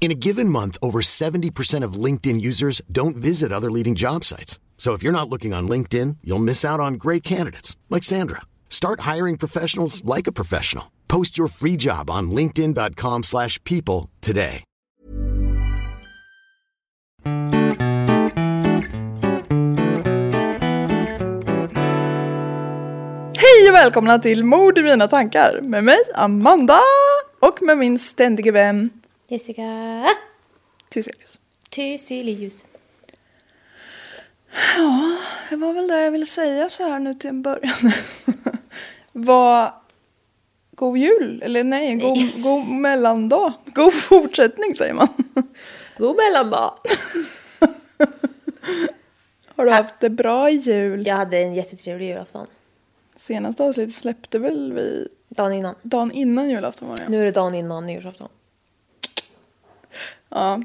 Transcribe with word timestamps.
In 0.00 0.10
a 0.10 0.14
given 0.14 0.48
month, 0.48 0.78
over 0.80 1.02
70% 1.02 1.84
of 1.84 2.04
LinkedIn 2.04 2.40
users 2.40 2.80
don't 2.90 3.16
visit 3.18 3.52
other 3.52 3.70
leading 3.70 3.94
job 3.94 4.24
sites. 4.24 4.58
So 4.78 4.94
if 4.94 5.02
you're 5.02 5.12
not 5.12 5.28
looking 5.28 5.52
on 5.52 5.68
LinkedIn, 5.68 6.16
you'll 6.24 6.38
miss 6.38 6.64
out 6.64 6.80
on 6.80 6.94
great 6.94 7.22
candidates 7.22 7.76
like 7.90 8.02
Sandra. 8.02 8.40
Start 8.70 9.00
hiring 9.00 9.36
professionals 9.36 10.02
like 10.04 10.26
a 10.26 10.32
professional. 10.32 10.90
Post 11.06 11.36
your 11.36 11.48
free 11.48 11.76
job 11.76 12.08
on 12.10 12.30
linkedin.com/people 12.30 13.60
people 13.64 14.08
today. 14.20 14.64
Hej 23.36 23.68
och 23.68 23.74
välkomna 23.74 24.18
till 24.18 24.44
Mord 24.44 24.78
i 24.78 24.82
mina 24.82 25.08
tankar 25.08 25.60
med 25.62 25.84
mig 25.84 25.98
Amanda 26.14 26.80
och 27.40 27.62
med 27.62 27.78
min 27.78 27.98
ständige 27.98 28.52
vän 28.52 28.99
Jessica 29.30 30.06
Thyselius. 30.88 31.38
Thyselius. 31.68 32.54
Det 35.50 35.56
var 35.56 35.72
väl 35.72 35.88
det 35.88 36.00
jag 36.04 36.10
ville 36.10 36.26
säga 36.26 36.68
så 36.68 36.82
här 36.88 36.98
nu 36.98 37.14
till 37.14 37.30
en 37.30 37.42
början. 37.42 37.92
Var 39.12 39.74
god 40.70 40.98
jul, 40.98 41.42
eller 41.42 41.64
nej, 41.64 41.96
god, 41.96 42.18
god 42.42 42.68
mellandag. 42.68 43.52
God 43.66 43.94
fortsättning 43.94 44.74
säger 44.74 44.94
man. 44.94 45.08
God 45.98 46.16
mellandag! 46.16 46.74
Har 49.56 49.64
du 49.64 49.70
haft 49.70 50.00
det 50.00 50.10
bra 50.10 50.50
i 50.50 50.54
jul? 50.54 51.06
Jag 51.06 51.16
hade 51.16 51.38
en 51.38 51.54
jättetrevlig 51.54 52.08
julafton. 52.08 52.46
Senaste 53.16 53.64
avsnittet 53.64 53.94
släppte 53.94 54.38
väl 54.38 54.72
vi 54.72 55.08
Dagen 55.28 55.52
innan. 55.52 55.74
dagen 55.82 56.12
innan 56.12 56.50
julafton 56.50 56.88
var 56.88 56.96
det 56.96 57.02
ja. 57.02 57.08
Nu 57.08 57.20
är 57.20 57.24
det 57.24 57.30
dagen 57.30 57.54
innan 57.54 57.86
nyårsafton. 57.86 58.28
Ja. 60.30 60.62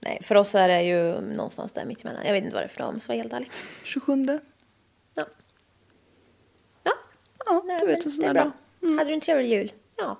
Nej, 0.00 0.18
för 0.22 0.34
oss 0.34 0.54
är 0.54 0.68
det 0.68 0.82
ju 0.82 1.20
någonstans 1.20 1.72
där 1.72 1.84
mittemellan. 1.84 2.26
Jag 2.26 2.32
vet 2.32 2.42
inte 2.44 2.54
vad 2.54 2.62
det 2.62 2.66
är 2.66 2.68
för 2.68 2.80
jag 2.82 3.02
ska 3.02 3.12
vara 3.12 3.18
helt 3.22 3.32
ärlig. 3.32 3.50
27. 3.84 4.24
Ja. 5.14 5.24
Ja, 6.84 6.92
Ja, 7.46 7.62
nej, 7.66 7.80
du 7.80 7.86
vet 7.86 7.98
men 7.98 8.06
en 8.06 8.12
sån 8.12 8.20
det 8.20 8.26
där 8.26 8.30
är 8.30 8.34
bra. 8.34 8.42
dag. 8.80 8.98
Hade 8.98 9.10
du 9.10 9.14
en 9.14 9.20
trevlig 9.20 9.48
jul? 9.50 9.72
Ja. 9.96 10.18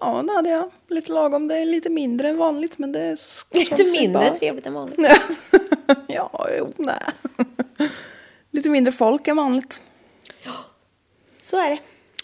Ja, 0.00 0.22
det 0.22 0.32
hade 0.32 0.48
jag. 0.50 0.70
Lite 0.88 1.12
lagom. 1.12 1.48
Det 1.48 1.56
är 1.58 1.64
lite 1.64 1.90
mindre 1.90 2.28
än 2.28 2.36
vanligt 2.36 2.78
men 2.78 2.92
det 2.92 3.00
är 3.00 3.18
Lite 3.54 3.84
mindre 3.92 4.22
bara. 4.24 4.34
trevligt 4.34 4.66
än 4.66 4.74
vanligt. 4.74 4.98
ja, 6.08 6.48
jo, 6.58 6.72
nej. 6.76 7.02
Lite 8.50 8.68
mindre 8.68 8.92
folk 8.92 9.28
än 9.28 9.36
vanligt. 9.36 9.80
Så 11.42 11.56
är 11.56 11.70
det. 11.70 11.78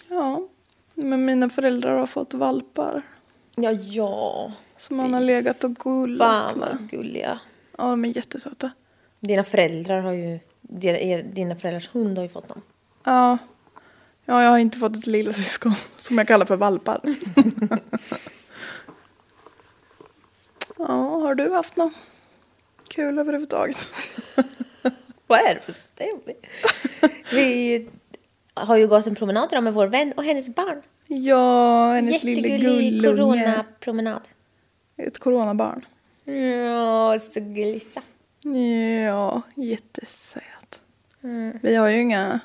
Ja, 0.08 0.48
men 0.94 1.24
mina 1.24 1.50
föräldrar 1.50 1.98
har 1.98 2.06
fått 2.06 2.34
valpar. 2.34 3.02
Ja, 3.54 3.70
ja. 3.72 4.52
Som 4.88 4.96
man 4.96 5.14
har 5.14 5.20
legat 5.20 5.64
och 5.64 5.74
gullat 5.76 6.50
Fan 6.50 6.58
med. 6.58 6.68
vad 6.80 6.90
gulliga. 6.90 7.38
Ja, 7.78 7.84
de 7.84 8.04
är 8.04 8.16
jättesöta. 8.16 8.70
Dina 9.20 9.44
föräldrar 9.44 10.00
har 10.00 10.12
ju... 10.12 10.38
Dina, 10.60 10.98
er- 10.98 11.22
dina 11.22 11.56
föräldrars 11.56 11.90
hund 11.94 12.18
har 12.18 12.22
ju 12.22 12.28
fått 12.28 12.48
dem. 12.48 12.62
Ja. 13.04 13.38
ja, 14.24 14.42
jag 14.42 14.50
har 14.50 14.58
inte 14.58 14.78
fått 14.78 14.96
ett 14.96 15.06
lilla 15.06 15.32
syskon 15.32 15.74
som 15.96 16.18
jag 16.18 16.28
kallar 16.28 16.46
för 16.46 16.56
valpar. 16.56 17.00
ja, 20.78 20.84
har 21.20 21.34
du 21.34 21.52
haft 21.52 21.76
något 21.76 21.92
kul 22.88 23.18
överhuvudtaget? 23.18 23.76
Vad 25.26 25.38
är 25.38 25.54
det 25.54 25.60
för 25.60 25.72
stämning? 25.72 26.36
Vi 27.32 27.88
har 28.54 28.76
ju 28.76 28.86
gått 28.88 29.06
en 29.06 29.14
promenad 29.14 29.48
idag 29.52 29.64
med 29.64 29.74
vår 29.74 29.86
vän 29.86 30.12
och 30.16 30.24
hennes 30.24 30.48
barn. 30.48 30.82
Ja, 31.06 31.92
hennes 31.92 32.22
lille 32.22 32.48
Jättegullig 32.48 33.00
gullunge. 33.02 33.44
coronapromenad. 33.44 34.28
Ett 35.06 35.18
coronabarn. 35.18 35.84
Ja, 36.24 37.18
så 37.18 37.40
gulliga. 37.40 38.02
Ja, 39.06 39.42
jättesöt. 39.54 40.82
Vi 41.62 41.74
har 41.74 41.88
ju 41.88 42.00
inga 42.00 42.40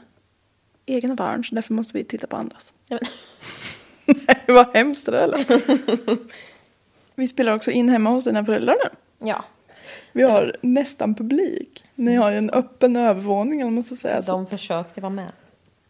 egna 0.86 1.16
barn 1.16 1.44
så 1.46 1.56
därför 1.56 1.74
måste 1.74 1.98
vi 1.98 2.04
titta 2.04 2.28
på 2.28 2.36
andras. 2.36 2.74
Ja, 2.88 3.00
Nej, 4.06 4.44
vad 4.48 4.68
hemskt 4.74 5.06
det 5.06 5.12
där. 5.12 5.46
Vi 7.16 7.28
spelar 7.28 7.56
också 7.56 7.72
in 7.72 7.90
hemma 7.90 8.10
hos 8.10 8.24
dina 8.24 8.46
föräldrar 8.46 8.76
nu. 8.84 8.90
Ja, 9.28 9.46
Vi 10.12 10.24
har 10.24 10.56
nästan 10.62 11.16
publik. 11.16 11.84
Ni 11.96 12.16
har 12.16 12.32
ju 12.32 12.38
en 12.38 12.50
öppen 12.50 12.96
övervåning 12.96 13.64
vad 13.64 13.74
man 13.74 13.84
ska 13.84 13.96
säga. 13.96 14.22
Så, 14.22 14.32
de 14.32 14.48
försökte 14.48 15.02
vara 15.02 15.10
med. 15.10 15.32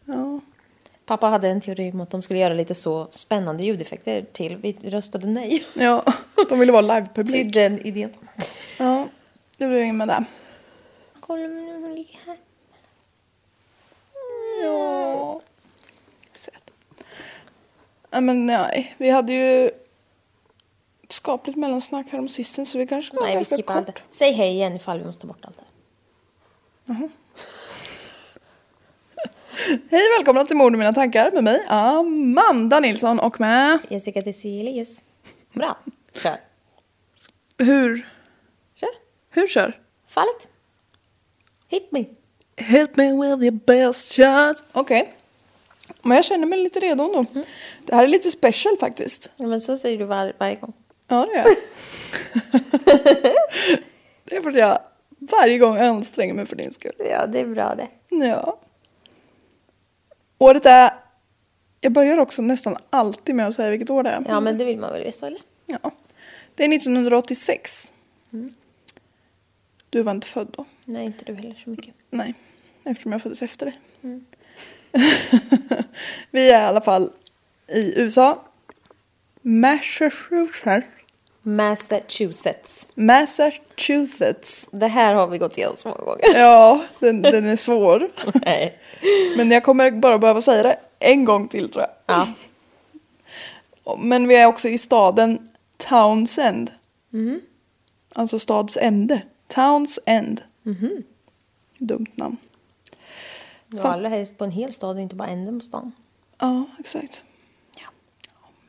ja. 0.04 0.40
Pappa 1.08 1.26
hade 1.26 1.48
en 1.48 1.60
teori 1.60 1.92
om 1.92 2.00
att 2.00 2.10
de 2.10 2.22
skulle 2.22 2.38
göra 2.38 2.54
lite 2.54 2.74
så 2.74 3.08
spännande 3.10 3.64
ljudeffekter 3.64 4.26
till. 4.32 4.56
Vi 4.56 4.72
röstade 4.72 5.26
nej 5.26 5.64
ja, 5.74 6.04
de 6.48 6.58
ville 6.58 6.72
vara 6.72 6.82
till 6.82 6.94
livepublik. 6.94 7.54
den 7.54 7.86
idén. 7.86 8.12
Ja, 8.78 9.08
det 9.56 9.66
blev 9.66 9.82
inget 9.82 9.94
med 9.94 10.08
det. 10.08 10.24
Kolla 11.20 11.46
nu, 11.46 11.80
hon 11.80 11.94
ligger 11.94 12.18
här. 12.26 12.36
Ja. 14.62 15.40
Söt. 16.32 16.70
Ja, 18.10 18.20
men 18.20 18.46
nej, 18.46 18.94
vi 18.98 19.10
hade 19.10 19.32
ju 19.32 19.70
skapligt 21.08 21.58
mellansnack 21.58 22.06
här 22.10 22.18
om 22.18 22.28
sisten 22.28 22.66
så 22.66 22.78
vi 22.78 22.86
kanske 22.86 23.16
ska 23.16 23.24
Nej, 23.24 23.38
vi 23.38 23.44
skippar 23.44 23.74
allt. 23.74 24.02
Säg 24.10 24.32
hej 24.32 24.50
igen 24.50 24.76
ifall 24.76 24.98
vi 24.98 25.04
måste 25.04 25.20
ta 25.20 25.26
bort 25.26 25.44
allt 25.44 25.56
det 25.56 26.92
här. 26.92 27.08
Hej 29.66 30.08
välkomna 30.18 30.44
till 30.44 30.56
Mord 30.56 30.74
i 30.74 30.76
mina 30.76 30.92
tankar 30.92 31.30
med 31.30 31.44
mig 31.44 31.64
Amanda 31.68 32.80
Nilsson 32.80 33.18
och 33.18 33.40
med 33.40 33.78
Jessica 33.88 34.22
Thyselius. 34.22 35.02
Bra, 35.52 35.78
kör. 36.14 36.36
hur? 37.58 38.08
Kör. 38.74 38.88
Hur 39.30 39.46
kör? 39.46 39.80
Fallet. 40.08 40.48
Hit 41.68 41.92
me. 41.92 42.04
Help 42.56 42.96
me 42.96 43.12
with 43.12 43.42
your 43.42 43.50
best 43.66 44.12
shot. 44.12 44.64
Okej. 44.72 45.14
Men 46.02 46.16
jag 46.16 46.24
känner 46.24 46.46
mig 46.46 46.58
lite 46.58 46.80
redo 46.80 47.04
ändå. 47.04 47.26
Mm. 47.32 47.44
Det 47.86 47.94
här 47.94 48.02
är 48.04 48.08
lite 48.08 48.30
special 48.30 48.76
faktiskt. 48.80 49.30
Ja, 49.36 49.46
men 49.46 49.60
så 49.60 49.76
säger 49.76 49.98
du 49.98 50.04
var, 50.04 50.32
varje 50.38 50.54
gång. 50.54 50.72
Ja, 51.08 51.26
det 51.26 51.32
är 51.32 51.38
jag. 51.38 51.46
Det 54.24 54.36
är 54.36 54.40
för 54.40 54.50
att 54.50 54.56
jag 54.56 54.78
varje 55.18 55.58
gång 55.58 55.78
anstränger 55.78 56.34
mig 56.34 56.46
för 56.46 56.56
din 56.56 56.72
skull. 56.72 56.92
Ja, 57.10 57.26
det 57.26 57.40
är 57.40 57.46
bra 57.46 57.74
det. 57.74 57.88
Ja. 58.26 58.58
Året 60.38 60.66
är... 60.66 60.90
Jag 61.80 61.92
börjar 61.92 62.18
också 62.18 62.42
nästan 62.42 62.76
alltid 62.90 63.34
med 63.34 63.46
att 63.46 63.54
säga 63.54 63.70
vilket 63.70 63.90
år 63.90 64.02
det 64.02 64.10
är. 64.10 64.24
Ja, 64.28 64.40
men 64.40 64.58
det 64.58 64.64
vill 64.64 64.78
man 64.78 64.92
väl 64.92 65.02
veta, 65.02 65.26
eller? 65.26 65.40
Ja. 65.66 65.90
Det 66.54 66.64
är 66.64 66.74
1986. 66.74 67.92
Du 69.90 70.02
var 70.02 70.12
inte 70.12 70.26
född 70.26 70.48
då. 70.56 70.64
Nej, 70.84 71.04
inte 71.04 71.24
du 71.24 71.34
heller 71.34 71.60
så 71.64 71.70
mycket. 71.70 71.94
Nej, 72.10 72.34
eftersom 72.84 73.12
jag 73.12 73.22
föddes 73.22 73.42
efter 73.42 73.66
dig. 73.66 73.78
Vi 76.30 76.50
är 76.50 76.62
i 76.62 76.64
alla 76.64 76.80
fall 76.80 77.10
i 77.68 78.00
USA. 78.00 78.44
Massachusetts. 79.42 80.86
Massachusetts. 81.42 82.88
Massachusetts. 82.94 84.68
Det 84.70 84.86
här 84.86 85.14
har 85.14 85.26
vi 85.26 85.38
gått 85.38 85.58
igenom 85.58 85.76
så 85.76 85.88
många 85.88 86.00
gånger. 86.04 86.38
Ja, 86.38 86.84
den, 86.98 87.22
den 87.22 87.46
är 87.48 87.56
svår. 87.56 88.08
Nej. 88.44 88.78
Men 89.36 89.50
jag 89.50 89.64
kommer 89.64 89.90
bara 89.90 90.18
behöva 90.18 90.42
säga 90.42 90.62
det 90.62 90.76
en 90.98 91.24
gång 91.24 91.48
till 91.48 91.70
tror 91.70 91.84
jag. 91.84 91.90
Ja. 92.16 92.28
Men 93.98 94.28
vi 94.28 94.36
är 94.36 94.46
också 94.46 94.68
i 94.68 94.78
staden 94.78 95.48
Townsend. 95.76 96.70
Alltså 98.14 98.38
stadsände. 98.38 99.22
Townsend. 99.48 100.42
Dumt 101.78 102.06
namn. 102.14 102.36
Du 103.66 103.78
har 103.78 103.90
aldrig 103.90 104.12
helst 104.12 104.38
på 104.38 104.44
en 104.44 104.50
hel 104.50 104.72
stad, 104.72 104.98
inte 104.98 105.16
bara 105.16 105.28
änden 105.28 105.58
på 105.58 105.64
stan. 105.64 105.92
Ja, 106.40 106.64
exakt. 106.78 107.22
Ja. 107.80 107.86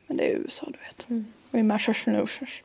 Men 0.06 0.16
det 0.16 0.24
är 0.32 0.36
USA 0.36 0.66
du 0.66 0.78
vet. 0.78 1.24
Och 1.52 1.58
i 1.58 1.62
Massachusetts. 1.62 2.62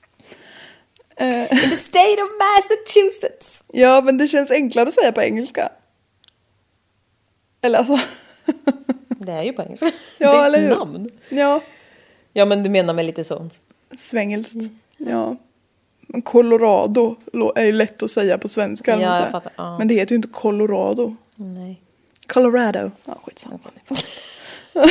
Eh, 1.17 1.41
In 1.41 1.69
the 1.69 1.77
state 1.77 2.17
of 2.23 2.29
Massachusetts. 2.39 3.63
ja, 3.67 4.01
men 4.01 4.17
det 4.17 4.27
känns 4.27 4.51
enklare 4.51 4.88
att 4.88 4.94
säga 4.94 5.12
på 5.12 5.21
engelska. 5.21 5.69
Eller 7.65 7.79
alltså. 7.79 7.97
Det 9.09 9.31
är 9.31 9.44
ju 9.44 9.53
på 9.53 9.62
engelska. 9.62 9.91
Ja, 10.17 10.31
det 10.31 10.38
är 10.38 10.45
eller 10.45 10.57
ett 10.59 10.63
hur? 10.71 10.75
namn. 10.75 11.09
ja, 11.29 11.62
Ja, 12.33 12.45
men 12.45 12.63
du 12.63 12.69
menar 12.69 12.94
med 12.94 13.06
lite 13.06 13.23
så. 13.23 13.50
svengelskt. 13.97 14.71
Ja. 14.97 15.35
Men 16.07 16.21
Colorado 16.21 17.15
lo- 17.33 17.53
är 17.56 17.65
ju 17.65 17.71
lätt 17.71 18.03
att 18.03 18.12
säga 18.12 18.38
på 18.38 18.47
svenska. 18.47 19.01
Ja, 19.01 19.19
jag 19.21 19.31
fattar. 19.31 19.51
Ja. 19.56 19.77
Men 19.77 19.88
det 19.88 19.94
heter 19.94 20.12
ju 20.12 20.15
inte 20.15 20.27
Colorado. 20.27 21.15
Nej. 21.35 21.81
Colorado. 22.27 22.91
Ja, 23.06 23.17
skitsamma. 23.23 23.59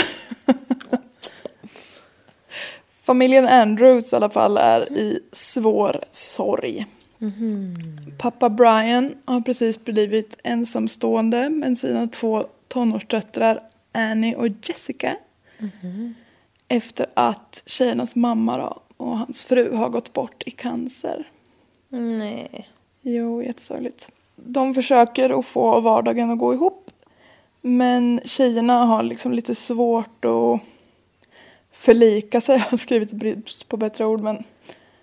Familjen 2.89 3.49
Andrews 3.49 4.13
i 4.13 4.17
alla 4.17 4.31
fall 4.31 4.57
är 4.59 4.93
i 4.93 5.21
svår 5.33 6.05
sorg. 6.11 6.87
Pappa 8.19 8.51
Brian 8.51 9.15
har 9.25 9.41
precis 9.41 9.85
blivit 9.85 10.39
ensamstående 10.45 11.51
med 11.51 11.79
sina 11.79 12.07
två 12.07 12.45
tonårsdöttrar 12.75 13.61
Annie 13.93 14.35
och 14.37 14.49
Jessica. 14.63 15.17
Efter 16.69 17.07
att 17.15 17.63
tjejernas 17.67 18.17
mamma 18.17 18.57
då, 18.59 18.81
och 18.97 19.19
hans 19.19 19.45
fru 19.45 19.75
har 19.75 19.89
gått 19.89 20.13
bort 20.13 20.43
i 20.47 20.51
cancer. 20.51 21.29
Nej. 21.89 22.69
Jo, 23.03 23.43
jättesorgligt. 23.43 24.11
De 24.37 24.75
försöker 24.75 25.39
att 25.39 25.47
få 25.47 25.81
vardagen 25.81 26.31
att 26.31 26.39
gå 26.39 26.55
ihop. 26.55 26.91
Men 27.61 28.21
tjejerna 28.25 28.85
har 28.85 29.03
liksom 29.03 29.33
lite 29.33 29.55
svårt 29.55 30.25
att 30.25 30.61
förlika 31.73 32.41
sig. 32.41 32.57
Jag 32.57 32.65
har 32.71 32.79
skrivit 32.79 33.13
brist 33.13 33.69
på 33.69 33.77
bättre 33.77 34.05
ord 34.07 34.21
men 34.21 34.45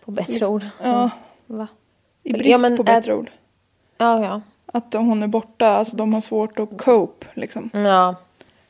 På 0.06 0.12
bättre 0.12 0.48
ord. 0.48 0.66
ja, 0.84 1.10
Va? 1.46 1.68
i 2.24 2.32
Ja, 2.32 2.38
brist 2.38 2.62
men 2.62 2.78
på 2.78 2.84
bättre 2.84 3.16
ord. 3.16 3.32
Ja, 3.98 4.24
ja. 4.24 4.42
Att 4.72 4.94
hon 4.94 5.24
är 5.24 5.28
borta, 5.28 5.68
alltså 5.68 5.98
de 5.98 6.14
har 6.14 6.22
svårt 6.22 6.60
att 6.60 6.78
cope 6.82 7.28
liksom. 7.34 7.70
Ja, 7.74 8.16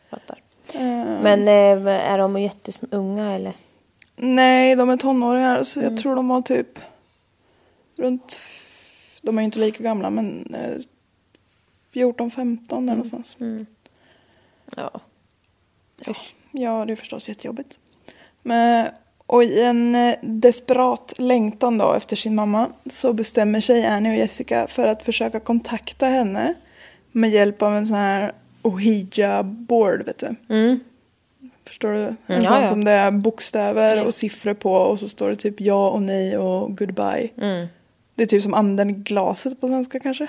fattar. 0.10 0.42
Eh, 0.74 1.22
Men 1.24 1.48
eh, 1.48 2.12
är 2.12 2.18
de 2.18 2.42
jätteunga 2.42 3.32
eller? 3.34 3.54
Nej, 4.16 4.76
de 4.76 4.90
är 4.90 4.98
tonåringar 4.98 5.64
så 5.64 5.80
Mm. 5.80 5.92
jag 5.94 6.02
tror 6.02 6.16
de 6.16 6.30
har 6.30 6.42
typ 6.42 6.80
runt, 7.98 8.40
de 9.22 9.38
är 9.38 9.42
ju 9.42 9.46
inte 9.46 9.60
lika 9.60 9.84
gamla 9.84 10.10
men 10.10 10.56
eh, 10.56 10.78
14-15 11.94 12.42
Mm. 12.42 12.60
eller 12.72 12.80
någonstans. 12.82 13.38
Ja. 14.78 14.92
Usch. 16.08 16.36
Ja, 16.52 16.86
det 16.86 16.94
är 16.94 16.96
förstås 16.96 17.28
jättejobbigt. 17.30 17.80
Men, 18.44 18.88
och 19.32 19.44
i 19.44 19.62
en 19.62 19.96
eh, 19.96 20.16
desperat 20.22 21.14
längtan 21.18 21.78
då 21.78 21.94
efter 21.94 22.16
sin 22.16 22.36
mamma 22.36 22.68
så 22.86 23.14
bestämmer 23.14 23.62
sig 23.62 23.86
Annie 23.86 24.10
och 24.10 24.16
Jessica 24.16 24.68
för 24.68 24.88
att 24.88 25.04
försöka 25.04 25.40
kontakta 25.40 26.06
henne 26.06 26.54
med 27.12 27.30
hjälp 27.30 27.62
av 27.62 27.76
en 27.76 27.88
sån 27.88 27.98
här 27.98 28.32
Ohija-board, 28.62 30.06
vet 30.06 30.18
du. 30.18 30.56
Mm. 30.56 30.80
Förstår 31.68 31.92
du? 31.92 32.16
En 32.28 32.44
ja, 32.44 32.44
sån 32.44 32.58
ja. 32.58 32.66
som 32.66 32.84
det 32.84 32.92
är 32.92 33.12
bokstäver 33.12 33.96
Ja. 33.96 34.04
och 34.06 34.14
siffror 34.14 34.54
på 34.54 34.74
och 34.74 35.00
så 35.00 35.10
står 35.10 35.30
det 35.30 35.36
typ 35.36 35.62
ja 35.62 35.90
och 35.90 36.02
nej 36.02 36.38
och 36.38 36.78
goodbye. 36.78 37.30
Mm. 37.38 37.68
Det 38.16 38.24
är 38.24 38.28
typ 38.28 38.44
som 38.44 38.54
anden 38.54 38.90
i 38.90 38.94
glaset 38.94 39.62
på 39.62 39.68
svenska 39.68 40.00
kanske. 40.00 40.28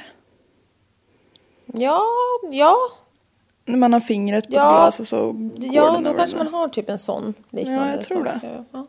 Ja, 1.66 2.02
ja. 2.50 2.76
När 3.64 3.78
man 3.78 3.92
har 3.92 4.00
fingret 4.00 4.46
på 4.46 4.54
Ja. 4.54 4.60
ett 4.60 4.68
glas 4.68 5.00
och 5.00 5.06
så 5.06 5.32
går 5.32 5.74
Ja, 5.74 6.00
då 6.04 6.14
kanske 6.14 6.36
man 6.36 6.48
har 6.54 6.68
typ 6.68 6.88
en 6.90 6.98
sån 6.98 7.34
liknande. 7.50 7.86
Ja, 7.86 7.90
jag 7.94 8.02
tror 8.02 8.24
det. 8.24 8.40
Ja, 8.72 8.86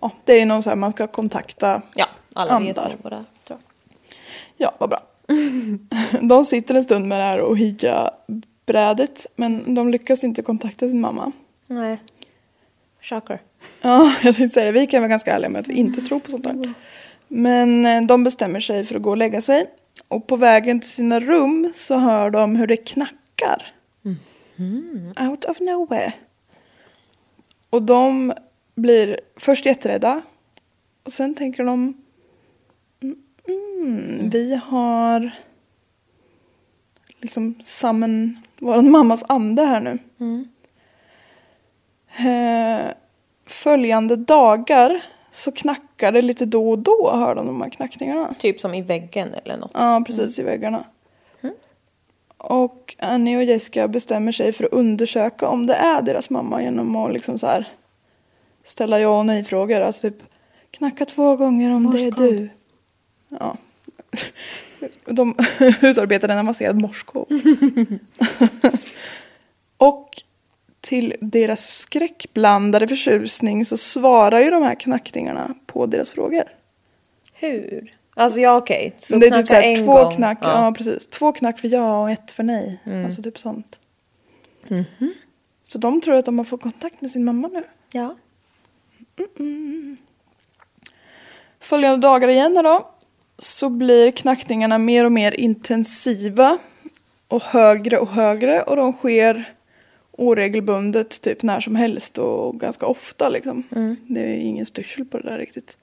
Ja, 0.00 0.10
det 0.24 0.40
är 0.40 0.46
någon 0.46 0.62
så 0.62 0.70
här 0.70 0.76
man 0.76 0.90
ska 0.90 1.06
kontakta 1.06 1.82
ja 1.94 2.06
alla 2.34 2.60
vet 2.60 2.78
Andar. 2.78 2.90
nog 2.90 2.98
vad 3.02 3.12
det 3.12 3.16
är. 3.16 3.24
tror 3.44 3.58
Ja, 4.56 4.74
vad 4.78 4.90
bra. 4.90 5.02
De 6.22 6.44
sitter 6.44 6.74
en 6.74 6.84
stund 6.84 7.06
med 7.08 7.20
det 7.20 7.24
här 7.24 7.40
Ohija-brädet 7.52 9.26
men 9.36 9.74
de 9.74 9.88
lyckas 9.88 10.24
inte 10.24 10.42
kontakta 10.42 10.88
sin 10.88 11.00
mamma. 11.00 11.32
jag. 11.66 11.76
Nej. 11.76 12.02
Shocker. 13.00 13.42
Ja, 13.82 14.12
jag 14.22 14.36
tänkte 14.36 14.48
säga 14.48 14.66
det. 14.66 14.72
Vi 14.72 14.86
kan 14.86 15.00
vara 15.00 15.08
ganska 15.08 15.34
ärliga 15.34 15.50
med 15.50 15.60
att 15.60 15.68
vi 15.68 15.74
inte 15.74 16.02
tror 16.02 16.20
på 16.20 16.30
sånt 16.30 16.44
där. 16.44 16.74
Men 17.28 17.86
eh, 17.86 18.02
de 18.02 18.24
bestämmer 18.24 18.60
sig 18.60 18.84
för 18.84 18.94
att 18.94 19.02
gå 19.02 19.10
och 19.10 19.16
lägga 19.16 19.40
sig. 19.40 19.66
Och 20.08 20.26
på 20.26 20.36
vägen 20.36 20.80
till 20.80 20.90
sina 20.90 21.20
rum 21.20 21.72
så 21.74 21.96
hör 21.98 22.30
de 22.30 22.56
hur 22.56 22.66
det 22.66 22.76
knackar. 22.76 23.74
Out 25.20 25.44
of 25.44 25.60
nowhere. 25.60 26.12
Och 27.70 27.82
de 27.82 28.32
blir 28.78 29.20
först 29.36 29.66
jätterädda. 29.66 30.22
Och 31.02 31.12
sen 31.12 31.34
tänker 31.34 31.64
de 31.64 31.94
mm, 33.02 33.16
mm, 33.48 34.30
vi 34.30 34.60
har 34.64 35.30
liksom 37.20 37.54
samman 37.62 38.38
våran 38.60 38.90
mammas 38.90 39.24
ande 39.28 39.62
här 39.62 39.80
nu. 39.80 39.98
Eh, 42.18 42.86
följande 43.46 44.16
dagar 44.16 45.04
så 45.30 45.52
knackar 45.52 46.12
det 46.12 46.22
lite 46.22 46.46
då 46.46 46.70
och 46.70 46.78
då 46.78 47.10
hör 47.14 47.34
de 47.34 47.46
de 47.46 47.62
här 47.62 47.70
knackningarna. 47.70 48.34
Typ 48.38 48.60
som 48.60 48.74
i 48.74 48.82
väggen 48.82 49.28
eller 49.44 49.56
något. 49.56 49.70
Ja, 49.74 50.02
precis 50.06 50.38
i 50.38 50.42
väggarna. 50.42 50.84
Och 52.38 52.96
Annie 52.98 53.36
och 53.36 53.44
Jessica 53.44 53.88
bestämmer 53.88 54.32
sig 54.32 54.52
för 54.52 54.64
att 54.64 54.72
undersöka 54.72 55.48
om 55.48 55.66
det 55.66 55.74
är 55.74 56.02
deras 56.02 56.30
mamma 56.30 56.62
genom 56.62 56.96
att 56.96 57.12
liksom 57.12 57.38
så 57.38 57.46
här 57.46 57.68
ställa 58.68 59.00
ja 59.00 59.18
och 59.18 59.26
nej-frågor. 59.26 59.80
Alltså 59.80 60.10
typ 60.10 60.22
knacka 60.70 61.04
två 61.04 61.36
gånger 61.36 61.70
om 61.70 61.90
det 61.90 62.02
är 62.04 62.10
du. 62.10 62.48
Ja. 63.28 63.56
De 65.04 65.34
utarbetade 65.82 66.32
en 66.32 66.38
avancerad 66.38 66.80
morskod. 66.80 67.26
och 69.76 70.22
till 70.80 71.14
deras 71.20 71.78
skräckblandade 71.78 72.88
förtjusning 72.88 73.64
så 73.64 73.76
svarar 73.76 74.40
ju 74.40 74.50
de 74.50 74.62
här 74.62 74.74
knackningarna 74.74 75.54
på 75.66 75.86
deras 75.86 76.10
frågor. 76.10 76.44
Hur? 77.32 77.94
Alltså 78.14 78.40
ja 78.40 78.56
okej. 78.56 78.94
Så 78.98 79.16
det 79.16 79.26
är 79.26 79.30
typ 79.30 79.48
såhär 79.48 79.62
en 79.62 79.86
två 79.86 79.92
gång. 80.02 80.12
knack, 80.12 80.38
ja. 80.42 80.48
Ja. 80.48 80.58
Mm. 80.58 80.74
precis. 80.74 81.08
Två 81.08 81.32
knack 81.32 81.58
för 81.58 81.68
ja 81.68 82.02
och 82.02 82.10
ett 82.10 82.30
för 82.30 82.42
nej. 82.42 82.80
Alltså 83.04 83.22
typ 83.22 83.38
sånt. 83.38 83.80
Mhm. 84.68 85.14
Så 85.64 85.78
de 85.78 86.00
tror 86.00 86.14
att 86.16 86.24
de 86.24 86.38
har 86.38 86.44
fått 86.44 86.62
kontakt 86.62 87.00
med 87.00 87.10
sin 87.10 87.24
mamma 87.24 87.48
nu. 87.48 87.62
ja. 87.92 88.16
Följande 91.60 92.06
dagar 92.06 92.28
igen 92.28 92.54
då. 92.54 92.90
Så 93.38 93.68
blir 93.68 94.10
knackningarna 94.10 94.78
mer 94.78 95.04
och 95.04 95.12
mer 95.12 95.32
intensiva. 95.40 96.58
Och 97.28 97.42
högre 97.42 97.98
och 97.98 98.08
högre. 98.08 98.62
Och 98.62 98.76
de 98.76 98.92
sker 98.92 99.54
oregelbundet 100.12 101.20
typ 101.22 101.42
när 101.42 101.60
som 101.60 101.76
helst 101.76 102.18
och 102.18 102.60
ganska 102.60 102.86
ofta 102.86 103.28
liksom. 103.28 103.62
Det 104.06 104.20
är 104.20 104.36
ingen 104.36 104.66
styrsel 104.66 105.04
på 105.04 105.18
det 105.18 105.30
där 105.30 105.38
riktigt. 105.38 105.78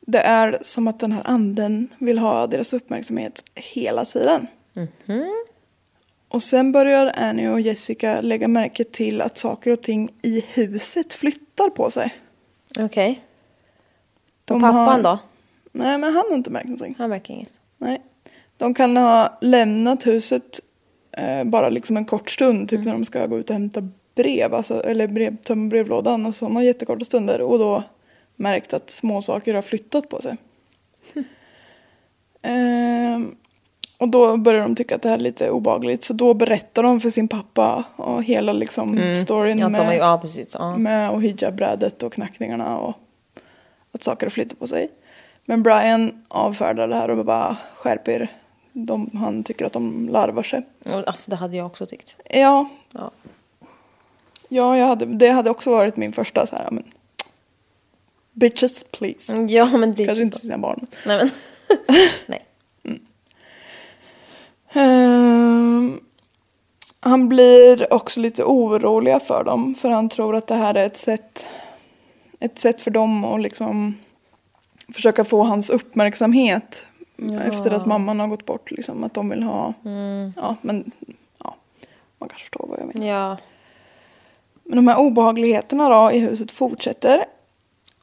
Det 0.00 0.20
är 0.20 0.58
som 0.62 0.88
att 0.88 1.00
den 1.00 1.12
här 1.12 1.22
anden 1.24 1.88
vill 1.98 2.18
ha 2.18 2.46
deras 2.46 2.72
uppmärksamhet 2.72 3.42
hela 3.54 4.04
tiden. 4.04 4.46
Och 6.28 6.42
sen 6.42 6.72
börjar 6.72 7.12
Annie 7.16 7.48
och 7.48 7.60
Jessica 7.60 8.20
lägga 8.20 8.48
märke 8.48 8.84
till 8.84 9.20
att 9.20 9.36
saker 9.38 9.72
och 9.72 9.82
ting 9.82 10.08
i 10.22 10.40
huset 10.54 11.12
flyttar 11.12 11.70
på 11.70 11.90
sig. 11.90 12.14
Okej. 12.78 13.20
De 14.44 14.54
Och 14.54 14.60
pappan 14.60 14.76
har- 14.88 15.02
då? 15.02 15.18
Nej, 15.72 15.98
men 15.98 16.14
han 16.14 16.24
har 16.28 16.34
inte 16.36 16.50
märkt 16.50 16.66
någonting. 16.66 16.94
Han 16.98 17.10
märker 17.10 17.34
inget. 17.34 17.52
Nej. 17.78 18.02
De 18.56 18.74
kan 18.74 18.96
ha 18.96 19.38
lämnat 19.40 20.06
huset 20.06 20.60
eh, 21.12 21.44
bara 21.44 21.68
liksom 21.68 21.96
en 21.96 22.04
kort 22.04 22.30
stund, 22.30 22.68
typ 22.68 22.84
när 22.84 22.92
de 22.92 23.04
ska 23.04 23.26
gå 23.26 23.38
ut 23.38 23.50
och 23.50 23.54
hämta 23.56 23.88
brev, 24.14 24.54
alltså, 24.54 24.82
eller 24.82 25.06
brev, 25.06 25.36
tömma 25.36 25.68
brevlådan, 25.68 26.26
alltså 26.26 26.38
sådana 26.38 26.62
jättekorta 26.64 27.04
stunder. 27.04 27.40
Och 27.40 27.58
då 27.58 27.82
märkt 28.36 28.72
att 28.74 28.90
små 28.90 29.22
saker 29.22 29.54
har 29.54 29.62
flyttat 29.62 30.08
på 30.08 30.22
sig. 30.22 30.36
Ehm, 32.42 33.36
Och 33.98 34.08
då 34.08 34.36
börjar 34.36 34.62
de 34.62 34.74
tycka 34.74 34.94
att 34.94 35.02
det 35.02 35.08
här 35.08 35.16
är 35.16 35.20
lite 35.20 35.50
obagligt. 35.50 36.04
Så 36.04 36.12
då 36.12 36.34
berättar 36.34 36.82
de 36.82 37.00
för 37.00 37.10
sin 37.10 37.28
pappa 37.28 37.84
och 37.96 38.22
hela 38.22 38.52
liksom 38.52 39.16
storyn 39.24 39.58
Ja, 39.58 39.68
de 39.68 39.74
är, 39.74 39.84
med, 39.86 39.96
ja 39.96 40.18
precis. 40.22 40.56
Ja. 40.58 40.76
med 40.76 41.10
och 41.10 41.22
hijabbrädet 41.22 42.02
och 42.02 42.12
knackningarna 42.12 42.78
och 42.78 42.94
att 43.92 44.02
saker 44.02 44.28
flyttar 44.28 44.56
på 44.56 44.66
sig. 44.66 44.90
Men 45.44 45.62
Brian 45.62 46.24
avfärdar 46.28 46.88
det 46.88 46.96
här 46.96 47.10
och 47.10 47.24
bara 47.24 47.56
skärp 47.74 48.08
er. 48.08 48.32
De, 48.72 49.10
han 49.14 49.44
tycker 49.44 49.66
att 49.66 49.72
de 49.72 50.08
larvar 50.08 50.42
sig. 50.42 50.66
Alltså 51.06 51.30
det 51.30 51.36
hade 51.36 51.56
jag 51.56 51.66
också 51.66 51.86
tyckt. 51.86 52.16
Ja, 52.30 52.68
Ja. 52.92 53.10
ja 54.48 54.78
jag 54.78 54.86
hade, 54.86 55.06
det 55.06 55.28
hade 55.28 55.50
också 55.50 55.70
varit 55.70 55.96
min 55.96 56.12
första 56.12 56.46
så 56.46 56.56
här, 56.56 56.68
men, 56.70 56.84
bitches 58.32 58.82
please. 58.82 59.36
Ja 59.36 59.76
men 59.76 59.94
det 59.94 60.04
Kanske 60.06 60.24
inte 60.24 60.38
till 60.38 60.46
sina 60.46 60.58
barn. 60.58 60.86
Nej 61.06 61.18
men. 61.18 61.30
Nej. 62.26 62.44
Ehm, 64.72 66.00
han 67.00 67.28
blir 67.28 67.92
också 67.92 68.20
lite 68.20 68.44
orolig 68.44 69.22
för 69.22 69.44
dem 69.44 69.74
för 69.74 69.90
han 69.90 70.08
tror 70.08 70.36
att 70.36 70.46
det 70.46 70.54
här 70.54 70.74
är 70.74 70.86
ett 70.86 70.96
sätt, 70.96 71.48
ett 72.40 72.58
sätt 72.58 72.82
för 72.82 72.90
dem 72.90 73.24
att 73.24 73.40
liksom 73.40 73.94
försöka 74.92 75.24
få 75.24 75.42
hans 75.42 75.70
uppmärksamhet 75.70 76.86
efter 77.46 77.70
att 77.70 77.86
mamman 77.86 78.20
har 78.20 78.28
gått 78.28 78.46
bort. 78.46 78.70
Liksom, 78.70 79.04
att 79.04 79.14
de 79.14 79.28
vill 79.28 79.42
ha, 79.42 79.74
ja 80.36 80.56
men 80.62 80.90
ja, 81.44 81.54
man 82.18 82.28
kanske 82.28 82.44
förstår 82.44 82.66
vad 82.68 82.80
jag 82.80 82.94
menar. 82.94 83.06
Ja. 83.06 83.36
Men 84.64 84.76
de 84.76 84.88
här 84.88 84.98
obehagligheterna 84.98 85.88
då 85.88 86.12
i 86.12 86.18
huset 86.18 86.50
fortsätter. 86.52 87.24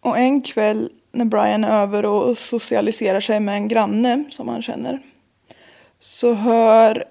Och 0.01 0.17
en 0.17 0.41
kväll 0.41 0.89
när 1.11 1.25
Brian 1.25 1.63
är 1.63 1.81
över 1.81 2.05
och 2.05 2.37
socialiserar 2.37 3.19
sig 3.19 3.39
med 3.39 3.55
en 3.55 3.67
granne 3.67 4.23
som 4.29 4.47
han 4.47 4.61
känner. 4.61 4.99
Så 5.99 6.33
hör 6.33 7.05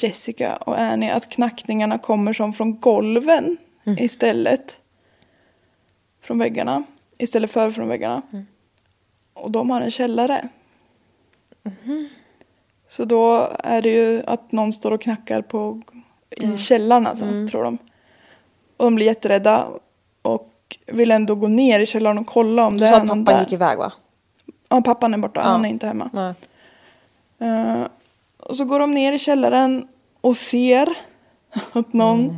Jessica 0.00 0.56
och 0.56 0.80
Annie 0.80 1.10
att 1.12 1.28
knackningarna 1.28 1.98
kommer 1.98 2.32
som 2.32 2.52
från 2.52 2.80
golven 2.80 3.56
istället. 3.98 4.78
Från 6.22 6.38
väggarna. 6.38 6.84
Istället 7.18 7.50
för 7.50 7.70
från 7.70 7.88
väggarna. 7.88 8.22
Och 9.34 9.50
de 9.50 9.70
har 9.70 9.80
en 9.80 9.90
källare. 9.90 10.48
Så 12.88 13.04
då 13.04 13.48
är 13.58 13.82
det 13.82 13.88
ju 13.90 14.22
att 14.26 14.52
någon 14.52 14.72
står 14.72 14.90
och 14.90 15.02
knackar 15.02 15.42
på, 15.42 15.82
i 16.30 16.56
källaren 16.56 17.06
alltså, 17.06 17.24
tror 17.50 17.64
de. 17.64 17.78
Och 18.76 18.84
de 18.84 18.94
blir 18.94 19.06
jätterädda 19.06 19.68
och 20.22 20.48
vill 20.86 21.10
ändå 21.10 21.34
gå 21.34 21.48
ner 21.48 21.80
i 21.80 21.86
källaren 21.86 22.18
och 22.18 22.26
kolla 22.26 22.66
om 22.66 22.74
Du 22.74 22.80
det 22.80 22.90
sa 22.90 22.96
är 22.96 23.00
att 23.00 23.06
någon 23.06 23.24
pappan 23.24 23.38
där. 23.38 23.44
gick 23.44 23.52
iväg 23.52 23.78
va? 23.78 23.92
Ja, 24.68 24.80
pappan 24.82 25.14
är 25.14 25.18
borta. 25.18 25.40
Han 25.40 25.64
är 25.64 25.68
inte 25.68 25.86
hemma. 25.86 26.10
Nej. 26.12 26.34
Eh, 27.42 27.86
och 28.38 28.56
så 28.56 28.64
går 28.64 28.78
de 28.80 28.94
ner 28.94 29.12
i 29.12 29.18
källaren 29.18 29.88
och 30.20 30.36
ser 30.36 30.88
att 31.72 31.92
någon 31.92 32.30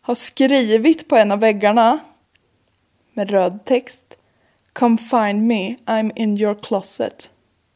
har 0.00 0.14
skrivit 0.14 1.08
på 1.08 1.16
en 1.16 1.32
av 1.32 1.38
väggarna 1.40 1.98
med 3.12 3.30
röd 3.30 3.58
text. 3.64 4.04
Come 4.72 4.98
find 4.98 5.42
me, 5.46 5.76
I'm 5.86 6.12
in 6.16 6.38
your 6.38 6.54
closet. 6.54 7.30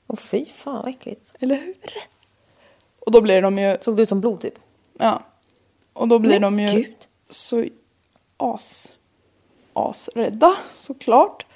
Åh 0.06 0.16
fy 0.16 0.45
fan 0.45 0.75
vad 0.76 0.88
äckligt. 0.88 1.35
Eller 1.40 1.54
hur? 1.56 1.75
Och 3.06 3.12
då 3.12 3.21
blir 3.21 3.42
de 3.42 3.59
ju, 3.59 3.76
Såg 3.80 3.97
det 3.97 4.02
ut 4.02 4.09
som 4.09 4.21
blod 4.21 4.40
typ? 4.40 4.54
ja. 4.99 5.23
Och 5.92 6.09
då 6.09 6.18
blir 6.18 6.40
Men 6.40 6.42
de 6.42 6.61
ju 6.61 6.83
gud. 6.83 6.95
så 7.30 7.64
as, 8.37 8.97
asrädda 9.73 10.54
såklart. 10.76 11.47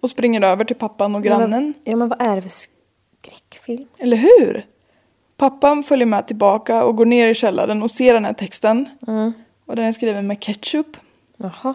Och 0.00 0.10
springer 0.10 0.42
över 0.42 0.64
till 0.64 0.76
pappan 0.76 1.14
och 1.14 1.22
grannen. 1.22 1.50
Men, 1.50 1.64
vad- 1.72 1.74
ja 1.92 1.96
men 1.96 2.08
vad 2.08 2.22
är 2.22 2.36
det 2.36 2.42
för 2.42 2.48
skräckfilm? 3.30 3.86
Eller 3.98 4.16
hur? 4.16 4.66
Pappan 5.36 5.82
följer 5.82 6.06
med 6.06 6.26
tillbaka 6.26 6.84
och 6.84 6.96
går 6.96 7.06
ner 7.06 7.28
i 7.28 7.34
källaren 7.34 7.82
och 7.82 7.90
ser 7.90 8.14
den 8.14 8.24
här 8.24 8.32
texten. 8.32 8.88
Och 9.66 9.76
den 9.76 9.84
är 9.84 9.92
skriven 9.92 10.26
med 10.26 10.40
ketchup. 10.40 10.96
Jaha. 11.36 11.74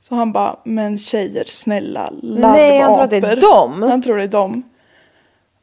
Så 0.00 0.14
han 0.14 0.32
bara, 0.32 0.56
men 0.64 0.98
tjejer, 0.98 1.44
snälla, 1.46 2.10
larvapor. 2.22 2.52
Nej, 2.58 2.80
han 2.80 2.94
tror 2.94 3.04
att 3.04 3.10
det 3.10 3.16
är 3.16 3.40
dem. 3.40 3.82
Han 3.82 4.02
tror 4.02 4.16
det 4.16 4.24
är 4.24 4.28
dem. 4.28 4.62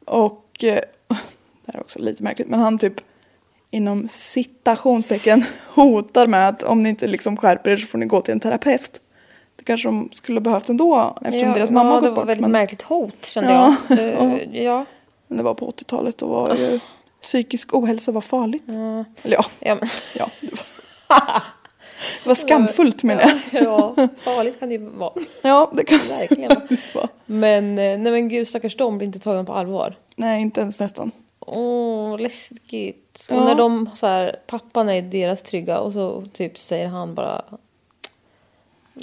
Och, 0.04 0.64
eh, 0.64 0.74
det 1.08 1.66
här 1.66 1.74
är 1.74 1.80
också 1.80 1.98
lite 1.98 2.22
märkligt, 2.22 2.48
men 2.48 2.60
han 2.60 2.78
typ 2.78 2.94
inom 3.70 4.08
citationstecken 4.08 5.44
hotar 5.74 6.26
med 6.26 6.48
att 6.48 6.62
om 6.62 6.82
ni 6.82 6.88
inte 6.88 7.06
liksom 7.06 7.36
skärper 7.36 7.70
er 7.70 7.76
så 7.76 7.86
får 7.86 7.98
ni 7.98 8.06
gå 8.06 8.20
till 8.20 8.32
en 8.32 8.40
terapeut. 8.40 9.00
Det 9.56 9.64
kanske 9.64 9.88
de 9.88 10.08
skulle 10.12 10.40
behövt 10.40 10.68
ändå 10.68 11.18
eftersom 11.24 11.52
deras 11.52 11.70
mamma 11.70 11.88
ja, 11.88 11.94
gått 11.94 12.02
det 12.04 12.10
var 12.10 12.16
bort. 12.16 12.28
väldigt 12.28 12.40
Men, 12.42 12.52
märkligt 12.52 12.82
hot 12.82 13.24
kände 13.24 13.52
Ja. 13.52 13.76
jag. 13.88 13.98
Det, 13.98 14.48
ja. 14.62 14.84
Det 15.28 15.42
var 15.42 15.54
på 15.54 15.70
80-talet 15.70 16.22
och 16.22 16.28
var 16.28 16.56
ju 16.56 16.80
psykisk 17.22 17.74
ohälsa 17.74 18.12
var 18.12 18.20
farligt. 18.20 18.64
Eller 18.68 19.36
ja, 19.36 19.44
Ja, 19.60 19.74
men, 19.74 19.88
ja. 20.18 20.28
Det 20.40 20.50
var, 20.50 20.66
det 22.22 22.28
var 22.28 22.34
skamfullt 22.34 23.02
menar 23.02 23.22
jag. 23.52 23.62
ja, 23.64 23.94
farligt 24.18 24.60
kan 24.60 24.68
det 24.68 24.74
ju 24.74 24.88
vara. 24.88 25.12
Ja, 25.42 25.70
det 25.72 25.84
kan 25.84 25.98
Verkligen. 26.08 26.50
faktiskt 26.50 26.94
vara. 26.94 27.08
Men, 27.26 27.64
eh, 27.70 27.98
nej 27.98 28.12
men 28.12 28.28
gud 28.28 28.48
stackars 28.48 28.76
de 28.76 28.98
blir 28.98 29.06
inte 29.06 29.18
tagna 29.18 29.44
på 29.44 29.52
allvar. 29.52 29.98
Nej, 30.16 30.42
inte 30.42 30.60
ens 30.60 30.80
nästan. 30.80 31.10
Åh, 31.40 32.18
läskigt. 32.20 33.26
Ja. 33.30 33.36
Och 33.36 33.44
när 33.44 33.54
de 33.54 33.90
så 33.94 34.06
här, 34.06 34.36
pappan 34.46 34.88
är 34.88 35.02
deras 35.02 35.42
trygga 35.42 35.78
och 35.80 35.92
så 35.92 36.24
typ 36.32 36.58
säger 36.58 36.86
han 36.86 37.14
bara 37.14 37.42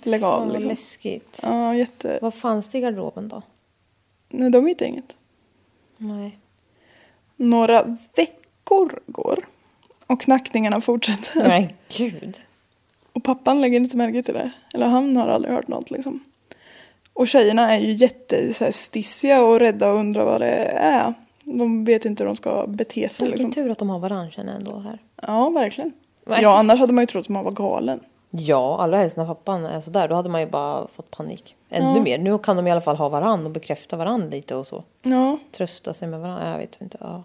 Lägg 0.03 0.24
av 0.24 0.48
liksom. 0.51 0.68
läskigt. 0.70 1.39
Ja, 1.44 1.75
jätte... 1.75 2.20
Vad 2.22 2.34
fanns 2.34 2.70
det 2.70 2.77
i 2.77 2.82
garderoben 2.82 3.27
då? 3.27 3.42
Nej, 4.30 4.50
de 4.51 4.68
hittade 4.68 4.89
inget. 4.89 5.15
Nej. 5.98 6.38
Några 7.36 7.84
veckor 8.16 9.00
går. 9.08 9.46
Och 10.08 10.22
knackningarna 10.22 10.82
fortsätter. 10.82 11.48
Men 11.48 11.68
gud. 11.98 12.42
Och 13.14 13.24
pappan 13.24 13.62
lägger 13.62 13.80
inte 13.80 13.98
märke 13.98 14.24
till 14.24 14.34
det. 14.34 14.52
Eller 14.74 14.88
han 14.88 15.18
har 15.18 15.28
aldrig 15.28 15.54
hört 15.54 15.68
något 15.68 15.92
liksom. 15.92 16.24
Och 17.14 17.28
tjejerna 17.28 17.76
är 17.76 17.80
ju 17.80 17.94
jätte 17.94 18.54
så 18.54 18.64
här, 18.64 18.72
stissiga 18.72 19.44
och 19.44 19.60
rädda 19.60 19.92
och 19.92 20.00
undrar 20.00 20.26
vad 20.26 20.42
det 20.42 20.56
är. 20.76 21.14
De 21.44 21.86
vet 21.86 22.06
inte 22.06 22.24
hur 22.24 22.28
de 22.28 22.36
ska 22.36 22.66
bete 22.68 23.10
sig 23.10 23.28
Vilken 23.28 23.48
liksom. 23.48 23.64
tur 23.64 23.72
att 23.72 23.80
de 23.80 23.90
har 23.90 24.00
varandra 24.00 24.32
känner 24.32 24.52
jag 24.52 24.60
ändå 24.60 24.80
här. 24.80 25.00
Ja, 25.22 25.50
verkligen. 25.50 25.92
Nej. 26.26 26.40
Ja, 26.42 26.60
annars 26.60 26.80
hade 26.80 26.94
man 26.94 27.02
ju 27.02 27.06
trott 27.06 27.26
att 27.26 27.30
man 27.30 27.44
var 27.44 27.52
galen. 27.52 28.00
Ja, 28.30 28.78
allra 28.80 28.98
helst 28.98 29.18
när 29.18 29.26
pappan 29.26 29.66
är 29.66 29.82
sådär. 29.82 30.08
Då 30.08 30.16
hade 30.16 30.30
man 30.30 30.42
ju 30.42 30.48
bara 30.48 30.88
fått 30.88 31.12
panik. 31.12 31.56
Ännu 31.74 32.01
mer. 32.01 32.18
Nu 32.18 32.39
kan 32.39 32.56
de 32.56 32.68
i 32.68 32.72
alla 32.72 32.82
fall 32.82 32.96
ha 32.96 33.10
varandra 33.10 33.46
och 33.46 33.51
bekräfta 33.51 33.98
varandra 33.98 34.27
lite 34.27 34.56
och 34.56 34.68
så. 34.68 34.84
Ja. 35.01 35.39
Trösta 35.51 35.94
sig 35.94 36.08
med 36.08 36.20
varandra. 36.20 36.51
Jag 36.51 36.58
vet 36.58 36.82
inte. 36.82 36.98
Ja. 37.01 37.24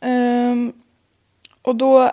Ehm, 0.00 0.72
och 1.62 1.76
då 1.76 2.10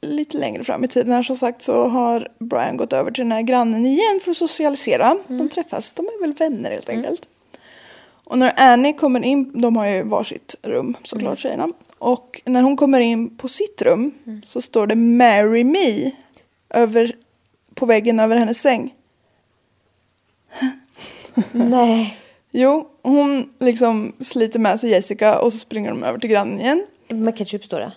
lite 0.00 0.38
längre 0.38 0.64
fram 0.64 0.84
i 0.84 0.88
tiden 0.88 1.12
här 1.12 1.22
som 1.22 1.36
sagt 1.36 1.62
så 1.62 1.88
har 1.88 2.28
Brian 2.38 2.76
gått 2.76 2.92
över 2.92 3.10
till 3.10 3.24
den 3.24 3.32
här 3.32 3.42
grannen 3.42 3.86
igen 3.86 4.20
för 4.24 4.30
att 4.30 4.36
socialisera. 4.36 5.16
De 5.26 5.48
träffas, 5.48 5.92
de 5.92 6.06
är 6.06 6.20
väl 6.20 6.32
vänner 6.32 6.70
helt 6.70 6.88
enkelt. 6.88 7.28
Och 8.24 8.38
när 8.38 8.54
Annie 8.56 8.92
kommer 8.92 9.24
in, 9.24 9.60
de 9.60 9.76
har 9.76 9.86
ju 9.86 10.02
varsitt 10.02 10.54
rum 10.62 10.96
såklart 11.02 11.38
tjejerna. 11.38 11.68
Och 11.98 12.42
när 12.44 12.62
hon 12.62 12.76
kommer 12.76 13.00
in 13.00 13.36
på 13.36 13.48
sitt 13.48 13.82
rum 13.82 14.12
så 14.46 14.62
står 14.62 14.86
det 14.86 14.94
Marry 14.94 15.64
Me 15.64 16.10
över, 16.70 17.16
på 17.78 17.86
väggen 17.86 18.20
över 18.20 18.36
hennes 18.36 18.60
säng. 18.60 18.94
Nej. 21.52 22.18
Jo, 22.50 22.88
hon 23.02 23.48
liksom 23.58 24.12
sliter 24.20 24.58
med 24.58 24.80
sig 24.80 24.90
Jessica 24.90 25.38
och 25.38 25.52
så 25.52 25.58
springer 25.58 25.90
de 25.90 26.04
över 26.04 26.18
till 26.18 26.30
grannen 26.30 26.60
igen. 26.60 26.86
Med 27.08 27.36
ketchup 27.38 27.64
står 27.64 27.80
det. 27.80 27.92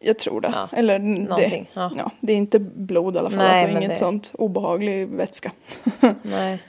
Jag 0.00 0.18
tror 0.18 0.40
det. 0.40 0.50
Ja, 0.54 0.68
Eller 0.78 0.98
det, 0.98 1.04
någonting, 1.04 1.70
ja. 1.74 1.92
ja. 1.96 2.10
det 2.20 2.32
är 2.32 2.36
inte 2.36 2.58
blod 2.58 3.16
i 3.16 3.18
alla 3.18 3.30
fall. 3.30 3.38
Nej, 3.38 3.62
alltså 3.64 3.78
inget 3.78 3.90
det- 3.90 3.96
sånt 3.96 4.30
obehaglig 4.34 5.08
vätska. 5.08 5.52
Nej. 6.22 6.62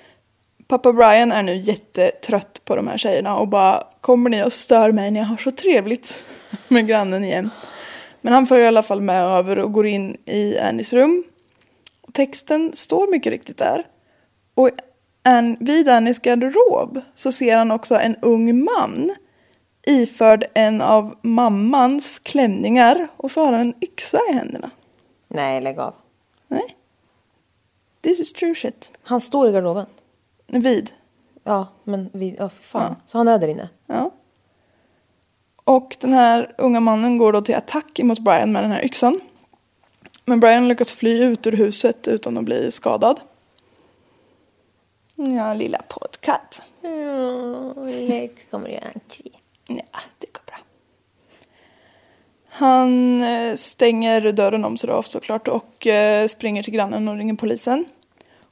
Pappa 0.68 0.94
Brian 0.94 1.32
är 1.32 1.44
nu 1.44 1.56
jättetrött 1.56 2.62
på 2.66 2.76
de 2.76 2.88
här 2.88 2.98
tjejerna 2.98 3.38
och 3.38 3.48
bara 3.48 3.84
kommer 4.02 4.30
ni 4.30 4.44
och 4.44 4.54
stör 4.54 4.92
mig 4.92 5.12
när 5.12 5.20
jag 5.20 5.28
har 5.28 5.38
så 5.38 5.52
trevligt 5.52 6.26
med 6.68 6.88
grannen 6.88 7.24
igen. 7.24 7.50
Men 8.22 8.34
han 8.34 8.46
följer 8.48 8.66
i 8.66 8.68
alla 8.68 8.84
fall 8.84 9.02
med 9.02 9.24
över 9.24 9.60
och 9.60 9.72
går 9.74 9.88
in 9.88 10.18
i 10.26 10.58
Annies 10.60 10.94
rum. 10.94 11.24
Texten 12.16 12.74
står 12.74 13.12
mycket 13.12 13.32
riktigt 13.32 13.58
där. 13.58 13.88
Och 14.54 14.70
Ann, 15.24 15.58
vid 15.60 15.90
Annies 15.90 16.20
garderob 16.20 17.02
så 17.14 17.32
ser 17.32 17.58
han 17.58 17.72
också 17.72 17.96
en 17.96 18.16
ung 18.22 18.64
man 18.64 19.16
iförd 19.88 20.46
en 20.54 20.82
av 20.82 21.16
mammans 21.22 22.20
klänningar 22.20 23.08
och 23.18 23.32
så 23.32 23.46
har 23.46 23.52
han 23.52 23.62
en 23.62 23.74
yxa 23.82 24.20
i 24.30 24.34
händerna. 24.34 24.70
Nej, 25.28 25.62
lägg 25.62 25.80
av. 25.80 25.94
Nej. 26.48 26.78
This 28.02 28.20
is 28.20 28.34
true 28.34 28.56
shit. 28.56 28.92
Han 29.04 29.22
står 29.22 29.50
i 29.50 29.52
garderoben. 29.52 29.86
Vid. 30.48 30.92
Ja, 31.44 31.68
men 31.84 32.10
vi, 32.14 32.36
ja, 32.40 32.50
för 32.50 32.64
fan. 32.64 32.96
Så 33.06 33.18
han 33.18 33.28
är 33.28 33.40
där 33.40 33.48
inne. 33.48 33.70
Ja. 33.88 34.12
Och 35.64 35.98
den 36.00 36.14
här 36.14 36.56
unga 36.58 36.80
mannen 36.80 37.18
går 37.18 37.34
då 37.34 37.42
till 37.42 37.56
attack 37.56 38.00
mot 38.04 38.20
Brian 38.20 38.52
med 38.52 38.64
den 38.64 38.72
här 38.72 38.86
yxan. 38.86 39.22
Men 40.26 40.40
Brian 40.40 40.68
lyckas 40.68 40.94
fly 40.94 41.24
ut 41.24 41.48
ur 41.48 41.52
huset 41.52 42.08
utan 42.08 42.38
att 42.38 42.44
bli 42.44 42.72
skadad. 42.72 43.20
Ja, 45.16 45.54
lilla 45.54 45.82
pottkatt. 45.90 46.62
Mm, 46.84 48.30
kommer 48.52 48.70
det 48.70 48.80
entré. 48.94 49.32
Ja, 49.68 50.00
det 50.20 50.28
går 50.34 50.42
bra. 50.46 50.58
Han 52.50 53.24
eh, 53.24 53.56
stänger 53.56 54.32
dörren 54.32 54.66
om 54.66 54.78
sig 54.78 54.88
då 54.88 55.04
såklart 55.04 55.48
och 55.48 55.88
eh, 55.88 56.28
springer 56.28 56.64
till 56.64 56.74
grannen 56.74 57.08
och 57.08 57.18
ringer 57.18 57.36
polisen. 57.36 57.86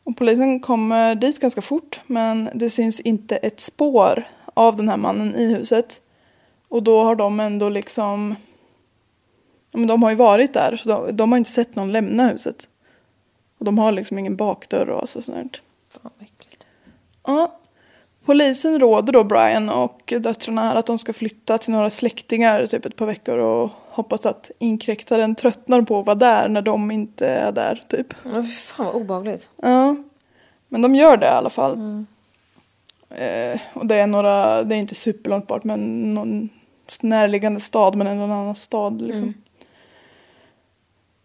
Och 0.03 0.17
polisen 0.17 0.59
kommer 0.59 1.15
dit 1.15 1.39
ganska 1.39 1.61
fort 1.61 2.01
men 2.07 2.49
det 2.53 2.69
syns 2.69 2.99
inte 2.99 3.35
ett 3.35 3.59
spår 3.59 4.23
av 4.53 4.75
den 4.75 4.89
här 4.89 4.97
mannen 4.97 5.35
i 5.35 5.53
huset. 5.53 6.01
Och 6.67 6.83
då 6.83 7.03
har 7.03 7.15
de 7.15 7.39
ändå 7.39 7.69
liksom... 7.69 8.35
Ja, 9.73 9.79
men 9.79 9.87
de 9.87 10.03
har 10.03 10.09
ju 10.09 10.15
varit 10.15 10.53
där 10.53 10.75
så 10.75 10.89
de, 10.89 11.17
de 11.17 11.31
har 11.31 11.37
inte 11.37 11.49
sett 11.49 11.75
någon 11.75 11.91
lämna 11.91 12.27
huset. 12.27 12.67
Och 13.57 13.65
de 13.65 13.77
har 13.77 13.91
liksom 13.91 14.19
ingen 14.19 14.35
bakdörr 14.35 14.89
och 14.89 15.09
så 15.09 15.21
sånt. 15.21 15.61
Fan 15.89 16.11
vad 16.17 16.27
äckligt. 16.27 16.67
Ja. 17.27 17.59
Polisen 18.25 18.79
råder 18.79 19.13
då 19.13 19.23
Brian 19.23 19.69
och 19.69 20.13
döttrarna 20.19 20.61
här 20.61 20.75
att 20.75 20.85
de 20.85 20.97
ska 20.97 21.13
flytta 21.13 21.57
till 21.57 21.73
några 21.73 21.89
släktingar 21.89 22.65
typ 22.65 22.85
ett 22.85 22.95
par 22.95 23.05
veckor 23.05 23.37
och 23.37 23.69
hoppas 23.89 24.25
att 24.25 24.51
inkräktaren 24.59 25.35
tröttnar 25.35 25.81
på 25.81 25.99
att 25.99 26.05
vara 26.05 26.15
där 26.15 26.47
när 26.49 26.61
de 26.61 26.91
inte 26.91 27.27
är 27.27 27.51
där 27.51 27.83
typ. 27.87 28.13
Ja, 28.23 28.43
fan 28.43 28.85
vad 28.85 28.95
obehagligt. 28.95 29.49
Ja. 29.61 29.95
Men 30.69 30.81
de 30.81 30.95
gör 30.95 31.17
det 31.17 31.25
i 31.25 31.29
alla 31.29 31.49
fall. 31.49 32.05
Eh, 33.09 33.59
och 33.73 33.85
det 33.85 33.95
är 33.95 34.07
några, 34.07 34.63
det 34.63 34.75
är 34.75 34.79
inte 34.79 34.95
superlångt 34.95 35.47
bort 35.47 35.63
men 35.63 36.13
någon 36.13 36.49
närliggande 37.01 37.59
stad 37.59 37.95
men 37.95 38.07
en 38.07 38.21
annan 38.21 38.55
stad 38.55 39.01
liksom. 39.01 39.33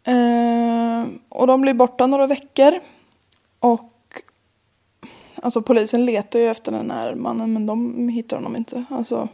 Eh, 0.08 1.06
och 1.28 1.46
de 1.46 1.60
blir 1.60 1.74
borta 1.74 2.06
några 2.06 2.26
veckor. 2.26 2.72
Och 3.60 3.92
alltså 5.34 5.62
polisen 5.62 6.04
letar 6.06 6.38
ju 6.38 6.46
efter 6.46 6.72
den 6.72 6.90
här 6.90 7.14
mannen 7.14 7.52
men 7.52 7.66
de 7.66 8.08
hittar 8.08 8.36
honom 8.36 8.56
inte. 8.56 8.84
Alltså, 8.90 9.28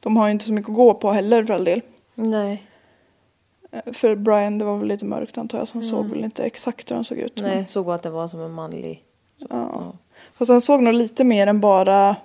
de 0.00 0.16
har 0.16 0.26
ju 0.26 0.32
inte 0.32 0.44
så 0.44 0.52
mycket 0.52 0.70
att 0.70 0.76
gå 0.76 0.94
på 0.94 1.12
heller 1.12 1.44
för 1.44 1.54
all 1.54 1.64
del. 1.64 1.82
Nej. 2.14 2.66
Eh, 3.70 3.92
För 3.92 4.14
Brian 4.16 4.58
det 4.58 4.64
var 4.64 4.78
väl 4.78 4.88
lite 4.88 5.04
mörkt 5.04 5.38
antar 5.38 5.58
jag 5.58 5.68
så 5.68 5.74
han 5.78 5.82
såg 5.82 6.06
väl 6.06 6.24
inte 6.24 6.44
exakt 6.44 6.90
hur 6.90 6.94
han 6.94 7.04
såg 7.04 7.18
ut. 7.18 7.40
men- 7.40 7.50
Nej, 7.50 7.66
såg 7.68 7.86
bara 7.86 7.94
att 7.94 8.02
det 8.02 8.10
var 8.10 8.28
som 8.28 8.40
en 8.40 8.52
manlig. 8.52 9.02
Ja. 9.50 9.92
Fast 10.38 10.48
han 10.50 10.60
såg 10.60 10.82
nog 10.82 10.94
lite 10.94 11.24
mer 11.24 11.46
än 11.46 11.60
bara 11.60 12.16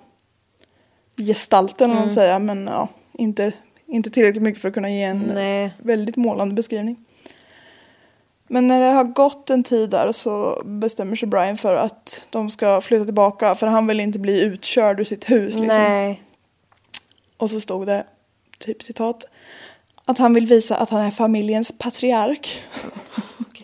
gestalten 1.17 1.91
mm. 1.91 2.09
säga 2.09 2.39
men 2.39 2.67
ja, 2.67 2.87
inte, 3.13 3.53
inte 3.85 4.09
tillräckligt 4.09 4.43
mycket 4.43 4.61
för 4.61 4.67
att 4.67 4.73
kunna 4.73 4.89
ge 4.89 5.03
en 5.03 5.31
Nej. 5.33 5.73
väldigt 5.77 6.15
målande 6.15 6.55
beskrivning. 6.55 7.05
Men 8.53 8.67
när 8.67 8.79
det 8.79 8.85
har 8.85 9.03
gått 9.03 9.49
en 9.49 9.63
tid 9.63 9.89
där 9.89 10.11
så 10.11 10.61
bestämmer 10.65 11.15
sig 11.15 11.27
Brian 11.27 11.57
för 11.57 11.75
att 11.75 12.27
de 12.29 12.49
ska 12.49 12.81
flytta 12.81 13.05
tillbaka 13.05 13.55
för 13.55 13.67
han 13.67 13.87
vill 13.87 13.99
inte 13.99 14.19
bli 14.19 14.41
utkörd 14.41 14.99
ur 14.99 15.03
sitt 15.03 15.29
hus. 15.29 15.53
Liksom. 15.53 15.67
Nej. 15.67 16.23
Och 17.37 17.49
så 17.49 17.61
stod 17.61 17.87
det, 17.87 18.05
typ 18.57 18.83
citat, 18.83 19.25
att 20.05 20.17
han 20.17 20.33
vill 20.33 20.45
visa 20.45 20.77
att 20.77 20.89
han 20.89 21.01
är 21.01 21.11
familjens 21.11 21.73
patriark. 21.77 22.63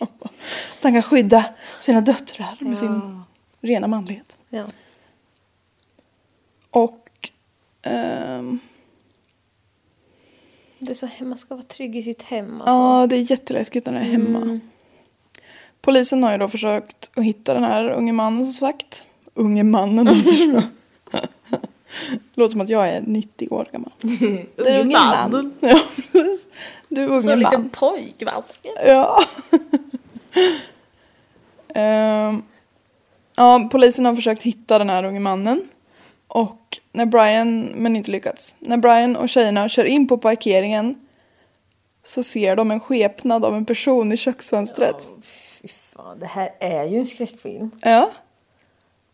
att 0.00 0.82
han 0.82 0.92
kan 0.92 1.02
skydda 1.02 1.44
sina 1.80 2.00
döttrar 2.00 2.56
med 2.60 2.78
sin 2.78 3.22
rena 3.60 3.86
manlighet. 3.86 4.38
Ja. 4.48 4.66
Och 6.70 7.30
ehm, 7.82 8.58
Det 10.78 10.90
är 10.90 10.94
så 10.94 11.08
man 11.20 11.38
ska 11.38 11.54
vara 11.54 11.64
trygg 11.64 11.96
i 11.96 12.02
sitt 12.02 12.22
hem 12.22 12.60
alltså. 12.60 12.72
ja, 12.72 13.06
det 13.06 13.16
är 13.16 13.30
jätteläskigt 13.30 13.86
när 13.86 13.92
det 13.92 13.98
är 13.98 14.04
hemma. 14.04 14.60
Polisen 15.88 16.22
har 16.22 16.32
ju 16.32 16.38
då 16.38 16.48
försökt 16.48 17.10
att 17.16 17.24
hitta 17.24 17.54
den 17.54 17.64
här 17.64 17.90
unge 17.90 18.12
mannen 18.12 18.44
som 18.44 18.52
sagt. 18.52 19.06
Unge 19.34 19.64
mannen 19.64 20.06
låter 22.34 22.52
som 22.52 22.60
att 22.60 22.68
jag 22.68 22.88
är 22.88 23.00
90 23.00 23.48
år 23.50 23.68
gammal. 23.72 23.92
Unge 24.82 24.98
man. 24.98 25.52
Ja, 25.60 25.80
precis. 25.96 26.48
Du 26.88 27.02
är 27.02 27.06
Så 27.08 27.14
unge 27.14 27.32
en 27.32 27.38
liten 27.38 27.60
man. 27.60 27.70
pojkvaske. 27.70 28.68
Ja. 28.86 29.18
Ehm, 31.74 32.42
ja, 33.36 33.68
polisen 33.72 34.06
har 34.06 34.14
försökt 34.14 34.42
hitta 34.42 34.78
den 34.78 34.90
här 34.90 35.04
unge 35.04 35.20
mannen. 35.20 35.62
Och 36.26 36.78
när 36.92 37.06
Brian, 37.06 37.60
men 37.60 37.96
inte 37.96 38.10
lyckats. 38.10 38.56
När 38.58 38.76
Brian 38.76 39.16
och 39.16 39.28
tjejerna 39.28 39.68
kör 39.68 39.84
in 39.84 40.08
på 40.08 40.18
parkeringen 40.18 40.94
så 42.04 42.22
ser 42.22 42.56
de 42.56 42.70
en 42.70 42.80
skepnad 42.80 43.44
av 43.44 43.54
en 43.54 43.64
person 43.64 44.12
i 44.12 44.16
köksfönstret. 44.16 45.08
Fy 45.22 45.47
fan, 45.98 46.18
det 46.18 46.26
här 46.26 46.50
är 46.60 46.84
ju 46.84 46.98
en 46.98 47.06
skräckfilm. 47.06 47.70
Ja. 47.82 48.10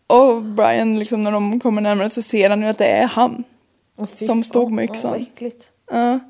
Och 0.07 0.43
Brian, 0.43 0.99
liksom 0.99 1.23
när 1.23 1.33
de 1.33 1.61
kommer 1.61 1.81
närmare 1.81 2.11
så 2.11 2.23
ser 2.23 2.51
han 2.51 2.63
ju 2.63 2.69
att 2.69 2.79
det 2.79 2.87
är 2.87 3.07
han. 3.07 3.45
Fy 4.09 4.27
Som 4.27 4.45
stod 4.45 4.73
med 4.73 4.85
yxan. 4.85 5.15
äckligt. 5.15 5.71
Ja. 5.91 6.21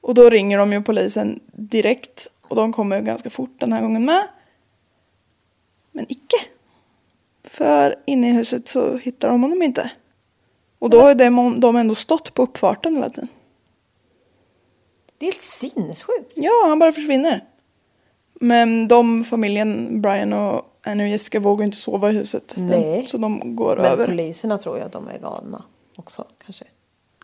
Och 0.00 0.14
då 0.14 0.30
ringer 0.30 0.58
de 0.58 0.72
ju 0.72 0.82
polisen 0.82 1.40
direkt. 1.52 2.28
Och 2.48 2.56
de 2.56 2.72
kommer 2.72 3.00
ganska 3.00 3.30
fort 3.30 3.60
den 3.60 3.72
här 3.72 3.82
gången 3.82 4.04
med. 4.04 4.28
Men 5.92 6.06
icke. 6.08 6.36
För 7.44 7.96
inne 8.06 8.28
i 8.30 8.32
huset 8.32 8.68
så 8.68 8.96
hittar 8.96 9.28
de 9.28 9.42
honom 9.42 9.62
inte. 9.62 9.90
Och 10.78 10.90
då 10.90 11.00
har 11.00 11.14
de, 11.14 11.60
de 11.60 11.76
ändå 11.76 11.94
stått 11.94 12.34
på 12.34 12.42
uppfarten 12.42 12.94
hela 12.94 13.10
tiden. 13.10 13.28
Det 15.18 15.26
är 15.26 15.32
helt 15.32 15.42
sinnessjukt. 15.42 16.32
Ja, 16.34 16.52
han 16.68 16.78
bara 16.78 16.92
försvinner. 16.92 17.44
Men 18.42 18.88
de, 18.88 19.24
familjen, 19.24 20.00
Brian 20.02 20.32
och 20.32 20.62
Annie 20.86 21.04
och 21.04 21.08
Jessica 21.08 21.40
vågar 21.40 21.64
inte 21.64 21.76
sova 21.76 22.10
i 22.10 22.14
huset. 22.14 22.54
Nej. 22.56 23.06
Så 23.08 23.18
de 23.18 23.56
går 23.56 23.76
Men 23.76 23.84
över. 23.84 24.06
poliserna 24.06 24.58
tror 24.58 24.78
jag 24.78 24.86
att 24.86 24.92
de 24.92 25.08
är 25.08 25.18
galna 25.18 25.62
också 25.96 26.24
kanske. 26.44 26.64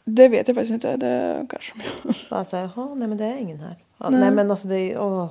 Det 0.05 0.29
vet 0.29 0.49
jag 0.49 0.55
faktiskt 0.55 0.73
inte. 0.73 0.97
Det 0.97 1.47
kanske 1.51 1.73
de 1.75 1.83
gör. 2.09 2.17
Bara 2.31 2.45
såhär, 2.45 2.71
jaha, 2.77 2.95
nej 2.95 3.09
men 3.09 3.19
det 3.19 3.25
är 3.25 3.37
ingen 3.37 3.61
här. 3.61 3.75
Ja, 3.99 4.11
nej. 4.11 4.31
men 4.31 4.51
alltså 4.51 4.69
det 4.69 4.79
är, 4.93 5.01
åh, 5.03 5.31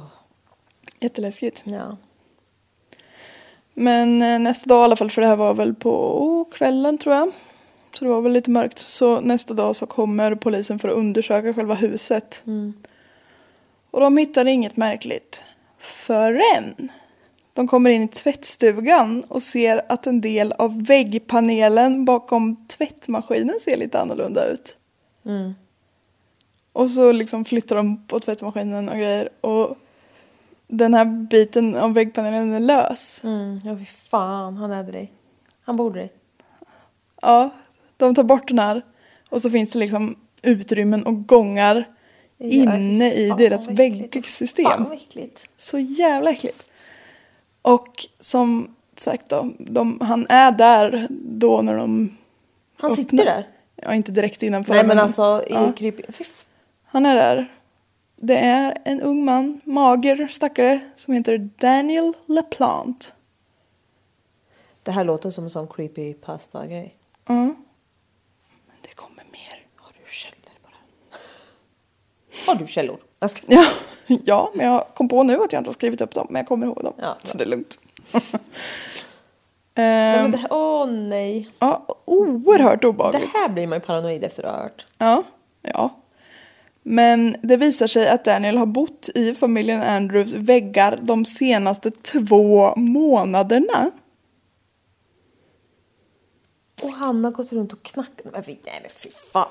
Jätteläskigt. 0.99 1.63
ja. 1.65 1.97
Men 3.73 4.21
eh, 4.21 4.39
nästa 4.39 4.69
dag 4.69 4.81
i 4.81 4.83
alla 4.83 4.95
fall, 4.95 5.09
för 5.09 5.21
det 5.21 5.27
här 5.27 5.35
var 5.35 5.53
väl 5.53 5.73
på 5.75 6.45
kvällen 6.51 6.97
tror 6.97 7.15
jag. 7.15 7.31
Så 7.91 8.05
det 8.05 8.11
var 8.11 8.21
väl 8.21 8.31
lite 8.31 8.51
mörkt. 8.51 8.79
Så 8.79 9.19
nästa 9.21 9.53
dag 9.53 9.75
så 9.75 9.85
kommer 9.85 10.35
polisen 10.35 10.79
för 10.79 10.89
att 10.89 10.95
undersöka 10.95 11.53
själva 11.53 11.73
huset. 11.73 12.43
Och 13.91 13.99
de 13.99 14.17
hittar 14.17 14.45
inget 14.45 14.77
märkligt. 14.77 15.43
Förrän 15.87 16.91
de 17.53 17.67
kommer 17.67 17.89
in 17.89 18.03
i 18.03 18.07
tvättstugan 18.07 19.23
och 19.23 19.43
ser 19.43 19.81
att 19.89 20.07
en 20.07 20.21
del 20.21 20.51
av 20.51 20.83
väggpanelen 20.83 22.05
bakom 22.05 22.67
tvättmaskinen 22.67 23.59
ser 23.59 23.77
lite 23.77 23.99
annorlunda 23.99 24.45
ut. 24.45 24.77
Och 26.73 26.89
så 26.89 27.11
liksom 27.11 27.45
flyttar 27.45 27.75
de 27.75 28.07
på 28.07 28.19
tvättmaskinen 28.19 28.89
och 28.89 28.97
grejer. 28.97 29.29
Och 29.41 29.77
den 30.67 30.93
här 30.93 31.05
biten 31.05 31.75
av 31.75 31.93
väggpanelen 31.93 32.53
är 32.53 32.59
lös. 32.59 33.23
Mm, 33.23 33.59
ja 33.63 33.77
fy 33.77 33.85
fan, 33.85 34.57
han 34.57 34.71
äter 34.71 34.91
dig. 34.91 35.11
Han 35.63 35.77
borde 35.77 35.99
dig. 35.99 36.11
Ja, 37.21 37.49
de 37.97 38.15
tar 38.15 38.23
bort 38.23 38.47
den 38.47 38.59
här 38.59 38.81
och 39.29 39.41
så 39.41 39.49
finns 39.49 39.71
det 39.71 39.79
liksom 39.79 40.15
utrymmen 40.41 41.05
och 41.05 41.27
gångar 41.27 41.85
inne 42.39 43.13
i 43.13 43.29
deras 43.37 43.67
väggsystem. 43.69 44.85
Så 45.57 45.79
jävla 45.79 46.31
äckligt. 46.31 46.65
Och 47.61 48.05
som 48.19 48.75
sagt 48.95 49.29
då, 49.29 49.51
de, 49.57 50.01
han 50.01 50.25
är 50.29 50.51
där 50.51 51.07
då 51.09 51.61
när 51.61 51.77
de 51.77 52.17
Han 52.77 52.91
öppnar. 52.91 53.03
sitter 53.03 53.25
där. 53.25 53.47
Ja, 53.75 53.93
inte 53.93 54.11
direkt 54.11 54.43
innanför. 54.43 54.73
Nej 54.73 54.83
men 54.83 54.99
alltså 54.99 55.43
i 55.47 55.53
ja, 55.53 55.73
kryp... 55.73 55.95
Han 56.85 57.05
är 57.05 57.15
där. 57.15 57.51
Det 58.15 58.37
är 58.37 58.77
en 58.85 59.01
ung 59.01 59.25
man, 59.25 59.61
mager 59.63 60.27
stackare, 60.27 60.79
som 60.95 61.13
heter 61.13 61.49
Daniel 61.57 62.13
LaPlante. 62.25 63.05
Det 64.83 64.91
här 64.91 65.03
låter 65.03 65.29
som 65.29 65.43
en 65.43 65.49
sån 65.49 65.67
creepy 65.67 66.13
pasta 66.13 66.67
grej. 66.67 66.95
Ja. 67.25 67.33
Men 67.33 67.55
det 68.81 68.95
kommer 68.95 69.23
mer. 69.31 69.65
Har 69.75 69.91
du 69.93 70.11
källor 70.11 70.51
på 70.63 70.69
det 70.69 70.75
här? 71.11 71.19
Har 72.45 72.55
du 72.55 72.67
källor? 72.67 72.97
Ja, 73.47 73.65
ja, 74.25 74.51
men 74.53 74.65
jag 74.65 74.87
kom 74.95 75.09
på 75.09 75.23
nu 75.23 75.33
att 75.43 75.53
jag 75.53 75.59
inte 75.59 75.69
har 75.69 75.73
skrivit 75.73 76.01
upp 76.01 76.13
dem, 76.13 76.27
men 76.29 76.39
jag 76.39 76.47
kommer 76.47 76.65
ihåg 76.67 76.83
dem. 76.83 76.93
Ja, 76.97 77.17
så 77.23 77.37
det 77.37 77.43
är 77.43 77.47
lugnt. 77.47 77.79
Nej, 78.11 78.23
Ehm, 80.15 80.21
men 80.21 80.31
det 80.31 80.37
här... 80.37 80.47
Åh 80.53 80.87
nej. 80.87 81.49
ja, 81.59 81.85
oerhört 82.05 82.81
Det 82.81 82.87
obehagligt. 82.87 83.29
här 83.33 83.49
blir 83.49 83.67
man 83.67 83.77
ju 83.77 83.81
paranoid 83.85 84.23
efter 84.23 84.43
att 84.43 84.55
ha 84.55 84.61
hört. 84.61 84.85
Ja, 84.97 85.23
ja. 85.61 85.95
Men 86.83 87.35
det 87.43 87.57
visar 87.57 87.87
sig 87.87 88.09
att 88.09 88.25
Daniel 88.25 88.57
har 88.57 88.65
bott 88.65 89.09
i 89.15 89.33
familjen 89.33 89.83
Andrews 89.83 90.33
väggar 90.33 90.99
de 91.01 91.25
senaste 91.25 91.91
två 91.91 92.75
månaderna. 92.75 93.91
Och 96.83 96.91
han 96.91 97.23
har 97.23 97.31
gått 97.31 97.51
runt 97.53 97.73
och 97.73 97.83
knackat. 97.83 98.21
Men 98.23 98.33
nej 98.47 98.59
men 98.81 98.91
fy 98.97 99.09
fan. 99.33 99.49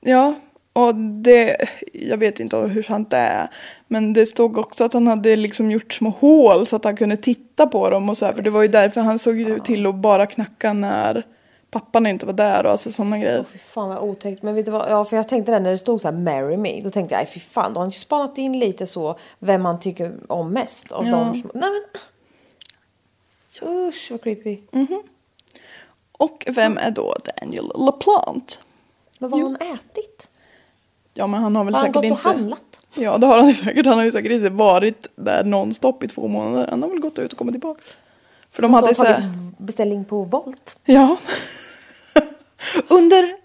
Ja, 0.00 0.34
och 0.72 0.94
det, 0.94 1.56
jag 1.92 2.18
vet 2.18 2.40
inte 2.40 2.56
hur 2.56 2.82
sant 2.82 3.10
det 3.10 3.16
är. 3.16 3.48
Men 3.88 4.12
det 4.12 4.26
stod 4.26 4.58
också 4.58 4.84
att 4.84 4.92
han 4.92 5.06
hade 5.06 5.36
liksom 5.36 5.70
gjort 5.70 5.92
små 5.92 6.10
hål 6.10 6.66
så 6.66 6.76
att 6.76 6.84
han 6.84 6.96
kunde 6.96 7.16
titta 7.16 7.66
på 7.66 7.90
dem 7.90 8.08
och 8.10 8.16
så 8.18 8.26
här. 8.26 8.32
För 8.32 8.42
det 8.42 8.50
var 8.50 8.62
ju 8.62 8.68
därför 8.68 9.00
han 9.00 9.18
såg 9.18 9.36
ju 9.38 9.58
till 9.58 9.86
att 9.86 9.94
bara 9.94 10.26
knacka 10.26 10.72
när 10.72 11.26
pappan 11.70 12.06
inte 12.06 12.26
var 12.26 12.32
där 12.32 12.64
och 12.64 12.70
alltså 12.70 12.92
sådana 12.92 13.18
grejer. 13.18 13.38
Åh, 13.40 13.46
fy 13.52 13.58
fan 13.58 13.88
vad 13.88 13.98
otäckt. 13.98 14.42
Men 14.42 14.54
vet 14.54 14.64
du 14.66 14.70
vad? 14.72 14.90
Ja, 14.90 15.04
för 15.04 15.16
jag 15.16 15.28
tänkte 15.28 15.52
det 15.52 15.58
när 15.60 15.70
det 15.70 15.78
stod 15.78 16.00
så 16.00 16.08
här 16.08 16.14
marry 16.16 16.56
me. 16.56 16.80
Då 16.80 16.90
tänkte 16.90 17.14
jag, 17.14 17.28
fy 17.28 17.40
fan. 17.40 17.72
Då 17.74 17.80
har 17.80 17.84
han 17.84 17.90
ju 17.90 17.98
spanat 17.98 18.38
in 18.38 18.58
lite 18.58 18.86
så 18.86 19.18
vem 19.38 19.62
man 19.62 19.80
tycker 19.80 20.12
om 20.28 20.52
mest 20.52 20.92
av 20.92 21.06
Ja. 21.06 21.10
dem. 21.10 21.42
som- 21.42 21.50
Nej 21.60 21.70
men. 21.70 21.82
Usch 23.88 24.08
vad 24.10 24.22
creepy. 24.22 24.58
Och 26.12 26.44
vem 26.48 26.78
är 26.78 26.90
då 26.90 27.16
Daniel 27.40 27.72
LaPlante? 27.74 28.54
Men 29.18 29.30
vad 29.30 29.40
har 29.40 29.48
Jo. 29.50 29.56
han 29.60 29.74
ätit? 29.74 30.28
Ja 31.14 31.26
men 31.26 31.42
han 31.42 31.56
har 31.56 31.64
väl 31.64 31.74
Har 31.74 31.80
han 31.80 31.92
säkert 31.92 32.10
gått 32.10 32.12
och 32.12 32.18
inte... 32.18 32.28
handlat? 32.28 32.80
Ja 32.94 33.18
det 33.18 33.26
har 33.26 33.40
han 33.40 33.52
säkert. 33.52 33.86
Han 33.86 33.98
har 33.98 34.04
ju 34.04 34.12
säkert 34.12 34.32
inte 34.32 34.50
varit 34.50 35.08
där 35.16 35.44
nonstop 35.44 36.02
i 36.02 36.08
två 36.08 36.28
månader. 36.28 36.66
Han 36.70 36.82
har 36.82 36.90
väl 36.90 37.00
gått 37.00 37.18
ut 37.18 37.32
och 37.32 37.38
kommit 37.38 37.52
tillbaka. 37.52 37.82
För 38.50 38.62
de 38.62 38.70
Måste 38.70 38.86
hade 38.86 39.10
ha 39.10 39.16
så 39.16 39.22
tagit 39.22 39.58
beställning 39.58 40.04
på 40.04 40.24
Volt. 40.24 40.78
Ja. 40.84 41.16
Under 42.88 43.36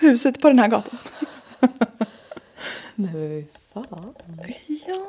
huset 0.00 0.40
på 0.40 0.48
den 0.48 0.58
här 0.58 0.68
gatan. 0.68 0.98
Nej 2.94 3.46
fan. 3.74 4.14
Ja. 4.86 5.06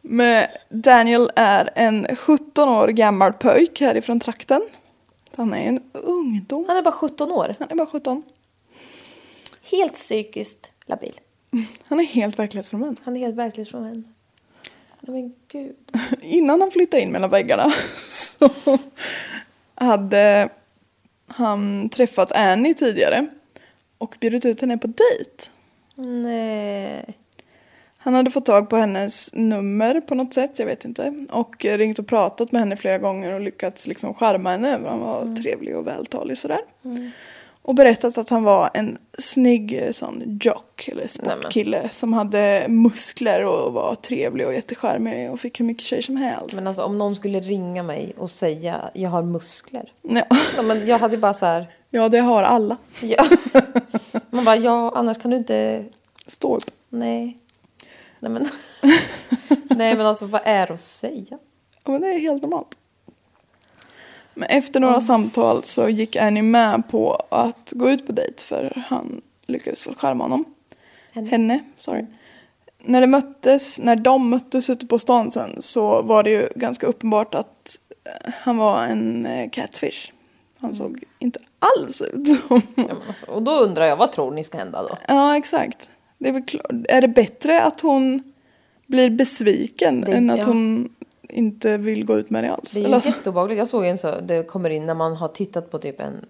Men 0.00 0.46
Daniel 0.68 1.30
är 1.36 1.70
en 1.74 2.16
17 2.16 2.68
år 2.68 2.88
gammal 2.88 3.32
pojk 3.32 3.80
härifrån 3.80 4.20
trakten. 4.20 4.60
Han 5.36 5.54
är 5.54 5.68
en 5.68 5.80
ungdom. 5.92 6.64
Han 6.68 6.76
är 6.76 6.82
bara 6.82 6.92
17 6.92 7.32
år. 7.32 7.54
Han 7.58 7.70
är 7.70 7.74
bara 7.74 7.86
17. 7.86 8.22
Helt 9.62 9.94
psykiskt 9.94 10.72
labil. 10.86 11.14
Han 11.84 12.00
är 12.00 12.04
helt 12.04 12.38
verklighetsfrånvänd. 12.38 13.00
Han 13.04 13.16
är 13.16 13.20
helt 13.20 13.36
verklighetsfrånvänd. 13.36 14.04
Men 15.00 15.34
gud. 15.48 15.76
Innan 16.20 16.60
han 16.60 16.70
flyttade 16.70 17.02
in 17.02 17.12
mellan 17.12 17.30
väggarna 17.30 17.72
så 17.94 18.48
hade 19.74 20.48
han 21.26 21.88
träffat 21.88 22.32
Annie 22.32 22.74
tidigare 22.74 23.26
och 23.98 24.16
bjudit 24.20 24.44
ut 24.44 24.60
henne 24.60 24.78
på 24.78 24.86
dejt. 24.86 25.50
Nej. 25.94 27.14
Han 27.98 28.14
hade 28.14 28.30
fått 28.30 28.46
tag 28.46 28.70
på 28.70 28.76
hennes 28.76 29.34
nummer 29.34 30.00
på 30.00 30.14
något 30.14 30.34
sätt, 30.34 30.58
jag 30.58 30.66
vet 30.66 30.84
inte. 30.84 31.26
Och 31.30 31.64
ringt 31.64 31.98
och 31.98 32.06
pratat 32.06 32.52
med 32.52 32.60
henne 32.60 32.76
flera 32.76 32.98
gånger 32.98 33.32
och 33.32 33.40
lyckats 33.40 33.86
liksom 33.86 34.14
charma 34.14 34.50
henne. 34.50 34.80
Han 34.86 35.00
var 35.00 35.36
trevlig 35.42 35.76
och 35.76 35.86
vältalig 35.86 36.38
sådär. 36.38 36.60
Och 37.64 37.74
berättat 37.74 38.18
att 38.18 38.30
han 38.30 38.42
var 38.44 38.70
en 38.74 38.98
snygg 39.18 39.82
eh, 39.82 39.92
sån 39.92 40.38
jock 40.42 40.88
eller 40.88 41.06
sportkille 41.06 41.88
som 41.88 42.12
hade 42.12 42.66
muskler 42.68 43.44
och 43.44 43.72
var 43.72 43.94
trevlig 43.94 44.46
och 44.46 44.54
jättecharmig 44.54 45.30
och 45.30 45.40
fick 45.40 45.60
hur 45.60 45.64
mycket 45.64 45.84
tjejer 45.84 46.02
som 46.02 46.16
helst. 46.16 46.56
Men 46.56 46.66
alltså 46.66 46.82
om 46.82 46.98
någon 46.98 47.16
skulle 47.16 47.40
ringa 47.40 47.82
mig 47.82 48.12
och 48.16 48.30
säga 48.30 48.90
jag 48.94 49.10
har 49.10 49.22
muskler. 49.22 49.92
ja. 50.02 50.24
Ja, 50.56 50.62
men 50.62 50.86
jag 50.86 50.98
hade 50.98 51.18
bara 51.18 51.34
så 51.34 51.46
här. 51.46 51.74
ja, 51.90 52.08
det 52.08 52.18
har 52.18 52.42
alla. 52.42 52.76
Ja. 53.00 53.24
Man 54.30 54.44
bara 54.44 54.56
ja 54.56 54.92
annars 54.94 55.18
kan 55.18 55.30
du 55.30 55.36
inte. 55.36 55.84
Står 56.26 56.56
upp. 56.56 56.70
Nej. 56.88 57.38
Nej 58.20 58.32
men. 58.32 58.46
Nej 59.76 59.96
men 59.96 60.06
alltså 60.06 60.26
vad 60.26 60.40
är 60.44 60.66
det 60.66 60.74
att 60.74 60.80
säga? 60.80 61.38
Ja, 61.84 61.92
men 61.92 62.00
det 62.00 62.08
är 62.08 62.18
helt 62.18 62.42
normalt. 62.42 62.78
Men 64.34 64.48
efter 64.48 64.80
några 64.80 65.00
samtal 65.00 65.64
så 65.64 65.88
gick 65.88 66.16
Annie 66.16 66.42
med 66.42 66.88
på 66.88 67.22
att 67.30 67.72
gå 67.76 67.90
ut 67.90 68.06
på 68.06 68.12
dejt 68.12 68.42
för 68.44 68.84
han 68.88 69.20
lyckades 69.46 69.86
väl 69.86 69.94
charma 69.94 70.24
honom. 70.24 70.44
Henne. 71.12 71.28
Henne, 71.30 71.60
sorry. 71.78 72.04
När, 72.84 73.00
det 73.00 73.06
möttes, 73.06 73.80
när 73.80 73.96
de 73.96 74.28
möttes 74.30 74.70
ute 74.70 74.86
på 74.86 74.98
stan 74.98 75.30
sen 75.30 75.62
så 75.62 76.02
var 76.02 76.22
det 76.22 76.30
ju 76.30 76.48
ganska 76.54 76.86
uppenbart 76.86 77.34
att 77.34 77.78
eh, 78.04 78.32
han 78.40 78.56
var 78.56 78.84
en 78.84 79.26
eh, 79.26 79.50
catfish. 79.50 80.12
Han 80.60 80.74
såg 80.74 81.04
inte 81.18 81.38
alls 81.58 82.02
ut 82.02 82.28
som... 82.48 82.62
Ja, 82.74 82.84
alltså, 83.08 83.26
och 83.26 83.42
då 83.42 83.52
undrar 83.52 83.84
jag 83.86 83.96
vad 83.96 84.12
tror 84.12 84.30
ni 84.30 84.44
ska 84.44 84.58
hända 84.58 84.82
då? 84.82 84.98
Ja, 85.08 85.36
exakt. 85.36 85.90
Det 86.18 86.28
är, 86.28 86.32
väl 86.32 86.42
klart. 86.42 86.66
är 86.88 87.00
det 87.00 87.08
bättre 87.08 87.62
att 87.62 87.80
hon 87.80 88.22
blir 88.86 89.10
besviken 89.10 90.00
Det- 90.00 90.12
än 90.12 90.30
att 90.30 90.38
ja. 90.38 90.44
hon 90.44 90.88
inte 91.32 91.76
vill 91.76 92.04
gå 92.04 92.18
ut 92.18 92.30
med 92.30 92.44
det 92.44 92.52
alls? 92.54 92.72
Det 92.72 92.80
är 92.80 92.84
Eller- 92.84 93.00
ju 93.00 93.06
jätteobehagligt. 93.08 93.58
Jag 93.58 93.68
såg 93.68 93.84
en 93.86 93.98
så, 93.98 94.20
det 94.20 94.42
kommer 94.42 94.70
in 94.70 94.86
när 94.86 94.94
man 94.94 95.16
har 95.16 95.28
tittat 95.28 95.70
på 95.70 95.78
typ 95.78 96.00
en 96.00 96.24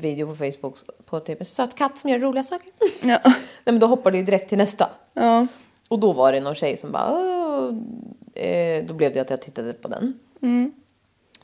video 0.00 0.26
på 0.26 0.34
Facebook 0.34 0.76
på 1.06 1.20
typ 1.20 1.40
en 1.40 1.46
söt 1.46 1.74
katt 1.76 1.98
som 1.98 2.10
gör 2.10 2.18
roliga 2.18 2.44
saker. 2.44 2.70
Ja. 3.02 3.18
Nej 3.24 3.34
men 3.64 3.78
då 3.78 3.86
hoppar 3.86 4.10
det 4.10 4.18
ju 4.18 4.24
direkt 4.24 4.48
till 4.48 4.58
nästa. 4.58 4.90
ja. 5.14 5.46
Och 5.88 5.98
då 5.98 6.12
var 6.12 6.32
det 6.32 6.40
någon 6.40 6.54
tjej 6.54 6.76
som 6.76 6.92
bara. 6.92 7.08
Eh, 8.34 8.84
Då 8.84 8.94
blev 8.94 9.12
det 9.12 9.20
att 9.20 9.30
jag 9.30 9.42
tittade 9.42 9.72
på 9.72 9.88
den. 9.88 10.18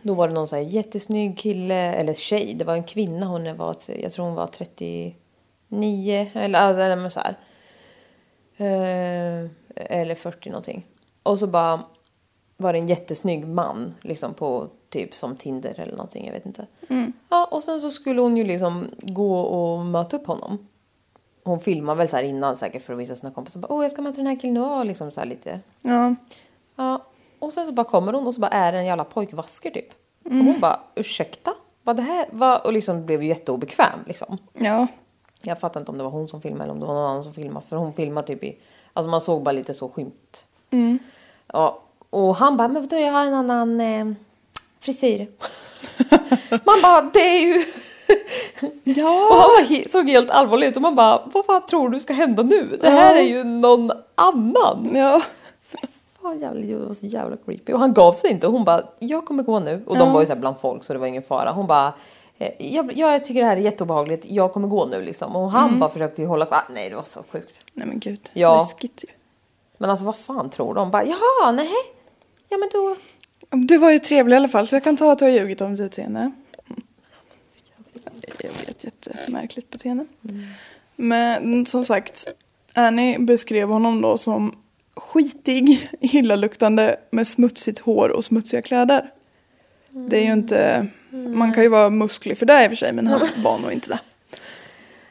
Då 0.03 0.15
var 0.15 0.29
det 0.29 0.35
någon 0.35 0.49
så 0.49 0.57
här 0.57 0.63
jättesnygg 0.63 1.39
kille, 1.39 1.75
eller 1.95 2.15
tjej, 2.15 2.55
det 2.59 2.65
var 2.65 2.75
en 2.75 2.85
kvinna, 2.85 3.27
hon 3.27 3.57
var, 3.57 3.77
jag 4.03 4.13
tror 4.13 4.25
hon 4.25 4.35
var 4.35 4.47
39 4.47 6.31
eller, 6.35 6.59
alltså, 6.59 6.81
eller 6.83 7.09
så 7.09 7.21
här. 7.21 7.37
Eh, 8.57 9.51
eller 9.75 10.15
40 10.15 10.51
någonting. 10.51 10.87
Och 11.23 11.39
så 11.39 11.47
bara 11.47 11.81
var 12.57 12.73
det 12.73 12.79
en 12.79 12.87
jättesnygg 12.87 13.47
man 13.49 13.95
liksom 14.03 14.35
på 14.35 14.67
typ 14.89 15.15
som 15.15 15.37
Tinder 15.37 15.75
eller 15.81 15.93
någonting, 15.93 16.27
jag 16.27 16.33
vet 16.33 16.47
inte. 16.47 16.67
Ja, 17.29 17.49
och 17.51 17.63
sen 17.63 17.81
så 17.81 17.91
skulle 17.91 18.21
hon 18.21 18.37
ju 18.37 18.45
liksom 18.45 18.87
gå 18.99 19.41
och 19.41 19.85
möta 19.85 20.17
upp 20.17 20.27
honom. 20.27 20.67
Hon 21.45 21.61
filmar 21.61 21.95
väl 21.95 22.09
så 22.09 22.17
här 22.17 22.23
innan 22.23 22.57
säkert 22.57 22.83
för 22.83 22.93
att 22.93 22.99
visa 22.99 23.15
sina 23.17 23.33
kompisar. 23.33 23.61
Bara, 23.61 23.73
Åh, 23.73 23.83
jag 23.85 23.93
ska 23.93 24.03
möta 24.03 24.17
den 24.17 24.27
här 24.27 24.37
killen 24.41 24.57
och 24.65 24.87
liksom 24.87 25.11
så 25.11 25.21
här 25.21 25.27
lite. 25.27 25.61
ja. 25.83 26.15
Ja, 26.77 27.03
och 27.39 27.53
sen 27.53 27.67
så 27.67 27.73
bara 27.73 27.85
kommer 27.85 28.13
hon 28.13 28.27
och 28.27 28.35
så 28.35 28.41
bara 28.41 28.51
är 28.51 28.73
det 28.73 28.79
en 28.79 28.87
jävla 28.87 29.05
pojkvasker 29.05 29.71
typ. 29.71 29.89
Och 30.25 30.31
hon 30.31 30.61
bara, 30.61 30.81
ursäkta? 30.95 31.51
Vad 31.83 31.97
det 31.97 32.03
här? 32.03 32.27
Vad? 32.33 32.67
Och 32.67 32.73
liksom 32.73 33.07
blev 33.07 33.23
ju 33.23 33.29
jätteobekväm 33.29 33.99
liksom. 34.07 34.39
Ja. 34.53 34.87
Jag 35.43 35.61
fattar 35.61 35.81
inte 35.81 35.93
om 35.93 35.99
det 35.99 36.05
var 36.05 36.11
hon 36.11 36.29
som 36.29 36.43
filmade 36.43 36.65
eller 36.65 36.73
om 36.73 36.81
det 36.81 36.87
var 36.87 36.95
någon 36.95 37.07
annan 37.07 37.23
som 37.23 37.33
filmade. 37.33 37.67
För 37.67 37.77
hon 37.77 37.93
filmade 37.93 38.27
typ 38.27 38.45
i, 38.45 38.59
alltså 38.93 39.11
man 39.11 39.21
såg 39.21 39.43
bara 39.43 39.53
lite 39.53 39.75
så 39.75 39.89
skymt. 39.89 40.47
Ja, 41.53 41.83
och 42.11 42.37
han 42.37 42.57
bara, 42.57 42.69
men 42.69 42.83
vadå 42.83 42.97
jag 42.97 43.13
har 43.13 43.27
en 43.27 43.35
annan 43.35 43.81
eh, 43.81 44.07
frisyr. 44.81 45.27
man 46.51 46.83
bara, 46.83 47.03
det 47.13 47.21
är 47.21 47.41
ju... 47.41 47.55
Och 48.63 48.73
Ja. 48.85 49.29
han 49.31 49.39
var 49.39 49.63
he- 49.77 49.89
såg 49.89 50.09
helt 50.09 50.31
allvarlig 50.31 50.67
ut 50.69 50.77
och 50.77 50.83
man 50.83 50.95
bara, 50.95 51.23
vad 51.35 51.45
fan 51.47 51.67
tror 51.67 51.89
du 51.89 52.01
ska 52.01 52.13
hända 52.13 52.43
nu? 52.43 52.79
Det 52.83 52.91
här 52.91 53.15
Ja. 53.15 53.21
är 53.21 53.27
ju 53.27 53.45
någon 53.45 53.91
annan. 54.15 54.91
Ja. 54.95 55.21
Fan 56.23 56.41
jävla, 56.41 56.61
det 56.61 56.75
var 56.87 56.95
så 56.95 57.07
jävla 57.07 57.37
creepy. 57.37 57.73
Och 57.73 57.79
han 57.81 57.95
gav 57.95 58.13
sig 58.13 58.31
inte. 58.31 58.47
Och 58.47 58.53
hon 58.53 58.65
bara, 58.65 58.81
jag 58.99 59.27
kommer 59.27 59.43
gå 59.43 59.59
nu. 59.61 59.83
Och 59.87 59.99
de 59.99 60.13
var 60.13 60.21
ju 60.21 60.27
så 60.27 60.37
bland 60.37 60.57
folk 60.61 60.85
så 60.85 60.93
det 60.93 60.99
var 60.99 61.07
ingen 61.07 61.23
fara. 61.23 61.53
Hon 61.53 61.67
bara, 61.67 61.93
eh, 62.39 62.51
jag, 62.75 62.93
jag 62.97 63.25
tycker 63.25 63.41
det 63.41 63.47
här 63.47 63.57
är 63.57 63.61
jätteobehagligt. 63.61 64.27
Jag 64.29 64.53
kommer 64.53 64.69
gå 64.69 64.87
nu 64.87 65.03
liksom. 65.03 65.37
Och 65.37 65.51
han 65.51 65.79
bara 65.79 65.91
försökte 65.91 66.23
ju 66.23 66.29
hålla 66.29 66.47
kvar. 66.47 66.59
Ah, 66.59 66.73
nej 66.75 66.91
det 66.91 66.97
var 66.97 67.03
så 67.03 67.21
sjukt. 67.33 67.61
Nej 67.73 67.87
men 67.87 67.99
gud. 67.99 68.31
Ja. 68.33 68.61
Läskigt 68.61 69.05
ju. 69.05 69.09
Men 69.79 69.91
alltså 69.91 70.05
vad 70.07 70.17
fan 70.17 70.51
tror 70.51 70.75
de? 70.75 70.91
Bara, 70.91 71.05
jaha, 71.05 71.53
nej. 71.53 71.71
Ja 72.49 72.57
men 72.57 72.69
då. 72.73 72.97
Du 73.51 73.79
var 73.79 73.91
ju 73.91 73.99
trevlig 73.99 74.35
i 74.35 74.37
alla 74.37 74.49
fall 74.49 74.67
så 74.67 74.77
jag 74.77 74.85
kan 74.85 74.97
ta 74.97 75.13
att 75.13 75.19
du 75.19 75.25
har 75.25 75.33
ljugit 75.33 75.61
om 75.61 75.77
ditt 75.77 75.87
utseende. 75.87 76.31
Jag 78.39 78.51
vet, 78.67 78.85
jättemärkligt 78.85 79.71
beteende. 79.71 80.07
Men 80.97 81.67
som 81.67 81.85
sagt, 81.85 82.27
Annie 82.73 83.19
beskrev 83.19 83.69
honom 83.69 84.01
då 84.01 84.19
som 84.19 84.53
skitig, 84.97 85.89
illaluktande 86.01 86.97
med 87.11 87.29
smutsigt 87.29 87.79
hår 87.79 88.09
och 88.09 88.25
smutsiga 88.25 88.63
kläder. 88.63 89.11
Det 89.89 90.17
är 90.17 90.25
ju 90.25 90.33
inte, 90.33 90.87
man 91.11 91.53
kan 91.53 91.63
ju 91.63 91.69
vara 91.69 91.91
musklig 91.91 92.39
för 92.39 92.47
det 92.47 92.65
i 92.65 92.67
och 92.67 92.71
för 92.71 92.77
sig 92.77 92.93
men 92.93 93.07
han 93.07 93.21
var 93.45 93.59
nog 93.59 93.73
inte 93.73 93.89
det. 93.89 93.99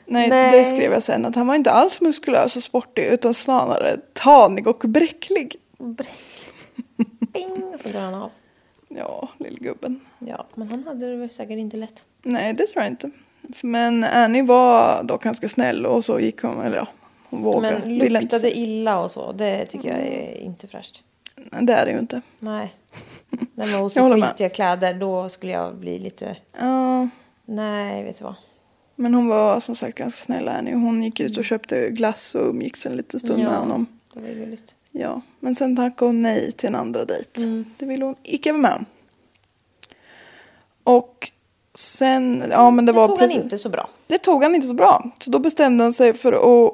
Nej, 0.05 0.29
Nej. 0.29 0.59
det 0.59 0.65
skrev 0.65 0.91
jag 0.91 1.03
sen 1.03 1.25
att 1.25 1.35
han 1.35 1.47
var 1.47 1.55
inte 1.55 1.71
alls 1.71 2.01
muskulös 2.01 2.55
och 2.55 2.63
sportig 2.63 3.05
utan 3.05 3.33
snarare 3.33 3.97
tanig 4.13 4.67
och 4.67 4.79
bräcklig. 4.79 5.55
Bing, 7.35 7.63
och 7.73 7.79
så 7.79 7.91
går 7.91 7.99
han 7.99 8.13
av. 8.13 8.31
Ja, 8.87 9.29
lillgubben. 9.37 9.99
Ja, 10.19 10.45
men 10.55 10.69
han 10.69 10.83
hade 10.83 11.17
det 11.17 11.33
säkert 11.33 11.57
inte 11.57 11.77
lätt. 11.77 12.05
Nej, 12.23 12.53
det 12.53 12.67
tror 12.67 12.83
jag 12.83 12.91
inte. 12.91 13.11
Men 13.63 14.03
Annie 14.03 14.41
var 14.41 15.03
dock 15.03 15.23
ganska 15.23 15.49
snäll 15.49 15.85
och 15.85 16.05
så 16.05 16.19
gick 16.19 16.41
hon, 16.41 16.61
eller 16.61 16.77
ja, 16.77 16.87
hon 17.29 17.43
vågade. 17.43 17.79
Men 17.79 17.91
inte 17.91 18.09
luktade 18.09 18.57
illa 18.57 18.99
och 18.99 19.11
så, 19.11 19.31
det 19.31 19.65
tycker 19.65 19.89
jag 19.89 19.99
är 19.99 20.37
inte 20.37 20.67
fräscht. 20.67 21.03
Det 21.61 21.73
är 21.73 21.85
det 21.85 21.91
ju 21.91 21.99
inte. 21.99 22.21
Nej. 22.39 22.73
Har 23.57 23.67
Jag 23.67 24.01
håller 24.01 24.21
så 24.21 24.27
skitiga 24.27 24.49
kläder, 24.49 24.93
då 24.93 25.29
skulle 25.29 25.51
jag 25.51 25.75
bli 25.75 25.99
lite... 25.99 26.37
Ja, 26.59 27.09
Nej, 27.45 28.03
vet 28.03 28.17
du 28.17 28.23
vad? 28.23 28.35
men 28.95 29.13
hon 29.13 29.27
var 29.27 29.59
som 29.59 29.75
sagt 29.75 29.97
ganska 29.97 30.25
snäll 30.25 30.47
Annie. 30.47 30.73
Hon 30.73 31.03
gick 31.03 31.19
ut 31.19 31.37
och 31.37 31.45
köpte 31.45 31.89
glass 31.89 32.35
och 32.35 32.49
umgicks 32.49 32.85
en 32.85 32.97
liten 32.97 33.19
stund 33.19 33.43
med 33.43 33.57
honom. 33.57 33.85
det 34.13 34.19
var 34.21 34.29
gulligt. 34.29 34.75
Ja, 34.97 35.21
men 35.39 35.55
sen 35.55 35.75
tackade 35.75 36.09
hon 36.09 36.21
nej 36.21 36.51
till 36.51 36.67
en 36.69 36.75
andra 36.75 37.05
dejt. 37.05 37.41
Mm. 37.43 37.65
Det 37.77 37.85
ville 37.85 38.05
hon 38.05 38.15
icke 38.23 38.51
vara 38.51 38.61
med 38.61 38.73
om. 38.73 38.85
Och 40.83 41.31
sen, 41.73 42.43
ja 42.51 42.71
men 42.71 42.85
det, 42.85 42.91
Det 42.91 42.95
var 42.95 43.07
tog 43.07 43.17
precis. 43.19 43.35
han 43.35 43.43
inte 43.43 43.57
så 43.57 43.69
bra. 43.69 43.89
Det 44.07 44.17
tog 44.19 44.43
han 44.43 44.55
inte 44.55 44.67
så 44.67 44.73
bra. 44.73 45.11
Så 45.19 45.31
då 45.31 45.39
bestämde 45.39 45.83
han 45.83 45.93
sig 45.93 46.13
för 46.13 46.33
att 46.33 46.73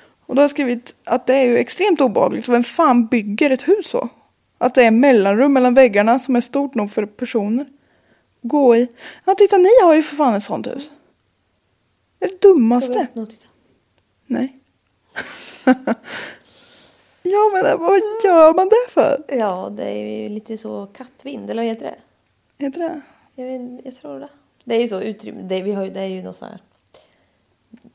Och 0.25 0.35
då 0.35 0.39
har 0.39 0.43
jag 0.43 0.51
skrivit 0.51 0.95
att 1.03 1.27
det 1.27 1.33
är 1.33 1.43
ju 1.43 1.57
extremt 1.57 2.01
obehagligt. 2.01 2.47
Vem 2.47 2.63
fan 2.63 3.07
bygger 3.07 3.49
ett 3.49 3.67
hus 3.67 3.87
så? 3.87 4.09
Att 4.57 4.75
det 4.75 4.83
är 4.83 4.91
mellanrum 4.91 5.53
mellan 5.53 5.73
väggarna 5.73 6.19
som 6.19 6.35
är 6.35 6.41
stort 6.41 6.75
nog 6.75 6.91
för 6.91 7.05
personer. 7.05 7.65
Gå 8.41 8.75
i. 8.75 8.87
Ja, 9.25 9.35
titta 9.35 9.57
ni 9.57 9.69
har 9.83 9.95
ju 9.95 10.01
för 10.01 10.15
fan 10.15 10.33
ett 10.33 10.43
sånt 10.43 10.67
hus. 10.67 10.91
Det 12.19 12.25
är 12.25 12.29
det 12.29 12.41
dummaste. 12.41 13.07
Nej. 14.25 14.59
ja, 17.23 17.49
men 17.53 17.79
vad 17.79 17.99
gör 18.23 18.53
man 18.53 18.69
det 18.69 18.91
för? 18.91 19.23
Ja, 19.27 19.69
det 19.77 19.83
är 19.83 20.21
ju 20.23 20.29
lite 20.29 20.57
så 20.57 20.85
kattvind, 20.85 21.49
eller 21.49 21.61
vad 21.61 21.69
heter 21.69 21.85
det? 21.85 22.65
Heter 22.65 22.79
det? 22.79 23.01
Jag, 23.35 23.45
vet, 23.45 23.85
jag 23.85 23.95
tror 23.95 24.19
det. 24.19 24.29
Det 24.63 24.75
är 24.75 24.81
ju 24.81 24.87
så 24.87 25.01
utrymme. 25.01 25.41
Det, 25.41 25.61
vi 25.61 25.73
har, 25.73 25.85
det 25.85 25.99
är 25.99 26.05
ju 26.05 26.23
något 26.23 26.35
så 26.35 26.45
här 26.45 26.59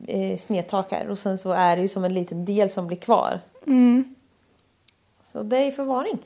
eh, 0.06 0.84
här 0.90 1.08
och 1.10 1.18
sen 1.18 1.38
så 1.38 1.50
är 1.50 1.76
det 1.76 1.82
ju 1.82 1.88
som 1.88 2.04
en 2.04 2.14
liten 2.14 2.44
del 2.44 2.70
som 2.70 2.86
blir 2.86 2.96
kvar. 2.96 3.40
Mm. 3.66 4.14
Så 5.22 5.42
det 5.42 5.56
är 5.56 5.70
förvaring. 5.70 6.18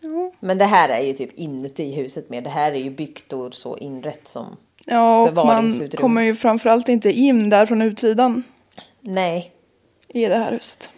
Ja. 0.00 0.32
Men 0.40 0.58
det 0.58 0.64
här 0.64 0.88
är 0.88 1.00
ju 1.00 1.12
typ 1.12 1.38
inuti 1.38 1.94
huset 1.94 2.30
mer. 2.30 2.40
Det 2.40 2.50
här 2.50 2.72
är 2.72 2.80
ju 2.80 2.90
byggt 2.90 3.32
och 3.32 3.54
så 3.54 3.76
inrätt 3.76 4.28
som... 4.28 4.56
Ja, 4.86 5.28
och 5.28 5.34
man 5.34 5.88
kommer 5.88 6.22
ju 6.22 6.34
framförallt 6.34 6.88
inte 6.88 7.10
in 7.10 7.50
där 7.50 7.66
från 7.66 7.82
utsidan 7.82 8.42
Nej. 9.00 9.52
i 10.08 10.26
det 10.26 10.36
här 10.36 10.52
huset. 10.52 10.90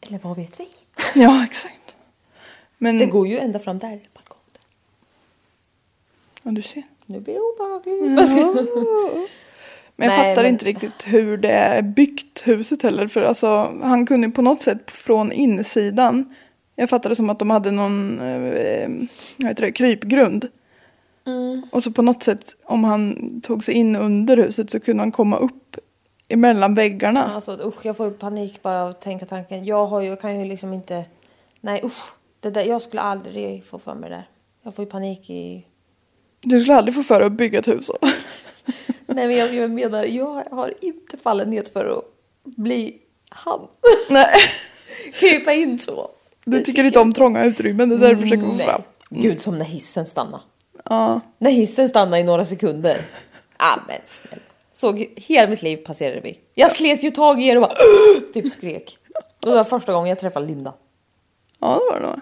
Eller 0.00 0.18
vad 0.18 0.36
vet 0.36 0.60
vi? 0.60 0.68
Ja, 1.14 1.44
exakt. 1.44 1.94
Men, 2.78 2.98
Det 2.98 3.06
går 3.06 3.28
ju 3.28 3.38
ända 3.38 3.58
fram 3.58 3.78
där. 3.78 4.00
balkongen. 4.14 4.44
ja, 6.42 6.50
du 6.50 6.62
ser. 6.62 6.82
Nu 7.06 7.20
blir 7.20 7.34
det 7.34 7.40
obehagligt. 7.40 9.30
Men 9.96 10.08
jag 10.08 10.18
Nej, 10.18 10.30
fattar 10.34 10.42
men- 10.42 10.52
inte 10.52 10.64
riktigt 10.64 11.06
hur 11.06 11.36
det 11.36 11.50
är 11.50 11.82
byggt 11.82 12.46
huset 12.46 12.82
heller. 12.82 13.06
För 13.06 13.22
alltså, 13.22 13.46
han 13.82 14.06
kunde 14.06 14.28
på 14.28 14.42
något 14.42 14.60
sätt 14.60 14.90
från 14.90 15.32
insidan. 15.32 16.34
Jag 16.74 16.90
fattade 16.90 17.16
som 17.16 17.30
att 17.30 17.38
de 17.38 17.50
hade 17.50 17.70
någon 17.70 18.20
eh, 18.20 18.88
heter 19.46 19.62
det, 19.62 19.72
krypgrund. 19.72 20.48
Mm. 21.26 21.62
Och 21.72 21.82
så 21.84 21.92
på 21.92 22.02
något 22.02 22.22
sätt 22.22 22.56
om 22.64 22.84
han 22.84 23.16
tog 23.40 23.64
sig 23.64 23.74
in 23.74 23.96
under 23.96 24.36
huset 24.36 24.70
så 24.70 24.80
kunde 24.80 25.02
han 25.02 25.12
komma 25.12 25.36
upp 25.36 25.76
emellan 26.28 26.74
väggarna. 26.74 27.30
Alltså 27.34 27.58
usch, 27.64 27.86
jag 27.86 27.96
får 27.96 28.06
ju 28.06 28.12
panik 28.12 28.62
bara 28.62 28.82
av 28.82 28.90
att 28.90 29.00
tänka 29.00 29.26
tanken. 29.26 29.64
Jag 29.64 29.86
har 29.86 30.00
ju, 30.00 30.16
kan 30.16 30.40
ju 30.40 30.44
liksom 30.44 30.72
inte... 30.72 31.04
Nej 31.60 31.80
usch. 31.84 32.02
Det 32.40 32.50
där, 32.50 32.64
jag 32.64 32.82
skulle 32.82 33.02
aldrig 33.02 33.64
få 33.64 33.78
för 33.78 33.94
mig 33.94 34.10
det 34.10 34.16
där. 34.16 34.28
Jag 34.62 34.74
får 34.74 34.84
ju 34.84 34.90
panik 34.90 35.30
i... 35.30 35.66
Du 36.48 36.60
skulle 36.60 36.76
aldrig 36.76 36.94
få 36.94 37.02
för 37.02 37.18
dig 37.18 37.26
att 37.26 37.32
bygga 37.32 37.58
ett 37.58 37.68
hus. 37.68 37.90
Nej 39.06 39.26
men 39.26 39.56
jag, 39.56 39.70
menar, 39.70 40.04
jag 40.04 40.44
har 40.50 40.74
inte 40.80 41.16
fallit 41.16 41.48
ned 41.48 41.68
för 41.72 41.98
att 41.98 42.04
bli 42.56 42.96
han. 43.30 43.60
Nej, 44.10 44.34
Krypa 45.12 45.52
in 45.52 45.78
så. 45.78 46.10
du 46.44 46.58
Det 46.58 46.64
tycker 46.64 46.84
inte 46.84 46.98
om 46.98 47.12
trånga 47.12 47.44
utrymmen. 47.44 47.88
Det 47.88 47.94
är 47.94 47.98
det 47.98 48.08
du 48.08 48.20
försöker 48.20 48.42
få 48.42 48.52
Nej. 48.52 48.66
fram. 48.66 48.82
Gud, 49.10 49.40
som 49.42 49.58
när 49.58 49.64
hissen 49.64 50.06
stannar. 50.06 50.40
Ja. 50.84 51.20
När 51.38 51.50
hissen 51.50 51.88
stannar 51.88 52.18
i 52.18 52.22
några 52.22 52.44
sekunder. 52.44 52.96
Ah, 53.56 53.78
men 53.88 53.96
snälla. 54.04 54.42
Såg 54.72 55.06
hela 55.16 55.50
mitt 55.50 55.62
liv 55.62 55.76
passerade 55.76 56.20
vi. 56.20 56.38
Jag 56.54 56.72
slet 56.72 57.02
ju 57.02 57.10
tag 57.10 57.42
i 57.42 57.48
er 57.48 57.56
och 57.56 57.62
bara 57.62 57.74
typ 58.32 58.52
skrek. 58.52 58.98
Och 59.40 59.48
det 59.48 59.54
var 59.54 59.64
första 59.64 59.92
gången 59.92 60.08
jag 60.08 60.18
träffade 60.18 60.46
Linda. 60.46 60.74
ja, 61.60 61.68
det 61.68 61.94
var 61.94 62.00
det 62.00 62.06
nog. 62.06 62.20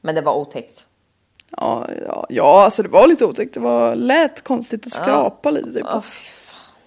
Men 0.00 0.14
det 0.14 0.20
var 0.20 0.34
otäckt. 0.34 0.86
Ja, 1.56 1.86
ja, 2.06 2.26
ja, 2.28 2.64
alltså 2.64 2.82
det 2.82 2.88
var 2.88 3.06
lite 3.06 3.24
otäckt. 3.26 3.54
Det 3.54 3.60
var 3.60 3.94
lät 3.94 4.44
konstigt 4.44 4.86
att 4.86 4.92
skrapa 4.92 5.50
lite 5.50 5.72
typ. 5.72 5.86
Åh 5.94 6.00
fy 6.00 6.24
fan. 6.30 6.84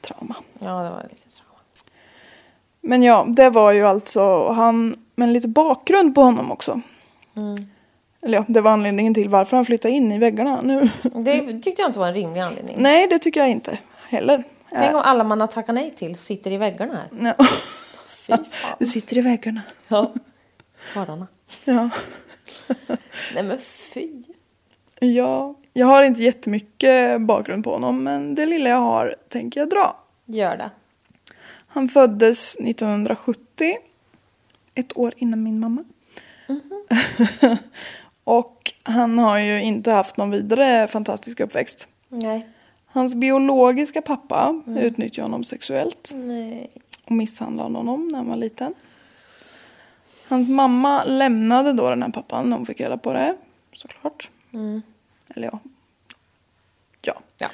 Trauma. 0.00 0.34
Ja, 0.58 0.82
det 0.82 0.90
var 0.90 1.02
lite 1.10 1.28
trauma. 1.36 1.60
Men 2.80 3.02
ja, 3.02 3.26
det 3.28 3.50
var 3.50 3.72
ju 3.72 3.86
alltså 3.86 4.48
han, 4.48 4.96
men 5.16 5.32
lite 5.32 5.48
bakgrund 5.48 6.14
på 6.14 6.22
honom 6.22 6.52
också. 6.52 6.80
Eller 8.22 8.38
ja, 8.38 8.44
det 8.48 8.60
var 8.60 8.70
anledningen 8.70 9.14
till 9.14 9.28
varför 9.28 9.56
han 9.56 9.64
flyttade 9.64 9.94
in 9.94 10.12
i 10.12 10.18
väggarna 10.18 10.60
nu. 10.60 10.90
Det 11.24 11.40
tyckte 11.62 11.82
jag 11.82 11.88
inte 11.88 11.98
var 11.98 12.08
en 12.08 12.14
rimlig 12.14 12.40
anledning. 12.40 12.76
Nej, 12.78 13.06
det 13.06 13.18
tycker 13.18 13.40
jag 13.40 13.50
inte 13.50 13.78
heller. 14.08 14.44
Tänk 14.70 14.94
om 14.94 15.02
alla 15.04 15.24
man 15.24 15.40
har 15.40 15.48
tackat 15.48 15.74
nej 15.74 15.94
till 15.96 16.16
sitter 16.16 16.50
i 16.50 16.56
väggarna 16.56 16.94
här. 16.94 17.34
Ja. 17.38 17.44
Fy 18.26 18.32
fan. 18.32 18.44
Det 18.78 18.86
sitter 18.86 19.18
i 19.18 19.20
väggarna. 19.20 19.62
Ja. 19.88 20.12
Karlarna. 20.94 21.26
Ja. 21.64 21.90
Nej 23.34 23.42
men 23.42 23.58
fy. 23.58 24.22
ja, 25.00 25.54
jag 25.72 25.86
har 25.86 26.04
inte 26.04 26.22
jättemycket 26.22 27.20
bakgrund 27.20 27.64
på 27.64 27.72
honom, 27.72 28.04
men 28.04 28.34
det 28.34 28.46
lilla 28.46 28.68
jag 28.68 28.76
har 28.76 29.16
tänker 29.28 29.60
jag 29.60 29.70
dra. 29.70 29.96
Gör 30.26 30.56
det. 30.56 30.70
Han 31.66 31.88
föddes 31.88 32.56
1970, 32.56 33.76
ett 34.74 34.96
år 34.96 35.12
innan 35.16 35.42
min 35.42 35.60
mamma. 35.60 35.84
och 38.24 38.72
han 38.82 39.18
har 39.18 39.38
ju 39.38 39.62
inte 39.62 39.90
haft 39.90 40.16
någon 40.16 40.30
vidare 40.30 40.88
fantastisk 40.88 41.40
uppväxt. 41.40 41.88
Nej. 42.08 42.48
Hans 42.86 43.14
biologiska 43.14 44.02
pappa 44.02 44.62
utnyttjade 44.66 45.24
honom 45.24 45.44
sexuellt 45.44 46.10
Nej. 46.14 46.70
och 47.04 47.12
misshandlade 47.12 47.74
honom 47.74 48.08
när 48.08 48.18
han 48.18 48.28
var 48.28 48.36
liten. 48.36 48.74
Hans 50.28 50.48
mamma 50.48 51.04
lämnade 51.04 51.72
då 51.72 51.90
den 51.90 52.02
här 52.02 52.10
pappan 52.10 52.50
när 52.50 52.56
hon 52.56 52.66
fick 52.66 52.80
reda 52.80 52.98
på 52.98 53.12
det, 53.12 53.36
såklart. 53.72 54.30
Eller 55.34 55.46
ja. 55.46 55.58
Ja. 57.02 57.20
Ja. 57.38 57.48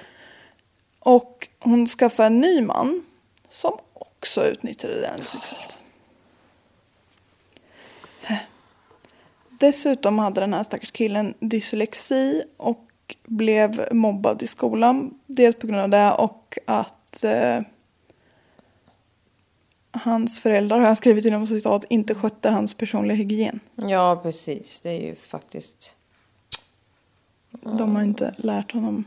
Och 0.99 1.49
hon 1.61 1.87
skaffade 1.87 2.27
en 2.27 2.41
ny 2.41 2.61
man 2.61 3.05
som 3.49 3.73
också 3.93 4.47
utnyttjade 4.47 5.01
den 5.01 5.19
sexuellt. 5.19 5.81
Dessutom 9.49 10.19
hade 10.19 10.41
den 10.41 10.55
här 10.55 10.63
stackars 10.63 10.91
killen 10.91 11.35
dyslexi 11.41 12.43
och 12.57 13.17
blev 13.25 13.89
mobbad 13.93 14.43
i 14.43 14.47
skolan. 14.47 15.19
Dels 15.27 15.57
på 15.57 15.67
grund 15.67 15.81
av 15.81 15.89
det 15.89 16.13
och 16.13 16.59
att 16.67 17.25
eh, 17.25 17.61
hans 19.95 20.41
föräldrar, 20.41 20.81
har 20.81 20.87
jag 20.87 20.97
skrivit 20.97 21.25
inom 21.25 21.47
citat, 21.47 21.85
inte 21.89 22.15
skötte 22.15 22.51
hans 22.51 22.75
personliga 22.75 23.17
hygien. 23.17 23.61
Ja 23.75 24.21
precis. 24.23 24.81
Det 24.81 24.91
är 24.91 25.01
ju 25.01 25.15
faktiskt. 25.15 25.95
De 27.63 27.97
har 27.97 28.03
inte 28.03 28.35
lärt 28.37 28.73
honom. 28.73 29.05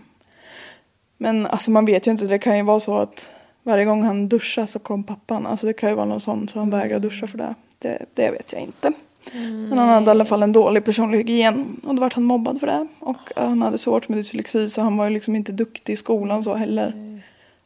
Men 1.17 1.45
alltså 1.45 1.71
man 1.71 1.86
vet 1.86 2.08
ju 2.08 2.12
inte, 2.12 2.26
det 2.26 2.39
kan 2.39 2.58
ju 2.58 2.63
vara 2.63 2.80
så 2.80 2.97
att 2.97 3.34
varje 3.63 3.86
gång 3.86 4.04
han 4.04 4.30
duschar 4.30 4.65
så 4.65 4.80
kom 4.80 5.04
pappan. 5.04 5.45
Alltså 5.45 5.67
det 5.67 5.73
kan 5.73 5.89
ju 5.89 5.95
vara 5.95 6.06
någon 6.06 6.19
sån 6.19 6.47
så 6.47 6.60
han 6.60 6.69
vägrar 6.69 7.00
duscha 7.00 7.28
för 7.28 7.38
det. 7.38 7.56
Det, 7.80 8.06
det 8.13 8.32
vet 8.32 8.54
jag 8.54 8.62
inte. 8.62 8.91
Men 9.34 9.78
han 9.78 9.89
hade 9.89 10.06
i 10.06 10.10
alla 10.10 10.26
fall 10.26 10.43
en 10.43 10.52
dålig 10.52 10.86
personlig 10.86 11.17
hygien 11.17 11.78
och 11.84 11.95
då 11.95 12.02
vart 12.02 12.13
han 12.13 12.23
mobbad 12.23 12.60
för 12.60 12.67
det. 12.67 12.88
Och 13.00 13.32
han 13.36 13.62
hade 13.62 13.78
svårt 13.78 14.10
med 14.10 14.17
dyslexi 14.17 14.69
så 14.69 14.82
han 14.82 14.97
var 14.97 15.06
ju 15.06 15.12
liksom 15.12 15.36
inte 15.36 15.52
duktig 15.52 15.93
i 15.93 15.95
skolan 15.95 16.43
så 16.43 16.54
heller. 16.54 17.21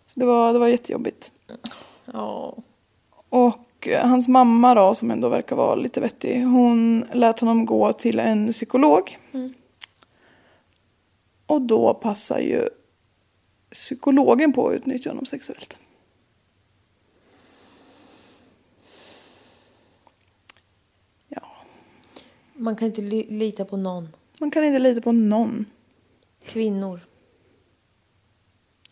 Så 0.08 0.20
det 0.20 0.26
var, 0.26 0.54
det 0.54 0.60
var 0.60 0.68
jättejobbigt. 0.68 1.32
Ja. 2.14 2.56
Och 3.34 3.88
eh, 3.88 4.08
hans 4.08 4.28
mamma 4.28 4.76
då, 4.76 4.94
som 4.94 5.12
ändå 5.12 5.30
verkar 5.30 5.56
vara 5.56 5.76
lite 5.76 6.02
vettig, 6.02 6.44
hon 6.44 7.06
lät 7.14 7.40
honom 7.40 7.66
gå 7.66 7.94
till 7.94 8.20
en 8.20 8.52
psykolog. 8.52 9.18
Och 11.46 11.62
då 11.62 11.94
passar 11.94 12.40
ju 12.40 12.70
psykologen 13.72 14.54
på 14.54 14.68
att 14.68 14.76
utnyttja 14.76 15.10
honom 15.10 15.26
sexuellt. 15.26 15.80
Ja, 21.28 21.42
Man 22.54 22.76
kan 22.76 22.88
inte 22.88 23.02
li- 23.02 23.28
lita 23.30 23.66
på 23.66 23.78
någon. 23.78 24.08
man 24.40 24.52
kan 24.52 24.64
inte 24.64 24.80
lita 24.80 25.02
på 25.02 25.12
någon. 25.12 25.66
Kvinnor. 26.46 27.00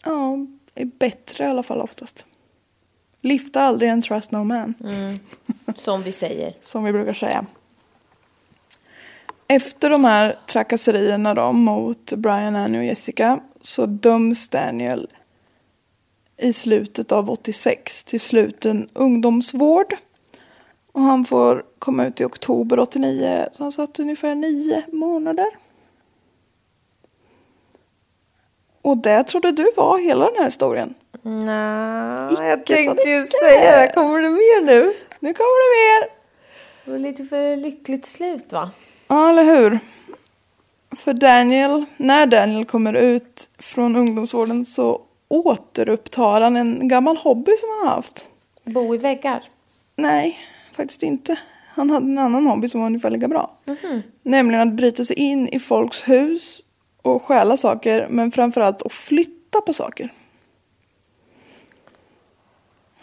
Ja, 0.06 0.38
är 0.76 0.86
bättre 0.86 1.44
i 1.44 1.48
alla 1.48 1.64
fall 1.64 1.82
oftast. 1.82 2.26
Lifta 3.22 3.62
aldrig 3.62 3.90
en 3.90 4.02
trust 4.02 4.32
no 4.32 4.44
man. 4.44 4.74
Som 5.76 6.04
vi 6.04 6.12
säger. 6.12 6.54
som 6.62 6.84
vi 6.84 6.92
brukar 6.92 7.14
säga. 7.14 7.46
Efter 9.48 9.90
de 9.90 10.04
här 10.06 10.38
trakasserierna 10.46 11.34
då 11.34 11.52
mot 11.52 12.14
Brian, 12.14 12.56
Annie 12.56 12.80
och 12.80 12.86
Jessica 12.86 13.40
så 13.62 13.86
döms 13.86 14.50
Daniel 14.50 15.08
i 16.38 16.54
slutet 16.54 17.12
av 17.12 17.30
86 17.30 18.04
till 18.04 18.20
sluten 18.20 18.90
ungdomsvård. 18.94 19.96
Och 20.92 21.02
han 21.02 21.26
får 21.26 21.64
komma 21.80 22.06
ut 22.06 22.22
i 22.22 22.26
oktober 22.26 22.80
89 22.80 23.48
så 23.54 23.64
han 23.64 23.72
satt 23.72 24.00
ungefär 24.00 24.36
nio 24.36 24.84
månader. 24.92 25.48
Och 28.82 28.98
det 28.98 29.24
trodde 29.24 29.52
du 29.52 29.72
var 29.78 30.00
hela 30.00 30.26
den 30.26 30.36
här 30.38 30.46
historien. 30.46 30.94
Nej, 31.22 32.50
jag 32.50 32.66
tänkte 32.66 33.10
ju 33.10 33.26
säga 33.26 33.82
det. 33.82 33.92
Kommer 33.94 34.20
det 34.20 34.30
mer 34.30 34.62
nu? 34.66 34.94
Nu 35.20 35.34
kommer 35.34 35.60
det 35.64 35.76
mer! 35.76 36.10
Det 36.86 36.92
var 36.92 37.00
lite 37.00 37.24
för 37.24 37.56
lyckligt 37.56 38.06
slut 38.06 38.54
va? 38.54 38.72
Ja, 39.08 39.30
eller 39.30 39.44
hur? 39.44 39.80
För 40.96 41.14
Daniel, 41.14 41.86
när 41.98 42.26
Daniel 42.26 42.66
kommer 42.66 42.94
ut 42.94 43.50
från 43.60 43.96
ungdomsvården 43.96 44.66
så 44.66 45.02
återupptar 45.28 46.42
han 46.42 46.56
en 46.56 46.88
gammal 46.88 47.18
hobby 47.18 47.52
som 47.60 47.70
han 47.70 47.88
har 47.88 47.96
haft. 47.96 48.28
Bo 48.64 48.96
i 48.96 48.98
väggar. 48.98 49.44
Nej, 49.96 50.40
faktiskt 50.76 51.04
inte. 51.04 51.40
Han 51.76 51.90
hade 51.90 52.06
en 52.06 52.18
annan 52.18 52.46
hobby 52.46 52.68
som 52.68 52.82
var 52.82 52.88
ungefär 52.88 53.10
lika 53.10 53.28
bra. 53.28 53.52
Nämligen 54.24 54.68
att 54.68 54.74
bryta 54.74 55.06
sig 55.06 55.16
in 55.16 55.48
i 55.48 55.60
folks 55.60 56.10
hus 56.10 56.60
och 57.02 57.24
stjäla 57.24 57.58
saker, 57.58 58.08
men 58.10 58.32
framförallt 58.32 58.82
att 58.82 58.94
flytta 58.94 59.62
på 59.62 59.74
saker. 59.74 60.10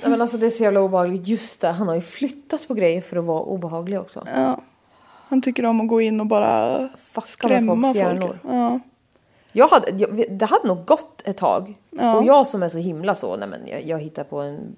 Nej, 0.01 0.11
men 0.11 0.21
alltså 0.21 0.37
det 0.37 0.47
är 0.47 0.51
så 0.51 0.63
jävla 0.63 0.81
obehagligt. 0.81 1.29
Just 1.29 1.61
det, 1.61 1.69
han 1.69 1.89
har 1.89 1.95
ju 1.95 2.01
flyttat 2.01 2.69
på 2.69 2.75
grejer 2.75 3.01
för 3.03 3.17
att 3.17 3.25
vara 3.25 3.41
obehaglig 3.43 4.01
också. 4.01 4.27
Ja. 4.35 4.61
Han 5.29 5.43
tycker 5.43 5.65
om 5.67 5.81
att 5.81 5.89
gå 5.89 6.01
in 6.01 6.21
och 6.21 6.27
bara 6.27 6.79
Fucka 6.99 7.27
skrämma 7.27 7.73
folks 7.75 7.87
folk. 7.87 7.97
hjärnor. 7.97 8.39
Ja. 8.49 8.81
Jag 9.53 9.69
hade, 9.69 9.91
jag, 9.91 10.39
det 10.39 10.45
hade 10.47 10.69
nog 10.69 10.85
gått 10.85 11.23
ett 11.27 11.37
tag. 11.37 11.75
Ja. 11.91 12.17
Och 12.19 12.25
jag 12.25 12.47
som 12.47 12.63
är 12.63 12.69
så 12.69 12.79
himla 12.79 13.15
så, 13.15 13.37
nej 13.37 13.49
men 13.49 13.61
jag, 13.69 13.83
jag 13.87 13.99
hittar 13.99 14.25
på 14.25 14.41
en 14.41 14.77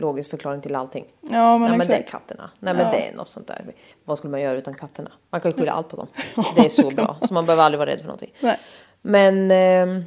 logisk 0.00 0.30
förklaring 0.30 0.60
till 0.60 0.74
allting. 0.74 1.04
Ja, 1.20 1.58
men 1.58 1.68
nej 1.68 1.78
men 1.78 1.86
det 1.86 1.94
är 1.94 1.98
exakt. 2.00 2.10
katterna. 2.10 2.50
Nej 2.58 2.74
men 2.74 2.86
Ja. 2.86 2.92
det 2.92 3.08
är 3.08 3.16
något 3.16 3.28
sånt 3.28 3.46
där. 3.46 3.64
Vad 4.04 4.18
skulle 4.18 4.30
man 4.30 4.40
göra 4.40 4.58
utan 4.58 4.74
katterna? 4.74 5.10
Man 5.30 5.40
kan 5.40 5.50
ju 5.50 5.56
skylla 5.56 5.72
allt 5.78 5.88
på 5.88 5.96
dem. 5.96 6.06
Det 6.56 6.64
är 6.64 6.68
så 6.68 6.90
bra. 6.90 7.16
Så 7.28 7.34
man 7.34 7.46
behöver 7.46 7.62
aldrig 7.62 7.78
vara 7.78 7.90
rädd 7.90 7.98
för 7.98 8.06
någonting. 8.06 8.30
Nej. 8.40 8.58
Men... 9.02 9.50
ehm, 9.50 10.04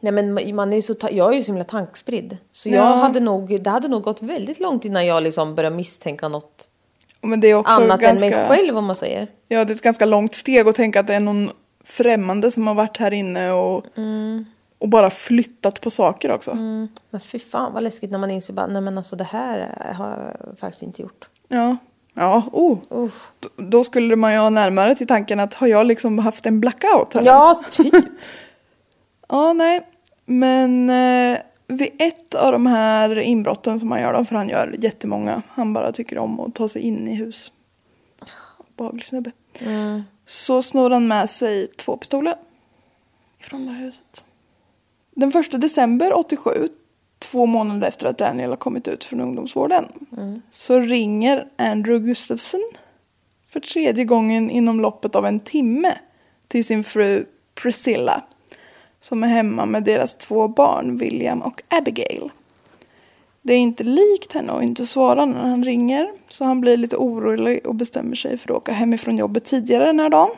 nej 0.00 0.12
men 0.12 0.56
man 0.56 0.72
är 0.72 0.80
så, 0.80 0.94
jag 1.10 1.32
är 1.32 1.36
ju 1.36 1.42
så 1.42 1.46
himla 1.46 1.64
tankspridd. 1.64 2.36
Så 2.52 2.68
jag 2.68 2.76
Ja. 2.76 2.94
hade 2.94 3.20
nog, 3.20 3.62
det 3.62 3.70
hade 3.70 3.88
nog 3.88 4.02
gått 4.02 4.22
väldigt 4.22 4.60
långt 4.60 4.84
innan 4.84 5.06
jag 5.06 5.22
liksom 5.22 5.54
började 5.54 5.76
misstänka 5.76 6.28
något 6.28 6.70
Men 7.20 7.40
det 7.40 7.48
är 7.48 7.54
också 7.54 7.72
annat 7.72 8.00
ganska... 8.00 8.26
än 8.26 8.32
mig 8.32 8.48
själv 8.48 8.78
om 8.78 8.84
man 8.84 8.96
säger. 8.96 9.28
Ja, 9.48 9.64
det 9.64 9.72
är 9.72 9.74
ett 9.74 9.82
ganska 9.82 10.04
långt 10.04 10.34
steg 10.34 10.68
att 10.68 10.74
tänka 10.74 11.00
att 11.00 11.06
det 11.06 11.14
är 11.14 11.20
någon 11.20 11.50
främmande 11.84 12.50
som 12.50 12.66
har 12.66 12.74
varit 12.74 12.96
här 12.96 13.12
inne 13.12 13.52
och, 13.52 13.84
Mm. 13.96 14.44
och 14.78 14.88
bara 14.88 15.10
flyttat 15.10 15.80
på 15.80 15.90
saker 15.90 16.30
också. 16.30 16.54
Men 17.10 17.20
fy 17.20 17.38
fan 17.38 17.72
vad 17.72 17.82
läskigt 17.82 18.10
när 18.10 18.18
man 18.18 18.30
inser 18.30 18.54
bara, 18.54 18.66
nej 18.66 18.82
men 18.82 18.98
alltså 18.98 19.16
det 19.16 19.24
här 19.24 19.74
har 19.96 20.08
jag 20.08 20.58
faktiskt 20.58 20.82
inte 20.82 21.02
gjort. 21.02 21.28
Ja, 21.48 21.76
ja, 22.14 22.42
oh. 22.52 22.78
Då 23.56 23.84
skulle 23.84 24.16
man 24.16 24.32
ju 24.32 24.38
ha 24.38 24.50
närmare 24.50 24.94
till 24.94 25.06
tanken 25.06 25.40
att 25.40 25.54
har 25.54 25.66
jag 25.66 25.86
liksom 25.86 26.18
haft 26.18 26.46
en 26.46 26.60
blackout 26.60 27.14
här? 27.14 27.22
Ja, 27.22 27.62
typ. 27.70 27.94
Ja, 29.28 29.52
nej. 29.52 29.86
Men 30.26 30.90
eh, 30.90 31.38
vid 31.66 31.90
ett 31.98 32.34
av 32.34 32.52
de 32.52 32.66
här 32.66 33.18
inbrotten 33.18 33.80
som 33.80 33.90
han 33.90 34.00
gör 34.00 34.12
då, 34.12 34.24
för 34.24 34.36
han 34.36 34.48
gör 34.48 34.76
jättemånga, 34.78 35.42
han 35.48 35.72
bara 35.72 35.92
tycker 35.92 36.18
om 36.18 36.40
att 36.40 36.54
ta 36.54 36.68
sig 36.68 36.82
in 36.82 37.08
i 37.08 37.14
hus. 37.14 37.52
Behaglig 38.76 39.04
snubbe. 39.04 39.30
Så 40.26 40.62
snor 40.62 40.90
han 40.90 41.08
med 41.08 41.30
sig 41.30 41.66
två 41.66 41.96
pistoler 41.96 42.36
ifrån 43.40 43.66
det 43.66 43.72
här 43.72 43.80
huset. 43.80 44.24
Den 45.14 45.32
första 45.32 45.58
december 45.58 46.18
87, 46.18 46.50
två 47.18 47.46
månader 47.46 47.88
efter 47.88 48.06
att 48.06 48.18
Daniel 48.18 48.50
har 48.50 48.56
kommit 48.56 48.88
ut 48.88 49.04
från 49.04 49.20
ungdomsvården, 49.20 49.84
så 50.50 50.80
ringer 50.80 51.48
Andrew 51.56 52.06
Gustafsson 52.06 52.60
för 53.48 53.60
tredje 53.60 54.04
gången 54.04 54.50
inom 54.50 54.80
loppet 54.80 55.16
av 55.16 55.26
en 55.26 55.40
timme 55.40 55.98
till 56.48 56.64
sin 56.64 56.84
fru 56.84 57.26
Priscilla 57.54 58.24
som 59.00 59.24
är 59.24 59.28
hemma 59.28 59.66
med 59.66 59.84
deras 59.84 60.16
två 60.16 60.48
barn, 60.48 60.96
William 60.96 61.42
och 61.42 61.62
Abigail. 61.68 62.30
Det 63.42 63.54
är 63.54 63.58
inte 63.58 63.84
likt 63.84 64.32
henne 64.32 64.52
att 64.52 64.62
inte 64.62 64.86
svara 64.86 65.24
när 65.24 65.40
han 65.40 65.64
ringer 65.64 66.12
så 66.28 66.44
han 66.44 66.60
blir 66.60 66.76
lite 66.76 66.96
orolig 66.96 67.66
och 67.66 67.74
bestämmer 67.74 68.16
sig 68.16 68.38
för 68.38 68.50
att 68.50 68.56
åka 68.56 68.72
hemifrån 68.72 69.18
jobbet 69.18 69.44
tidigare 69.44 69.84
den 69.84 70.00
här 70.00 70.10
dagen. 70.10 70.30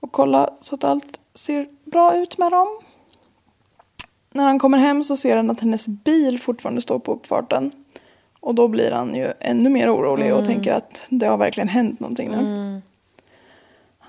Och 0.00 0.12
kolla 0.12 0.50
så 0.58 0.74
att 0.74 0.84
allt 0.84 1.20
ser 1.34 1.68
bra 1.84 2.16
ut 2.16 2.38
med 2.38 2.52
dem. 2.52 2.68
När 4.32 4.44
han 4.44 4.58
kommer 4.58 4.78
hem 4.78 5.04
så 5.04 5.16
ser 5.16 5.36
han 5.36 5.50
att 5.50 5.60
hennes 5.60 5.88
bil 5.88 6.40
fortfarande 6.40 6.80
står 6.80 6.98
på 6.98 7.12
uppfarten. 7.12 7.72
Och 8.40 8.54
då 8.54 8.68
blir 8.68 8.90
han 8.90 9.14
ju 9.14 9.32
ännu 9.40 9.70
mer 9.70 9.94
orolig 9.94 10.34
och 10.34 10.44
tänker 10.44 10.72
att 10.72 11.06
det 11.10 11.26
har 11.26 11.36
verkligen 11.36 11.68
hänt 11.68 12.00
någonting 12.00 12.30
nu. 12.30 12.80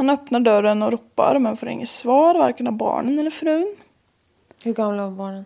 Han 0.02 0.10
öppnar 0.10 0.40
dörren 0.40 0.84
och 0.84 0.92
ropar 0.92 1.40
men 1.40 1.58
får 1.58 1.70
inget 1.70 1.90
svar, 1.90 2.36
varken 2.36 2.68
av 2.68 2.74
barnen 2.74 3.20
eller 3.20 3.30
frun. 3.30 3.76
Hur 4.64 4.74
gamla 4.74 5.08
var 5.08 5.12
barnen? 5.12 5.46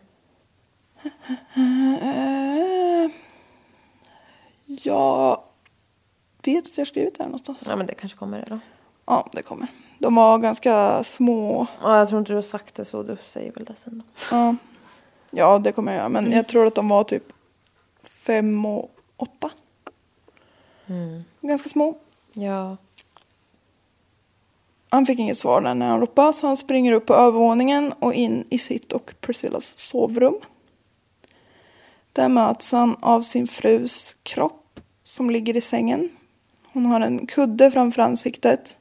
Eh, 2.02 3.12
jag 4.66 5.44
vet 6.44 6.66
att 6.66 6.78
jag 6.78 6.82
har 6.82 6.86
skrivit 6.86 7.18
det 7.18 7.24
här 7.24 7.30
någonstans. 7.30 7.66
Ja 7.70 7.76
men 7.76 7.88
det 7.88 7.94
kanske 7.94 8.18
kommer 8.18 8.38
det 8.40 8.46
då. 8.50 8.60
Ja, 9.06 9.30
det 9.32 9.42
kommer. 9.42 9.68
De 10.00 10.16
var 10.16 10.38
ganska 10.38 11.04
små. 11.04 11.68
Ja, 11.82 11.98
jag 11.98 12.10
tror 12.10 12.20
inte 12.20 12.32
du 12.32 12.36
har 12.36 12.42
sagt 12.42 12.76
det 12.76 12.86
så, 12.86 13.04
du 13.04 13.18
säger 13.24 13.52
väl 13.52 13.66
det 13.66 13.76
sen 13.76 13.98
då. 13.98 14.06
Ja, 14.32 14.56
ja 15.32 15.60
det 15.60 15.72
kommer 15.72 15.92
jag 15.92 16.00
göra. 16.00 16.10
Men 16.10 16.32
jag 16.32 16.48
tror 16.48 16.68
att 16.68 16.76
de 16.76 16.88
var 16.88 17.04
typ 17.04 17.24
fem 18.26 18.66
och 18.66 18.92
åtta. 19.18 19.52
Ganska 21.42 21.70
små. 21.70 21.98
Ja. 22.34 22.78
Han 24.90 25.06
fick 25.06 25.20
inget 25.20 25.38
svar 25.38 25.62
där 25.62 25.76
när 25.76 25.88
han 25.88 26.00
ropade 26.00 26.34
så 26.34 26.48
han 26.48 26.58
springer 26.58 26.92
upp 26.92 27.06
på 27.06 27.14
övervåningen 27.14 27.94
och 28.00 28.14
in 28.14 28.44
i 28.50 28.58
sitt 28.58 28.94
och 28.94 29.14
Priscillas 29.22 29.78
sovrum. 29.80 30.36
Där 32.14 32.30
möts 32.30 32.72
han 32.72 32.96
av 33.02 33.22
sin 33.22 33.48
frus 33.48 34.16
kropp 34.24 34.80
som 35.04 35.30
ligger 35.30 35.58
i 35.58 35.62
sängen. 35.62 36.10
Hon 36.74 36.86
har 36.86 37.02
en 37.02 37.28
kudde 37.28 37.72
framför 37.72 38.02
ansiktet. 38.02 38.78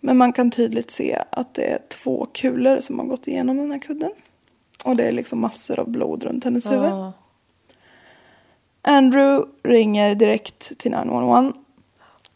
Men 0.00 0.16
man 0.18 0.32
kan 0.32 0.50
tydligt 0.50 0.90
se 0.90 1.18
att 1.30 1.54
det 1.54 1.64
är 1.64 1.78
två 1.88 2.26
kulor 2.32 2.76
som 2.80 2.98
har 2.98 3.06
gått 3.06 3.28
igenom 3.28 3.56
den 3.56 3.70
här 3.70 3.78
kudden. 3.78 4.10
Och 4.84 4.96
det 4.96 5.04
är 5.04 5.12
liksom 5.12 5.40
massor 5.40 5.80
av 5.80 5.90
blod 5.90 6.24
runt 6.24 6.44
hennes 6.44 6.70
huvud. 6.70 6.90
Ja. 6.90 7.12
Andrew 8.82 9.50
ringer 9.62 10.14
direkt 10.14 10.78
till 10.78 10.90
911. 10.90 11.52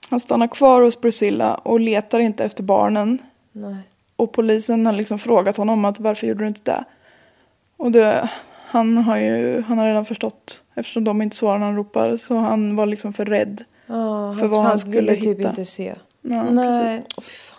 Han 0.09 0.21
stannar 0.21 0.47
kvar 0.49 0.83
hos 0.83 0.97
Priscilla 0.97 1.55
och 1.55 1.81
letar 1.81 2.21
inte 2.21 2.45
efter 2.45 2.63
barnen. 2.63 3.19
Nej. 3.53 3.77
Och 4.17 4.33
polisen 4.33 4.87
har 4.87 4.93
liksom 4.93 5.19
frågat 5.19 5.57
honom 5.57 5.85
att 5.85 6.01
varför 6.01 6.27
gjorde 6.27 6.45
du 6.45 6.49
inte 6.49 6.71
det? 6.71 6.85
Och 7.77 7.93
det, 7.93 8.31
han 8.67 8.99
har 8.99 9.17
ju 9.17 9.63
han 9.63 9.79
har 9.79 9.87
redan 9.87 10.05
förstått 10.05 10.65
eftersom 10.75 11.05
de 11.05 11.23
inte 11.23 11.37
svarar 11.37 11.59
när 11.59 11.67
han 11.67 11.77
ropar 11.77 12.17
så 12.17 12.37
han 12.37 12.77
var 12.77 12.87
liksom 12.87 13.13
för 13.13 13.25
rädd. 13.25 13.65
Ja, 13.87 14.35
För 14.41 14.47
vad 14.47 14.63
han 14.65 14.79
skulle 14.79 15.01
ville 15.01 15.15
typ 15.17 15.39
hitta. 15.39 15.49
inte 15.49 15.65
se. 15.65 15.95
Ja, 16.23 16.43
Nej. 16.51 16.67
precis. 16.67 17.27
Fy 17.31 17.37
fan. 17.37 17.59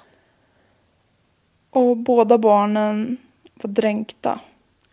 Och 1.69 1.97
båda 1.97 2.37
barnen 2.37 3.17
var 3.61 3.69
dränkta. 3.69 4.39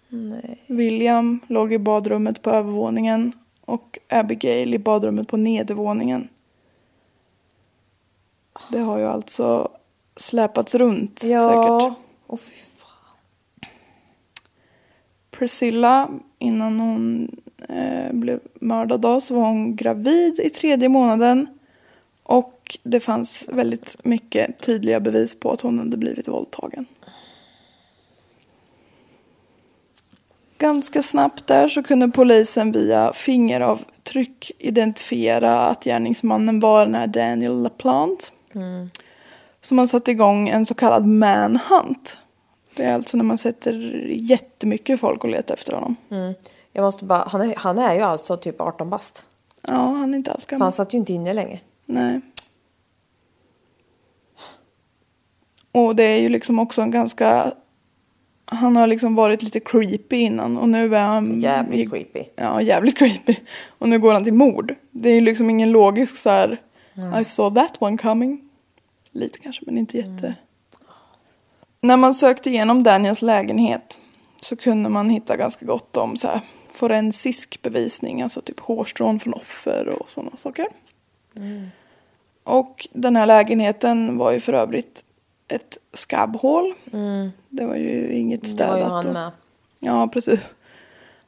Nej. 0.08 0.62
William 0.66 1.40
låg 1.46 1.72
i 1.72 1.78
badrummet 1.78 2.42
på 2.42 2.50
övervåningen 2.50 3.32
och 3.64 3.98
Abigail 4.08 4.74
i 4.74 4.78
badrummet 4.78 5.28
på 5.28 5.36
nedervåningen. 5.36 6.28
Det 8.70 8.78
har 8.78 8.98
ju 8.98 9.04
alltså 9.04 9.68
släpats 10.16 10.74
runt 10.74 11.22
Ja. 11.24 11.48
säkert. 11.48 11.98
Åh 12.26 12.38
fy 12.38 12.56
fan. 12.76 13.70
Priscilla, 15.30 16.08
innan 16.38 16.80
hon 16.80 17.30
eh, 17.68 18.12
blev 18.12 18.40
mördad 18.54 19.00
då, 19.00 19.20
så 19.20 19.34
var 19.34 19.42
hon 19.42 19.76
gravid 19.76 20.40
i 20.40 20.50
tredje 20.50 20.88
månaden. 20.88 21.46
Och 22.22 22.78
det 22.82 23.00
fanns 23.00 23.48
väldigt 23.52 23.96
mycket 24.04 24.58
tydliga 24.58 25.00
bevis 25.00 25.40
på 25.40 25.50
att 25.50 25.60
hon 25.60 25.78
hade 25.78 25.96
blivit 25.96 26.28
våldtagen. 26.28 26.86
ganska 30.64 31.02
snabbt 31.02 31.46
där 31.46 31.68
så 31.68 31.82
kunde 31.82 32.08
polisen 32.08 32.72
via 32.72 33.12
fingeravtryck 33.12 34.52
identifiera 34.58 35.60
att 35.60 35.84
gärningsmannen 35.84 36.60
var 36.60 36.86
den 36.86 36.94
här 36.94 37.06
Daniel 37.06 37.62
LaPlante. 37.62 38.24
Så 39.60 39.74
man 39.74 39.88
satte 39.88 40.10
igång 40.10 40.48
en 40.48 40.66
så 40.66 40.74
kallad 40.74 41.06
manhunt. 41.06 42.18
Det 42.76 42.82
är 42.84 42.94
alltså 42.94 43.16
när 43.16 43.24
man 43.24 43.38
sätter 43.38 43.72
jättemycket 44.10 45.00
folk 45.00 45.24
och 45.24 45.30
letar 45.30 45.54
efter 45.54 45.72
honom. 45.72 45.96
Jag 46.72 46.82
måste 46.82 47.04
bara, 47.04 47.24
han 47.28 47.40
är, 47.40 47.54
han 47.56 47.78
är 47.78 47.94
ju 47.94 48.00
alltså 48.00 48.36
typ 48.36 48.60
18 48.60 48.90
bast. 48.90 49.26
Ja, 49.62 49.72
han 49.72 50.14
är 50.14 50.18
inte 50.18 50.32
alls 50.32 50.46
För 50.46 50.52
han 50.52 50.58
gammal. 50.60 50.72
satt 50.72 50.94
ju 50.94 50.98
inte 50.98 51.12
inne 51.12 51.32
länge. 51.32 51.60
Nej. 51.86 52.20
Och 55.72 55.96
det 55.96 56.04
är 56.04 56.20
ju 56.20 56.28
liksom 56.28 56.58
också 56.58 56.82
en 56.82 56.90
ganska... 56.90 57.52
Han 58.46 58.76
har 58.76 58.86
liksom 58.86 59.14
varit 59.14 59.42
lite 59.42 59.60
creepy 59.60 60.16
innan 60.16 60.58
och 60.58 60.68
nu 60.68 60.96
är 60.96 61.02
han... 61.02 61.40
Jävligt 61.40 61.90
creepy. 61.90 62.24
Ja, 62.36 62.62
jävligt 62.62 62.98
creepy. 62.98 63.36
Och 63.78 63.88
nu 63.88 63.98
går 63.98 64.12
han 64.14 64.24
till 64.24 64.32
mord. 64.34 64.74
Det 64.90 65.08
är 65.08 65.14
ju 65.14 65.20
liksom 65.20 65.50
ingen 65.50 65.70
logisk 65.70 66.16
så 66.16 66.30
här... 66.30 66.60
I 67.20 67.24
saw 67.24 67.60
that 67.60 67.82
one 67.82 67.98
coming. 67.98 68.43
Lite 69.14 69.38
kanske, 69.38 69.62
men 69.66 69.78
inte 69.78 69.98
jätte. 69.98 70.34
När 71.80 71.96
man 71.96 72.14
sökte 72.14 72.50
igenom 72.50 72.82
Daniels 72.82 73.22
lägenhet 73.22 74.00
så 74.40 74.56
kunde 74.56 74.88
man 74.88 75.10
hitta 75.10 75.36
ganska 75.36 75.66
gott 75.66 75.96
om 75.96 76.16
så 76.16 76.28
här 76.28 76.40
forensisk 76.72 77.62
bevisning, 77.62 78.22
alltså 78.22 78.40
typ 78.40 78.60
hårstrån 78.60 79.20
från 79.20 79.34
offer 79.34 79.88
och 79.88 80.10
sådana 80.10 80.36
saker. 80.36 80.66
Och 82.44 82.88
den 82.92 83.16
här 83.16 83.26
lägenheten 83.26 84.18
var 84.18 84.32
ju 84.32 84.40
för 84.40 84.52
övrigt 84.52 85.04
ett 85.48 85.78
skabbhål. 85.92 86.74
Det 87.48 87.66
var 87.66 87.74
ju 87.76 88.12
inget 88.12 88.40
Det 88.42 88.48
städat. 88.48 88.70
var 88.72 88.78
ju 88.78 88.84
han 88.84 89.06
och- 89.06 89.12
med. 89.12 89.30
Ja, 89.80 90.08
precis. 90.12 90.54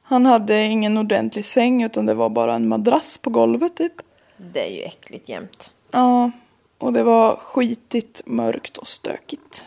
Han 0.03 0.27
hade 0.27 0.63
ingen 0.63 0.99
ordentlig 0.99 1.45
säng 1.45 1.83
utan 1.83 2.07
det 2.07 2.15
var 2.15 2.29
bara 2.31 2.55
en 2.55 2.69
madrass 2.69 3.19
på 3.19 3.31
golvet 3.31 3.77
typ. 3.77 3.93
Det 4.53 4.67
är 4.67 4.77
ju 4.77 4.83
äckligt 4.83 5.29
jämt. 5.29 5.73
Ja, 5.91 6.31
och 6.79 6.93
det 6.93 7.03
var 7.03 7.37
skitigt, 7.37 8.23
mörkt 8.27 8.77
och 8.77 8.89
stökigt. 8.89 9.67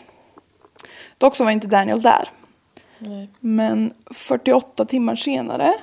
Dock 1.18 1.36
så 1.36 1.44
var 1.44 1.50
inte 1.50 1.66
Daniel 1.66 2.02
där. 2.02 2.30
Men 3.40 3.92
48 4.10 4.84
timmar 4.84 5.16
senare, 5.16 5.74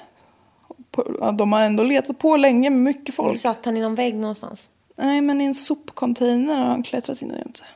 på- 0.92 1.32
de 1.38 1.54
har 1.54 1.62
ändå 1.62 1.84
letat 1.84 2.20
på 2.20 2.38
länge 2.38 2.70
med 2.70 2.80
mycket 2.80 3.16
folk. 3.16 3.40
Satt 3.40 3.66
han 3.66 3.78
i 3.78 3.82
någon 3.82 3.96
vägg 3.96 4.16
någonstans? 4.16 4.70
Nej, 4.96 5.22
men 5.22 5.42
i 5.42 5.46
en 5.46 5.54
sopcontainer 5.54 6.56
har 6.56 6.66
han 6.66 6.84
klättrat 6.84 7.22
in 7.22 7.32
och 7.32 7.38
gömt 7.38 7.58
sig. 7.58 7.68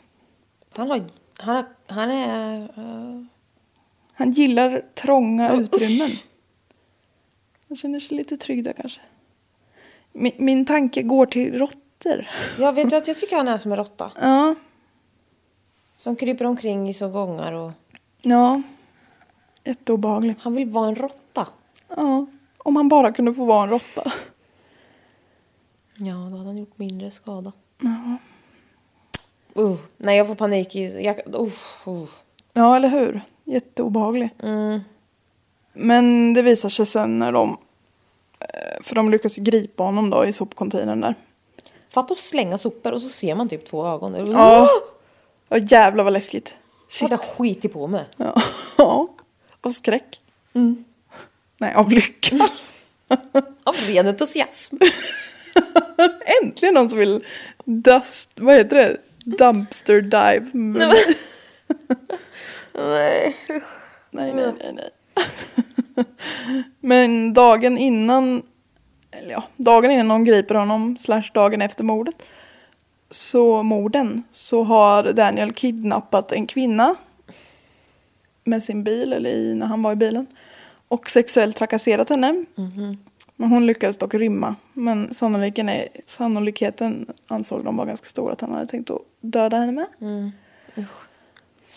Han, 0.76 0.90
har, 0.92 1.04
han, 1.38 1.56
har, 1.56 1.66
han 1.88 2.12
är... 2.12 2.62
eh, 2.64 3.24
Han 4.14 4.32
gillar 4.32 4.86
trånga 4.96 5.54
utrymmen. 5.54 6.10
Han 7.68 7.78
känner 7.78 8.00
sig 8.00 8.18
lite 8.18 8.38
trygg 8.38 8.64
där 8.64 8.74
kanske. 8.74 9.02
Min, 10.14 10.32
min 10.38 10.66
tanke 10.66 11.02
går 11.02 11.26
till 11.26 11.54
råttor. 12.06 12.28
jag 12.60 12.74
vet 12.74 12.94
att 12.94 13.08
jag 13.08 13.18
tycker 13.18 13.36
han 13.36 13.48
är 13.48 13.58
som 13.58 13.72
en 13.72 13.78
råtta. 13.78 14.12
Ja, 14.22 14.56
Som 15.96 16.16
kryper 16.16 16.46
omkring 16.46 16.90
i 16.90 16.94
så 16.94 17.10
gångar 17.10 17.54
och... 17.54 17.72
ja. 18.22 18.62
Jätteobehaglig. 19.64 20.36
Han 20.40 20.56
vill 20.56 20.70
vara 20.70 20.88
en 20.88 20.96
råtta. 20.96 21.48
Ja, 21.98 22.26
om 22.58 22.76
han 22.76 22.90
bara 22.90 23.12
kunde 23.12 23.34
få 23.34 23.46
vara 23.46 23.64
en 23.64 23.70
råtta. 23.70 24.12
Ja, 25.98 26.14
då 26.14 26.38
hade 26.38 26.50
han 26.50 26.58
gjort 26.58 26.78
mindre 26.78 27.12
skada. 27.12 27.52
Uh, 29.58 29.76
nej, 29.98 30.18
jag 30.18 30.28
får 30.28 30.36
panik 30.36 30.76
i... 30.76 31.04
Jag, 31.06 31.22
uh, 31.36 31.50
uh. 31.88 32.10
Ja, 32.54 32.76
eller 32.76 32.90
hur? 32.90 33.22
Jätteobehaglig. 33.44 34.30
Men 35.74 36.34
det 36.34 36.42
visar 36.42 36.70
sig 36.70 36.86
sen 36.86 37.20
när 37.20 37.32
de... 37.32 37.58
eh, 38.40 38.84
För 38.84 38.96
de 38.96 39.10
lyckas 39.12 39.36
gripa 39.36 39.84
honom 39.84 40.10
då 40.10 40.26
i 40.26 40.34
sopcontainern 40.34 41.02
där. 41.02 41.16
Fatta 41.94 42.14
att 42.14 42.20
slänga 42.20 42.58
sopor 42.58 42.92
och 42.92 43.02
så 43.02 43.10
ser 43.10 43.36
man 43.36 43.50
typ 43.50 43.66
två 43.66 43.88
ögon. 43.88 44.32
Ja. 44.32 44.70
Ja, 45.50 45.58
jävlar 45.58 46.04
vad 46.04 46.14
läskigt. 46.14 46.58
Shit. 46.90 47.12
Jag 47.12 47.20
skiter 47.20 47.70
på 47.70 47.88
mig. 47.88 48.06
Ja. 48.18 48.42
ja. 48.78 49.08
Av 49.62 49.72
skräck. 49.72 50.20
Nej, 51.58 51.74
av 51.76 51.92
lycka. 51.92 52.36
Av 53.64 53.76
ren 53.76 54.08
entusiasm. 54.08 54.76
Äntligen 56.44 56.74
någon 56.74 56.90
som 56.90 57.00
vill 57.00 57.24
dust... 57.66 58.32
Vad 58.36 58.56
heter 58.56 58.76
det? 58.76 58.98
Dumpster 59.38 60.02
dive. 60.02 60.50
Nej. 60.54 60.90
nej, 62.74 63.36
nej, 64.12 64.34
nej. 64.34 64.54
nej. 64.74 64.90
Men 66.80 67.34
dagen 67.34 67.78
innan... 67.78 68.42
Eller 69.12 69.32
ja, 69.32 69.44
dagen 69.58 69.92
innan 69.92 70.08
de 70.08 70.26
griper 70.26 70.56
honom, 70.56 70.98
slash 70.98 71.32
dagen 71.34 71.62
efter 71.62 71.84
mordet. 71.84 72.16
Så 73.10 73.64
morden, 73.64 74.24
så 74.32 74.64
har 74.64 75.04
Daniel 75.04 75.54
kidnappat 75.54 76.32
en 76.32 76.48
kvinna. 76.48 76.96
Med 78.44 78.64
sin 78.64 78.84
bil, 78.84 79.14
eller 79.14 79.30
i, 79.30 79.56
när 79.56 79.66
han 79.66 79.84
var 79.84 79.92
i 79.92 79.96
bilen. 79.96 80.28
Och 80.88 81.10
sexuellt 81.10 81.56
trakasserat 81.58 82.10
henne. 82.10 82.46
Men 83.36 83.50
hon 83.50 83.66
lyckades 83.66 83.98
dock 83.98 84.14
rymma. 84.14 84.56
Men 84.74 85.14
sannolikheten, 85.14 85.70
är, 85.70 85.88
sannolikheten 86.08 87.06
ansåg 87.28 87.66
de 87.66 87.78
var 87.78 87.86
ganska 87.86 88.06
stor 88.06 88.32
att 88.32 88.42
han 88.42 88.52
hade 88.52 88.66
tänkt 88.66 88.90
att 88.90 89.02
döda 89.22 89.58
henne 89.58 89.72
med. 89.72 89.86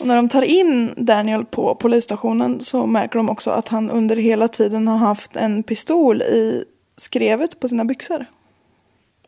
Och 0.00 0.06
när 0.06 0.16
de 0.16 0.28
tar 0.28 0.42
in 0.42 0.94
Daniel 0.96 1.44
på 1.44 1.74
polisstationen 1.74 2.60
så 2.60 2.86
märker 2.86 3.16
de 3.16 3.28
också 3.30 3.50
att 3.50 3.68
han 3.68 3.90
under 3.90 4.16
hela 4.16 4.48
tiden 4.48 4.88
har 4.88 4.96
haft 4.96 5.36
en 5.36 5.62
pistol 5.62 6.22
i 6.22 6.64
skrevet 6.96 7.60
på 7.60 7.68
sina 7.68 7.84
byxor. 7.84 8.26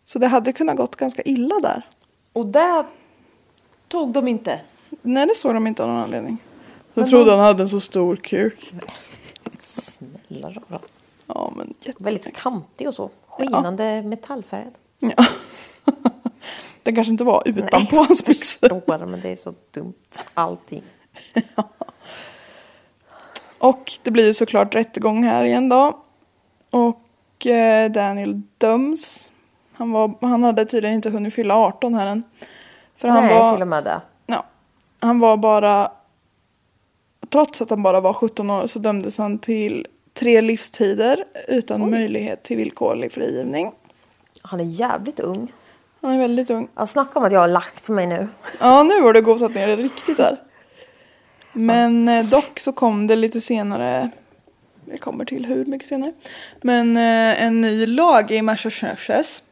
Så 0.05 0.19
det 0.19 0.27
hade 0.27 0.53
kunnat 0.53 0.77
gått 0.77 0.97
ganska 0.97 1.23
illa 1.23 1.61
där. 1.61 1.83
Och 2.33 2.47
det 2.47 2.87
tog 3.89 4.13
de 4.13 4.29
inte. 4.29 4.61
Nej, 5.03 5.27
det 5.27 5.35
såg 5.35 5.55
de 5.55 5.67
inte 5.67 5.83
av 5.83 5.89
någon 5.89 5.99
anledning. 5.99 6.39
De 6.95 7.07
trodde 7.07 7.31
han 7.31 7.41
hade 7.41 7.63
en 7.63 7.69
så 7.69 7.81
stor 7.81 8.17
kuk. 8.17 8.75
Snälla 9.59 10.51
rara. 10.51 10.81
Ja, 11.27 11.53
men 11.57 11.75
jätte... 11.81 12.05
Väldigt 12.05 12.37
kantig 12.37 12.89
och 12.89 12.95
så. 12.95 13.11
Skinande 13.27 14.03
metallfärgad. 14.03 14.73
Ja. 14.99 15.15
Den 16.83 16.95
kanske 16.95 17.11
inte 17.11 17.25
var 17.25 17.43
utanpå 17.47 17.97
hans 17.97 18.25
byxor. 18.25 18.69
Förstår, 18.69 19.07
men 19.07 19.21
det 19.21 19.29
är 19.29 19.37
så 19.37 19.55
dumt. 19.71 19.95
Allting. 20.35 20.83
Och 23.59 23.93
det 24.03 24.11
blir 24.11 24.33
såklart 24.33 24.75
rättegång 24.75 25.25
här 25.25 25.45
igen 25.45 25.69
då. 25.69 26.05
Och 26.71 27.06
Daniel 27.91 28.43
döms. 28.59 29.33
Han, 29.73 29.93
var, 29.93 30.15
han 30.21 30.45
hade 30.45 30.65
tydligen 30.65 30.95
inte 30.95 31.11
hunnit 31.11 31.35
fylla 31.35 31.55
18 31.55 31.95
här 31.95 32.07
än. 32.07 32.23
För 32.97 33.09
han 33.09 33.25
Nej, 33.25 33.35
var, 33.35 33.53
till 33.53 33.63
och 33.63 33.69
med 33.69 33.85
det. 33.85 34.01
Ja, 34.27 34.47
han 35.01 35.21
var 35.21 35.37
bara... 35.37 35.93
Trots 37.33 37.63
att 37.63 37.71
han 37.71 37.83
bara 37.83 38.01
var 38.01 38.13
17 38.13 38.51
år 38.51 38.67
så 38.67 38.79
dömdes 38.79 39.19
han 39.19 39.39
till 39.39 39.87
tre 40.15 40.41
livstider 40.41 41.25
utan 41.49 41.91
möjlighet 41.91 42.43
till 42.43 42.57
villkorlig 42.57 43.13
frigivning. 43.13 43.73
Han 44.43 44.61
är 44.61 44.65
jävligt 44.65 45.21
ung. 45.21 45.53
Han 46.03 46.11
är 46.11 46.19
väldigt 46.19 46.51
ung. 46.51 46.69
Jag 46.77 46.89
snackar 46.89 47.21
om 47.21 47.27
att 47.27 47.33
jag 47.33 47.41
har 47.41 47.49
lagt 47.49 47.89
mig 47.89 48.07
nu. 48.07 48.29
Ja, 48.61 48.83
nu 48.83 49.01
har 49.03 49.13
det 49.13 49.21
gosat 49.21 49.55
ner 49.55 49.69
det 49.69 49.77
riktigt 49.77 50.17
där. 50.17 50.41
Men 51.53 52.09
eh, 52.09 52.25
dock 52.25 52.59
så 52.59 52.73
kom 52.73 53.07
det 53.07 53.17
lite 53.17 53.41
senare, 53.41 54.11
jag 54.91 55.01
kommer 55.01 55.25
till 55.25 55.47
hur 55.47 55.65
mycket 55.65 55.89
senare, 55.89 56.13
men 56.63 56.97
eh, 56.97 57.43
en 57.43 57.61
ny 57.61 57.87
lag 57.87 58.31
i 58.31 58.43
Massachusetts, 58.43 59.45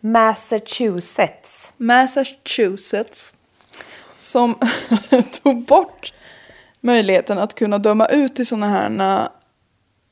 Massachusetts. 0.00 1.72
Massachusetts 1.76 3.34
som 4.18 4.54
tog 5.42 5.64
bort 5.64 6.14
möjligheten 6.80 7.38
att 7.38 7.54
kunna 7.54 7.78
döma 7.78 8.06
ut 8.06 8.36
till 8.36 8.46
sådana 8.46 8.68
här 8.68 9.28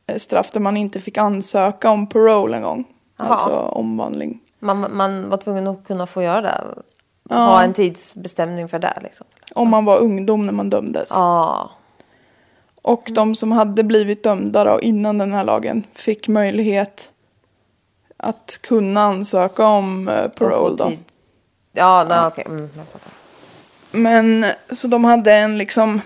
eh, 0.07 0.17
straff 0.17 0.51
där 0.51 0.61
man 0.61 0.77
inte 0.77 1.01
fick 1.01 1.19
ansöka 1.19 1.91
om 1.91 2.07
parole 2.07 2.57
en 2.57 2.63
gång. 2.63 2.85
Jaha. 3.19 3.29
Alltså 3.29 3.51
omvandling. 3.51 4.41
Man, 4.59 4.97
man 4.97 5.29
var 5.29 5.37
tvungen 5.37 5.67
att 5.67 5.85
kunna 5.85 6.07
få 6.07 6.23
göra 6.23 6.41
det. 6.41 7.35
Ha 7.35 7.63
en 7.63 7.73
tidsbestämning 7.73 8.69
för 8.69 8.79
det 8.79 8.99
liksom. 9.03 9.27
Om 9.55 9.71
man 9.71 9.85
var 9.85 9.99
ungdom 9.99 10.47
när 10.47 10.53
man 10.53 10.71
dömdes. 10.71 11.11
Ja. 11.11 11.71
Och 12.83 13.11
de 13.15 13.35
som 13.35 13.53
hade 13.53 13.83
blivit 13.83 14.23
dömda 14.23 14.65
då, 14.65 14.81
innan 14.81 15.19
den 15.19 15.33
här 15.33 15.45
lagen 15.45 15.85
fick 15.93 16.29
möjlighet 16.29 17.13
att 18.17 18.59
kunna 18.63 19.03
ansöka 19.03 19.67
om 19.67 20.09
eh, 20.09 20.29
parole 20.29 20.77
då. 20.77 20.93
Ja, 21.73 22.07
nej, 22.09 22.27
okej. 22.27 22.45
Mm, 22.47 22.71
jag 22.77 22.87
fattar. 22.87 23.13
Men 23.93 24.45
så 24.71 24.89
de 24.89 25.05
hade 25.05 25.33
en 25.33 25.59
liksom, 25.59 26.01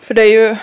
för 0.00 0.14
det 0.14 0.22
är 0.22 0.50
ju 0.50 0.56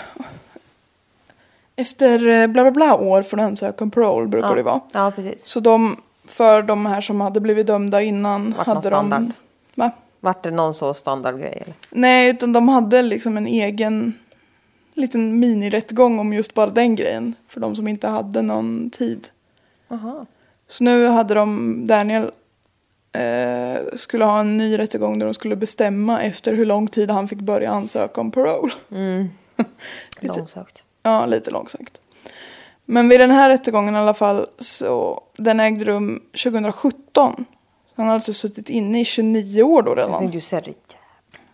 efter 1.75 2.27
eh, 2.27 2.47
bla 2.47 2.63
bla 2.63 2.71
bla 2.71 2.95
år 2.95 3.23
för 3.23 3.37
att 3.37 3.43
ansöka 3.43 3.83
om 3.83 3.91
parole 3.91 4.27
brukar 4.27 4.55
det 4.55 4.63
vara. 4.63 4.81
Ja, 4.91 5.11
precis. 5.15 5.47
Så 5.47 5.59
de, 5.59 5.97
för 6.27 6.61
de 6.61 6.85
här 6.85 7.01
som 7.01 7.21
hade 7.21 7.39
blivit 7.39 7.67
dömda 7.67 8.01
innan 8.01 8.53
Vart 8.57 8.67
hade 8.67 8.89
de... 8.89 9.33
Va? 9.75 9.91
Vart 10.19 10.43
det 10.43 10.51
någon 10.51 10.73
så 10.73 10.93
standardgrej 10.93 11.59
eller? 11.61 11.75
Nej, 11.89 12.29
utan 12.29 12.53
de 12.53 12.69
hade 12.69 13.01
liksom 13.01 13.37
en 13.37 13.47
egen 13.47 14.13
liten 14.93 15.39
minirättegång 15.39 16.19
om 16.19 16.33
just 16.33 16.53
bara 16.53 16.69
den 16.69 16.95
grejen. 16.95 17.33
För 17.47 17.59
de 17.59 17.75
som 17.75 17.87
inte 17.87 18.07
hade 18.07 18.41
någon 18.41 18.89
tid. 18.89 19.27
Aha. 19.89 20.25
Så 20.67 20.83
nu 20.83 21.07
hade 21.07 21.33
de, 21.33 21.77
Daniel 21.87 22.31
eh, 23.11 23.81
skulle 23.95 24.25
ha 24.25 24.39
en 24.39 24.57
ny 24.57 24.77
rättegång 24.79 25.19
där 25.19 25.25
de 25.25 25.33
skulle 25.33 25.55
bestämma 25.55 26.21
efter 26.21 26.53
hur 26.53 26.65
lång 26.65 26.87
tid 26.87 27.11
han 27.11 27.27
fick 27.27 27.39
börja 27.39 27.71
ansöka 27.71 28.21
om 28.21 28.31
parole. 28.31 28.71
Lite- 30.19 30.37
Långsökt. 30.37 30.83
Ja, 31.03 31.25
lite 31.25 31.51
långsökt. 31.51 32.01
Men 32.85 33.09
vid 33.09 33.19
den 33.19 33.31
här 33.31 33.49
rättegången 33.49 33.95
i 33.95 33.97
alla 33.97 34.13
fall 34.13 34.47
så 34.59 35.21
den 35.37 35.59
ägde 35.59 35.85
rum 35.85 36.21
2017. 36.43 37.45
Han 37.95 38.07
har 38.07 38.13
alltså 38.13 38.33
suttit 38.33 38.69
inne 38.69 39.01
i 39.01 39.05
29 39.05 39.63
år 39.63 39.81
då 39.83 39.91
Jag 39.91 39.97
redan. 39.97 40.19
tänkte 40.19 40.37
ju 40.37 40.41
säga 40.41 40.61
det. 40.61 40.95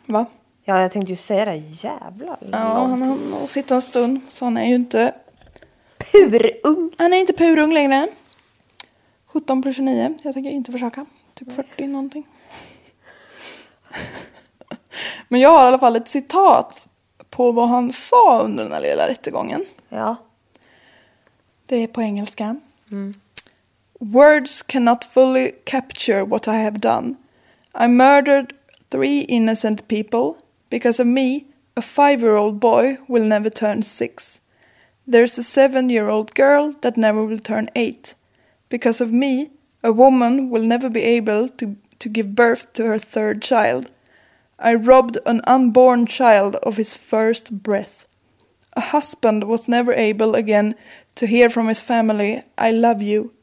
Va? 0.05 0.25
Ja, 0.69 0.81
jag 0.81 0.91
tänkte 0.91 1.11
ju 1.11 1.15
säga 1.15 1.45
det. 1.45 1.55
Jävlar. 1.55 2.37
Ja, 2.51 2.57
han 2.57 3.01
har 3.01 3.47
sitta 3.47 3.75
en 3.75 3.81
stund. 3.81 4.21
Så 4.29 4.45
han 4.45 4.57
är 4.57 4.65
ju 4.65 4.75
inte, 4.75 5.13
Purung. 5.97 6.91
han 6.97 7.13
är 7.13 7.17
inte 7.17 7.33
purung 7.33 7.73
längre. 7.73 8.07
17 9.25 9.61
plus 9.61 9.75
29. 9.75 10.17
Jag 10.23 10.33
tänker 10.33 10.49
inte 10.49 10.71
försöka. 10.71 11.05
Typ 11.33 11.51
40 11.51 11.87
någonting. 11.87 12.27
Men 15.27 15.39
jag 15.41 15.49
har 15.49 15.63
i 15.63 15.67
alla 15.67 15.79
fall 15.79 15.95
ett 15.95 16.07
citat 16.07 16.87
på 17.29 17.51
vad 17.51 17.69
han 17.69 17.91
sa 17.91 18.41
under 18.43 18.63
den 18.63 18.73
här 18.73 18.81
lilla 18.81 19.07
rättegången. 19.07 19.65
Ja. 19.89 20.15
Det 21.67 21.75
är 21.75 21.87
på 21.87 22.01
engelska. 22.01 22.55
Words 23.99 24.61
cannot 24.61 25.05
fully 25.05 25.51
capture 25.63 26.23
what 26.23 26.47
I 26.47 26.51
have 26.63 26.77
done. 26.79 27.15
I 27.83 27.87
murdered 27.87 28.53
three 28.89 29.21
innocent 29.21 29.87
people. 29.87 30.33
Because 30.69 30.99
of 30.99 31.07
me, 31.07 31.47
a 31.75 31.81
five-year-old 31.81 32.59
boy 32.59 32.97
will 33.07 33.23
never 33.23 33.49
turn 33.49 33.83
six. 33.83 34.39
There's 35.07 35.37
a 35.37 35.43
seven-year-old 35.43 36.35
girl 36.35 36.75
that 36.81 36.97
never 36.97 37.25
will 37.25 37.39
turn 37.39 37.69
eight. 37.75 38.15
Because 38.69 39.01
of 39.01 39.11
me, 39.11 39.51
a 39.83 39.93
woman 39.93 40.49
will 40.49 40.63
never 40.63 40.89
be 40.89 41.03
able 41.03 41.49
to, 41.49 41.77
to 41.99 42.09
give 42.09 42.35
birth 42.35 42.73
to 42.73 42.85
her 42.85 42.97
third 42.97 43.41
child. 43.41 43.89
I 44.59 44.75
robbed 44.75 45.17
an 45.25 45.41
unborn 45.47 46.05
child 46.05 46.57
of 46.57 46.77
his 46.77 46.93
first 46.93 47.63
breath. 47.63 48.05
A 48.73 48.81
husband 48.81 49.45
was 49.45 49.69
never 49.69 49.93
able 49.93 50.35
again 50.35 50.75
to 51.15 51.27
hear 51.27 51.49
from 51.49 51.67
his 51.67 51.79
family, 51.79 52.43
I 52.57 52.71
love 52.71 53.01
you. 53.01 53.33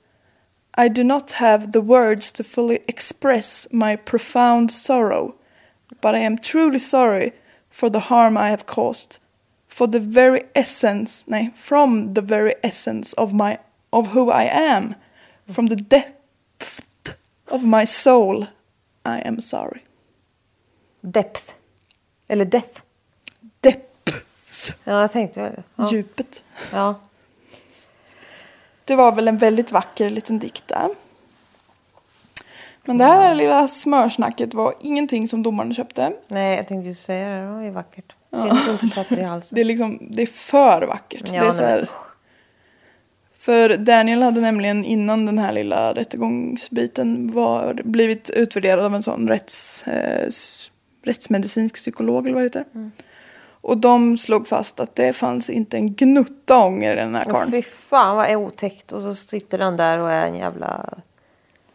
I 0.75 0.89
do 0.89 1.03
not 1.03 1.33
have 1.33 1.73
the 1.73 1.81
words 1.81 2.31
to 2.33 2.45
fully 2.45 2.81
express 2.87 3.67
my 3.73 3.97
profound 3.97 4.71
sorrow, 4.71 5.36
but 6.07 6.15
I 6.15 6.19
am 6.19 6.39
truly 6.39 6.79
sorry 6.79 7.33
for 7.69 7.91
the 7.91 7.99
harm 7.99 8.37
I 8.37 8.51
have 8.51 8.65
caused. 8.65 9.19
For 9.67 9.89
the 9.89 9.99
very 9.99 10.43
essence, 10.55 11.25
nay, 11.27 11.51
from 11.57 12.15
the 12.15 12.21
very 12.21 12.55
essence 12.63 13.13
of 13.15 13.33
my 13.33 13.59
of 13.91 14.07
who 14.15 14.31
I 14.31 14.45
am, 14.45 14.95
from 15.49 15.67
the 15.67 15.75
depth 15.77 17.19
of 17.51 17.65
my 17.65 17.87
soul, 17.87 18.47
I 19.05 19.19
am 19.29 19.41
sorry. 19.41 19.83
Depth. 21.03 21.57
Eller 22.29 22.45
death. 22.45 22.83
Depth, 23.61 24.15
Ja, 24.85 25.01
jag 25.01 25.13
tänkte. 25.13 25.63
Ja. 25.77 25.91
djupet. 25.91 26.45
ja. 26.73 26.95
Det 28.85 28.95
var 28.95 29.13
väl 29.13 29.29
en 29.29 29.39
väldigt 29.39 29.73
vacker 29.73 30.11
liten 30.11 30.39
dikt 30.39 30.69
där. 30.69 30.89
Men 32.87 32.99
det 32.99 33.05
här 33.05 33.35
lilla 33.35 33.69
smörsnacket 33.69 34.55
var 34.55 34.75
ingenting 34.81 35.29
som 35.29 35.43
domaren 35.43 35.75
köpte. 35.75 36.13
Nej, 36.29 36.57
jag 36.57 36.69
tänkte 36.69 36.89
ju 36.89 36.95
säga 36.95 37.29
det. 37.29 37.41
Det 37.41 37.53
var 37.53 37.63
ju 37.63 37.71
vackert. 37.71 38.15
Synd 38.33 38.53
att 38.53 38.67
du 38.67 38.73
inte 38.73 38.87
satte 38.87 39.15
det 39.15 39.21
i 39.21 39.25
halsen. 39.35 39.55
Det 39.57 39.61
är 39.61 39.65
liksom, 39.65 39.99
det 40.11 40.23
är 40.23 40.27
för 40.27 40.87
vackert. 40.87 41.23
Ja, 41.25 41.33
det 41.33 41.39
är 41.39 41.43
nej, 41.43 41.53
så 41.53 41.63
här, 41.63 41.89
för 43.47 43.77
Daniel 43.77 44.23
hade 44.23 44.41
nämligen 44.41 44.85
innan 44.85 45.27
den 45.27 45.39
här 45.39 45.53
lilla 45.53 45.93
rättegångsbiten 45.95 47.33
var, 47.33 47.81
blivit 47.85 48.31
utvärderad 48.31 48.85
av 48.85 48.95
en 48.95 49.03
sån 49.03 49.29
rätts, 49.29 49.83
eh, 49.87 50.29
rättsmedicinsk 51.03 51.75
psykolog 51.75 52.27
eller 52.27 52.35
vad 52.35 52.43
det 52.43 52.47
heter. 52.47 52.65
Mm. 52.75 52.93
Och 53.61 53.79
de 53.79 54.19
slog 54.19 54.47
fast 54.47 54.81
att 54.81 54.95
det 54.95 55.13
fanns 55.13 55.51
inte 55.51 55.77
en 55.77 55.95
gnutta 55.95 56.59
ånger 56.59 56.93
i 56.93 56.97
den 56.97 57.15
här 57.15 57.25
karln. 57.25 57.51
fy 57.51 57.63
fan 57.63 58.17
vad 58.17 58.37
otäckt. 58.37 58.93
Och 58.93 59.03
så 59.03 59.15
sitter 59.15 59.59
den 59.59 59.77
där 59.77 59.99
och 59.99 60.11
är 60.11 60.27
en 60.27 60.35
jävla... 60.35 60.99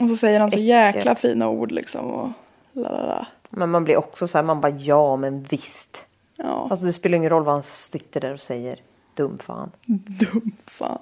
Och 0.03 0.09
så 0.09 0.15
säger 0.15 0.39
han 0.39 0.51
så 0.51 0.59
jäkla 0.59 1.15
fina 1.15 1.49
ord 1.49 1.71
liksom. 1.71 2.05
Och 2.05 2.29
la, 2.73 2.89
la, 2.91 3.05
la. 3.05 3.27
Men 3.49 3.69
man 3.69 3.83
blir 3.83 3.97
också 3.97 4.27
så 4.27 4.37
här, 4.37 4.43
man 4.45 4.61
bara 4.61 4.71
ja 4.71 5.15
men 5.15 5.43
visst. 5.43 6.07
Ja, 6.37 6.67
Alltså 6.71 6.85
det 6.85 6.93
spelar 6.93 7.15
ingen 7.17 7.29
roll 7.29 7.43
vad 7.43 7.53
han 7.53 7.63
sitter 7.63 8.21
där 8.21 8.33
och 8.33 8.39
säger. 8.41 8.79
Dum 9.15 9.37
fan. 9.37 9.71
dum 10.19 10.51
fan. 10.65 10.99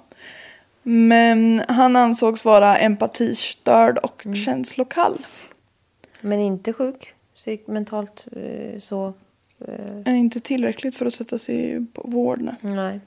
Men 0.82 1.62
han 1.68 1.96
ansågs 1.96 2.44
vara 2.44 2.76
empatistörd 2.76 3.98
och 3.98 4.22
Mm. 4.26 4.36
känslokall. 4.36 5.18
Men 6.20 6.40
inte 6.40 6.72
sjuk. 6.72 7.14
Psyk, 7.36 7.66
mentalt 7.66 8.26
eh, 8.32 8.80
så. 8.80 9.12
eh, 10.06 10.18
inte 10.18 10.40
tillräckligt 10.40 10.96
för 10.96 11.06
att 11.06 11.12
sätta 11.12 11.38
sig 11.38 11.86
på 11.92 12.02
vård. 12.04 12.40
nej. 12.60 13.00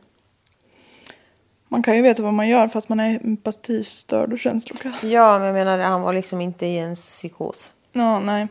Man 1.74 1.84
kan 1.84 1.96
ju 1.96 2.02
veta 2.02 2.24
vad 2.24 2.34
man 2.34 2.50
gör 2.50 2.68
fast 2.68 2.90
man 2.90 3.00
är 3.00 3.20
empatistörd 3.24 4.34
och 4.34 4.40
känslokall. 4.40 4.94
Ja 5.02 5.40
men 5.40 5.48
jag 5.48 5.54
menar 5.54 5.80
han 5.80 6.02
var 6.02 6.14
liksom 6.14 6.42
inte 6.42 6.66
i 6.66 6.80
en 6.80 6.96
psykos. 6.96 7.74
Ja, 7.92 8.20
nej. 8.20 8.48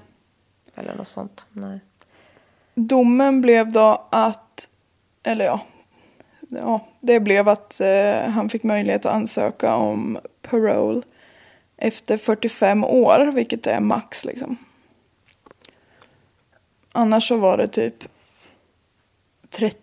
Eller 0.74 0.94
något 0.94 1.08
sånt. 1.08 1.46
Nej. 1.52 1.80
Domen 2.74 3.40
blev 3.40 3.72
då 3.72 4.08
att, 4.10 4.68
eller 5.22 5.44
ja, 5.44 5.60
ja 6.48 6.86
det 7.00 7.20
blev 7.20 7.48
att 7.48 7.80
eh, 7.80 8.30
han 8.30 8.48
fick 8.48 8.62
möjlighet 8.62 9.06
att 9.06 9.14
ansöka 9.14 9.74
om 9.74 10.18
parole 10.42 11.02
efter 11.76 12.16
45 12.16 12.84
år, 12.84 13.32
vilket 13.34 13.66
är 13.66 13.80
max 13.80 14.24
liksom. 14.24 14.56
Annars 16.92 17.28
så 17.28 17.36
var 17.36 17.58
det 17.58 17.66
typ 17.66 18.04
30 19.50 19.81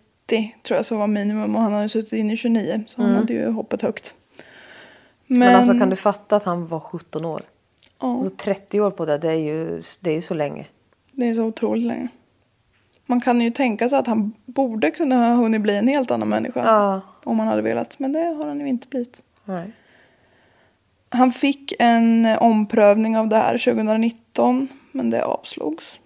tror 0.62 0.76
jag 0.76 0.84
som 0.86 0.98
var 0.98 1.06
minimum 1.06 1.56
och 1.56 1.62
han 1.62 1.72
hade 1.72 1.88
suttit 1.88 2.12
in 2.12 2.30
i 2.30 2.36
29 2.36 2.84
så 2.86 3.02
han 3.02 3.14
hade 3.14 3.32
ju 3.32 3.50
hoppat 3.50 3.82
högt. 3.82 4.14
Men, 5.26 5.38
Men, 5.38 5.56
alltså 5.56 5.78
kan 5.78 5.90
du 5.90 5.96
fatta 5.96 6.36
att 6.36 6.44
han 6.44 6.66
var 6.68 6.80
17 6.80 7.24
år? 7.24 7.42
ja, 8.00 8.18
Alltså 8.18 8.36
30 8.36 8.80
år 8.80 8.90
på 8.90 9.04
det, 9.04 9.18
det 9.18 9.28
är 9.32 9.38
ju, 9.38 9.82
det 10.00 10.10
är 10.10 10.14
ju 10.14 10.22
så 10.22 10.34
länge. 10.34 10.66
det 11.12 11.28
är 11.28 11.34
så 11.34 11.42
otroligt 11.44 11.86
länge. 11.86 12.08
Man 13.06 13.20
kan 13.20 13.40
ju 13.40 13.50
tänka 13.50 13.88
sig 13.88 13.98
att 13.98 14.06
han 14.06 14.32
borde 14.46 14.90
kunna 14.90 15.16
ha 15.16 15.34
hunnit 15.34 15.60
bli 15.60 15.76
en 15.76 15.88
helt 15.88 16.10
annan 16.10 16.28
människa. 16.28 16.64
Ja. 16.64 17.00
Om 17.24 17.38
han 17.38 17.48
hade 17.48 17.62
velat, 17.62 17.98
men 17.98 18.12
det 18.12 18.18
har 18.20 18.46
han 18.46 18.60
ju 18.60 18.68
inte 18.68 18.88
blivit. 18.88 19.22
Nej. 19.44 19.72
Han 21.08 21.32
fick 21.32 21.72
en 21.78 22.26
omprövning 22.40 23.16
av 23.16 23.28
det 23.28 23.36
här 23.36 23.58
2019, 23.58 24.68
men 24.92 25.10
det 25.10 25.24
avslogs. 25.24 26.00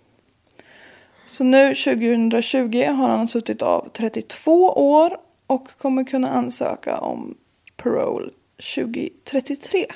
Så 1.26 1.44
nu 1.44 1.74
2020 1.74 2.84
har 2.84 3.08
han 3.08 3.28
suttit 3.28 3.62
av 3.62 3.88
32 3.92 4.70
år 4.70 5.16
och 5.46 5.68
kommer 5.78 6.04
kunna 6.04 6.30
ansöka 6.30 6.98
om 6.98 7.34
parole 7.76 8.30
2033. 8.76 9.86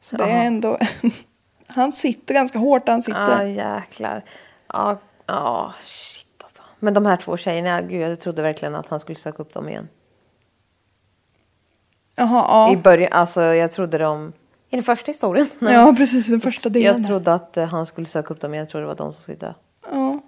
Så 0.00 0.16
det 0.16 0.24
är 0.24 0.46
ändå... 0.46 0.78
han 1.66 1.92
sitter 1.92 2.34
ganska 2.34 2.58
hårt 2.58 2.88
han 2.88 2.96
Ja, 2.96 3.02
sitter. 3.02 3.44
jäklar. 3.44 4.24
Ja, 4.66 4.98
ja, 5.26 5.74
shit 5.84 6.26
alltså. 6.42 6.62
Men 6.78 6.94
de 6.94 7.06
här 7.06 7.16
två 7.16 7.36
tjejerna, 7.36 7.82
gud 7.82 8.00
jag 8.00 8.20
trodde 8.20 8.42
verkligen 8.42 8.74
att 8.74 8.88
han 8.88 9.00
skulle 9.00 9.18
söka 9.18 9.42
upp 9.42 9.52
dem 9.52 9.68
igen. 9.68 9.88
Jaha, 12.16 12.70
I 12.70 12.74
ja. 12.74 12.80
början, 12.80 13.12
alltså 13.12 13.42
jag 13.42 13.72
trodde 13.72 13.98
de... 13.98 14.32
I 14.70 14.76
den 14.76 14.82
första 14.82 15.10
historien? 15.10 15.48
Ja, 15.58 15.94
precis. 15.96 16.26
Den 16.26 16.40
första 16.40 16.68
delen. 16.68 16.96
Jag 16.96 17.06
trodde 17.06 17.34
att 17.34 17.56
eh, 17.56 17.68
han 17.68 17.86
skulle 17.86 18.06
söka 18.06 18.34
upp 18.34 18.40
dem. 18.40 18.54
Jag 18.54 18.68
trodde 18.70 18.82
det 18.82 18.88
var 18.88 18.94
de 18.96 19.12
som 19.12 19.22
skulle 19.22 19.36
dö. 19.38 19.52
Ja. 19.90 20.20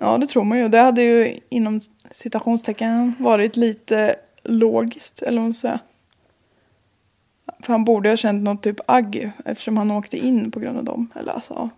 ja, 0.00 0.18
det 0.18 0.26
tror 0.26 0.44
man 0.44 0.58
ju. 0.58 0.68
Det 0.68 0.78
hade 0.78 1.02
ju 1.02 1.38
inom 1.48 1.80
citationstecken 2.10 3.14
varit 3.18 3.56
lite 3.56 4.16
logiskt, 4.44 5.22
eller 5.22 5.38
vad 5.38 5.44
man 5.44 5.52
säga. 5.52 5.78
För 7.62 7.72
han 7.72 7.84
borde 7.84 8.08
ha 8.08 8.16
känt 8.16 8.44
något 8.44 8.62
typ 8.62 8.80
agg 8.86 9.32
eftersom 9.44 9.76
han 9.76 9.90
åkte 9.90 10.16
in 10.16 10.50
på 10.50 10.60
grund 10.60 10.78
av 10.78 10.84
dem. 10.84 11.10
Eller 11.14 11.32
alltså, 11.32 11.70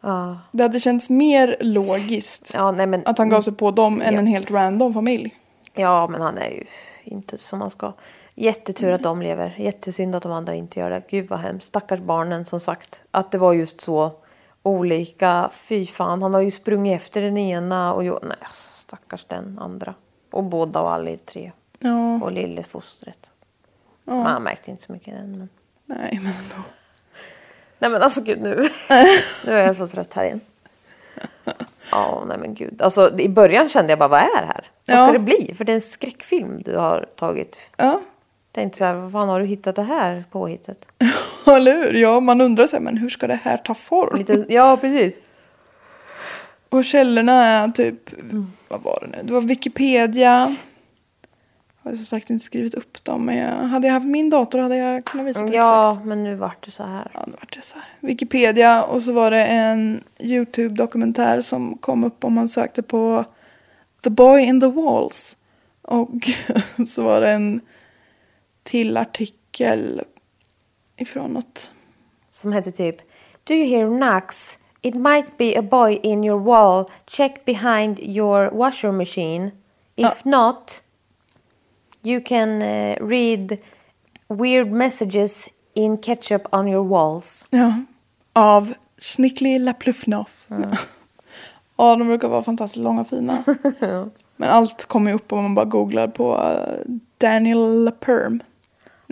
ja. 0.00 0.38
Det 0.52 0.62
hade 0.62 0.80
känts 0.80 1.10
mer 1.10 1.56
logiskt 1.60 2.50
ja 2.54 2.72
nej 2.72 2.86
men... 2.86 3.02
att 3.06 3.18
han 3.18 3.28
gav 3.28 3.40
sig 3.40 3.54
på 3.54 3.70
dem 3.70 4.02
än 4.02 4.14
Ja. 4.14 4.18
en 4.20 4.26
helt 4.26 4.50
random 4.50 4.94
familj. 4.94 5.34
Ja, 5.74 6.08
men 6.08 6.20
han 6.20 6.38
är 6.38 6.50
ju 6.50 6.64
inte 7.04 7.38
som 7.38 7.58
man 7.58 7.70
ska. 7.70 7.92
Jättetur 8.34 8.92
att 8.92 9.02
de 9.02 9.22
lever. 9.22 9.54
Jättesynd 9.58 10.14
att 10.14 10.22
de 10.22 10.32
andra 10.32 10.54
inte 10.54 10.80
gör 10.80 10.90
det. 10.90 11.02
Gud 11.08 11.28
vad 11.28 11.38
hemskt. 11.38 11.66
Stackars 11.66 12.00
barnen 12.00 12.44
som 12.44 12.60
sagt. 12.60 13.02
Att 13.10 13.30
det 13.32 13.38
var 13.38 13.52
just 13.52 13.80
så 13.80 14.12
olika. 14.62 15.50
Fy 15.52 15.86
fan, 15.86 16.22
han 16.22 16.34
har 16.34 16.40
ju 16.40 16.50
sprungit 16.50 16.96
efter 17.02 17.20
den 17.22 17.38
ena 17.38 17.94
och. 17.94 18.02
Nej, 18.04 18.36
alltså, 18.40 18.70
stackars 18.72 19.24
den 19.24 19.58
andra. 19.58 19.94
Och 20.30 20.44
båda 20.44 20.80
och 20.80 20.92
alla 20.92 21.16
tre. 21.16 21.52
Ja, 21.78 22.20
Och 22.22 22.32
lillefostret. 22.32 23.30
Men 24.04 24.22
han 24.22 24.42
märkte 24.42 24.70
inte 24.70 24.82
så 24.82 24.92
mycket 24.92 25.14
än. 25.14 25.38
Men... 25.38 25.48
nej 25.86 26.20
men 26.22 26.32
ändå. 26.32 26.56
Nej 27.78 27.90
men 27.90 28.02
alltså 28.02 28.20
gud 28.22 28.40
nu. 28.42 28.54
nu 29.46 29.52
är 29.52 29.66
jag 29.66 29.76
så 29.76 29.88
trött 29.88 30.14
här 30.14 30.24
igen. 30.24 30.40
Ja, 31.90 32.24
nej 32.28 32.38
men 32.38 32.54
gud. 32.54 32.82
Alltså 32.82 33.18
i 33.18 33.28
början 33.28 33.68
kände 33.68 33.92
jag 33.92 33.98
bara, 33.98 34.08
vad 34.08 34.20
är 34.20 34.40
det 34.40 34.46
här? 34.46 34.70
Vad 34.86 34.96
Ja. 34.96 35.04
ska 35.06 35.12
det 35.12 35.18
bli? 35.18 35.54
För 35.56 35.64
det 35.64 35.72
är 35.72 35.74
en 35.74 35.80
skräckfilm 35.80 36.62
du 36.62 36.76
har 36.76 37.06
tagit. 37.16 37.58
Ja, 37.76 38.00
Tänkte 38.52 38.78
så 38.78 38.84
här, 38.84 38.94
vad 38.94 39.12
fan 39.12 39.28
har 39.28 39.40
du 39.40 39.46
hittat 39.46 39.76
det 39.76 39.82
här 39.82 40.24
påhittet? 40.30 40.88
eller 41.46 41.72
hur? 41.76 41.94
Ja, 41.94 42.20
man 42.20 42.40
undrar 42.40 42.66
sig, 42.66 42.80
men 42.80 42.96
hur 42.96 43.08
ska 43.08 43.26
det 43.26 43.40
här 43.42 43.56
ta 43.56 43.74
form? 43.74 44.18
Lite, 44.18 44.46
ja, 44.48 44.76
precis. 44.76 45.18
Och 46.68 46.84
källorna 46.84 47.32
är 47.32 47.68
typ, 47.68 48.10
vad 48.68 48.82
var 48.82 48.98
det 49.00 49.16
nu? 49.16 49.22
Det 49.26 49.32
var 49.32 49.40
Wikipedia. 49.40 50.56
Jag 51.82 51.90
har 51.90 51.96
som 51.96 52.04
sagt 52.04 52.30
inte 52.30 52.44
skrivit 52.44 52.74
upp 52.74 53.04
dem, 53.04 53.24
men 53.24 53.36
jag, 53.36 53.50
hade 53.50 53.86
jag 53.86 53.94
haft 53.94 54.06
min 54.06 54.30
dator 54.30 54.58
hade 54.58 54.76
jag 54.76 55.04
kunnat 55.04 55.26
visa 55.26 55.42
det 55.42 55.56
Ja, 55.56 55.90
exakt. 55.90 56.06
men 56.06 56.24
nu 56.24 56.34
vart 56.34 56.64
det 56.64 56.70
så 56.70 56.82
här. 56.82 57.10
Ja, 57.14 57.24
nu 57.26 57.32
vart 57.40 57.56
det 57.56 57.62
så 57.62 57.74
här. 57.74 58.08
Wikipedia 58.08 58.82
och 58.82 59.02
så 59.02 59.12
var 59.12 59.30
det 59.30 59.44
en 59.44 60.04
YouTube-dokumentär 60.20 61.40
som 61.40 61.78
kom 61.78 62.04
upp 62.04 62.24
om 62.24 62.32
man 62.32 62.48
sökte 62.48 62.82
på 62.82 63.24
The 64.04 64.10
Boy 64.10 64.42
in 64.42 64.60
the 64.60 64.66
Walls. 64.66 65.36
Och 65.82 66.10
så 66.86 67.02
var 67.02 67.20
det 67.20 67.30
en 67.30 67.60
till 68.62 68.96
artikel 68.96 70.02
ifrån 70.96 71.32
något. 71.32 71.72
Som 72.30 72.52
hette 72.52 72.72
typ 72.72 72.96
Do 73.44 73.54
you 73.54 73.66
hear 73.66 73.86
knocks? 73.98 74.58
It 74.82 74.94
might 74.94 75.38
be 75.38 75.58
a 75.58 75.62
boy 75.62 76.00
in 76.02 76.24
your 76.24 76.38
wall. 76.38 76.90
Check 77.06 77.44
behind 77.44 77.98
your 77.98 78.50
washer 78.50 78.92
machine. 78.92 79.52
If 79.96 80.24
not, 80.24 80.82
you 82.02 82.20
can 82.20 82.62
eh, 82.62 82.96
read 83.00 83.58
weird 84.28 84.72
messages 84.72 85.48
in 85.74 85.98
ketchup 85.98 86.42
on 86.52 86.68
your 86.68 86.88
walls. 86.88 87.44
Ja, 87.50 87.74
av 88.32 88.74
Schnickli 88.98 89.58
Lapluffnoff. 89.58 90.46
ja, 91.76 91.96
de 91.96 92.08
brukar 92.08 92.28
vara 92.28 92.42
fantastiskt 92.42 92.82
långa 92.82 93.00
och 93.00 93.08
fina. 93.08 93.44
Men 94.36 94.50
allt 94.50 94.84
kommer 94.84 95.12
upp 95.12 95.32
om 95.32 95.42
man 95.42 95.54
bara 95.54 95.64
googlar 95.64 96.08
på 96.08 96.34
eh, 96.34 96.92
Daniel 97.18 97.84
LaPerm. 97.84 98.42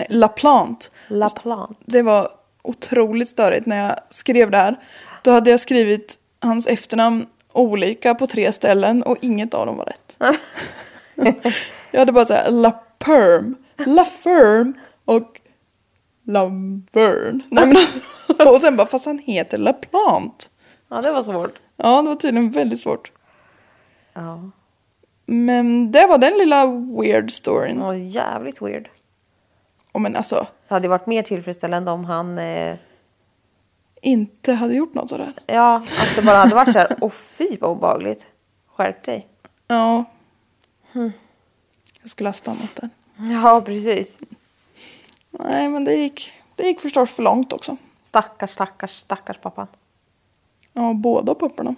Nej, 0.01 0.19
LaPlante. 0.19 0.87
La 1.09 1.29
Plante. 1.29 1.75
Det 1.87 2.03
var 2.03 2.29
otroligt 2.63 3.29
störigt 3.29 3.67
när 3.67 3.87
jag 3.87 3.97
skrev 4.11 4.51
det 4.51 4.57
här. 4.57 4.77
Då 5.23 5.31
hade 5.31 5.51
jag 5.51 5.61
skrivit 5.61 6.19
hans 6.41 6.67
efternamn 6.67 7.27
olika 7.53 8.15
på 8.15 8.27
tre 8.27 8.53
ställen 8.53 9.03
och 9.03 9.17
inget 9.21 9.55
av 9.55 9.67
dem 9.67 9.77
var 9.77 9.85
rätt. 9.85 10.19
jag 11.91 11.99
hade 11.99 12.13
bara 12.13 12.27
såhär 12.27 12.51
LaPerm, 12.51 13.57
LaFerm 13.87 14.75
och 15.05 15.41
Laverne. 16.27 17.43
Nej, 17.49 17.67
men 17.67 17.77
alltså, 17.77 18.45
och 18.55 18.61
sen 18.61 18.77
bara, 18.77 18.87
fast 18.87 19.07
han 19.07 19.19
heter 19.19 19.59
LaPlante. 19.59 20.47
Ja, 20.89 21.03
det 21.03 21.13
var 21.13 21.23
svårt. 21.23 21.61
Ja, 21.77 22.03
det 22.03 22.09
var 22.09 22.17
tydligen 22.17 22.51
väldigt 22.51 22.81
svårt. 22.81 23.13
Ja. 24.13 24.51
Men 25.27 25.93
det 25.93 26.07
var 26.07 26.19
den 26.19 26.39
lilla 26.39 26.67
weird 26.67 27.33
storyn. 27.33 27.81
Var 27.81 27.95
jävligt 27.95 28.63
weird. 28.63 28.89
Och 29.93 30.01
men 30.01 30.17
alltså, 30.17 30.47
Det 30.69 30.75
hade 30.75 30.89
varit 30.89 31.07
mer 31.07 31.23
tillfredsställande 31.23 31.91
om 31.91 32.05
han... 32.05 32.39
Eh, 32.39 32.77
inte 34.03 34.53
hade 34.53 34.75
gjort 34.75 34.95
något 34.95 35.13
av 35.13 35.19
det. 35.19 35.25
här. 35.25 35.35
ja, 35.47 35.77
att 35.77 36.17
det 36.17 36.23
bara 36.23 36.37
hade 36.37 36.55
varit 36.55 36.73
så 36.73 36.79
här. 36.79 36.97
Åh 37.01 37.11
fy 37.11 37.57
vad 37.61 37.71
obehagligt. 37.71 38.27
Skärp 38.77 39.05
dig. 39.05 39.29
Ja. 39.69 40.05
Jag 42.03 42.11
skulle 42.11 42.29
ha 42.29 42.35
stannat 42.35 42.77
där. 42.77 42.89
Ja, 43.17 43.63
precis. 43.67 44.19
Nej, 45.31 45.69
men 45.69 45.85
det 45.85 45.95
gick, 45.95 46.33
det 46.57 46.67
gick 46.67 46.81
förstås 46.81 47.17
för 47.17 47.23
långt 47.23 47.53
också. 47.53 47.77
Stackars, 48.03 48.51
stackars, 48.51 48.91
stackars 48.91 49.39
pappan. 49.39 49.67
Ja, 50.73 50.93
båda 50.95 51.35
papporna. 51.35 51.75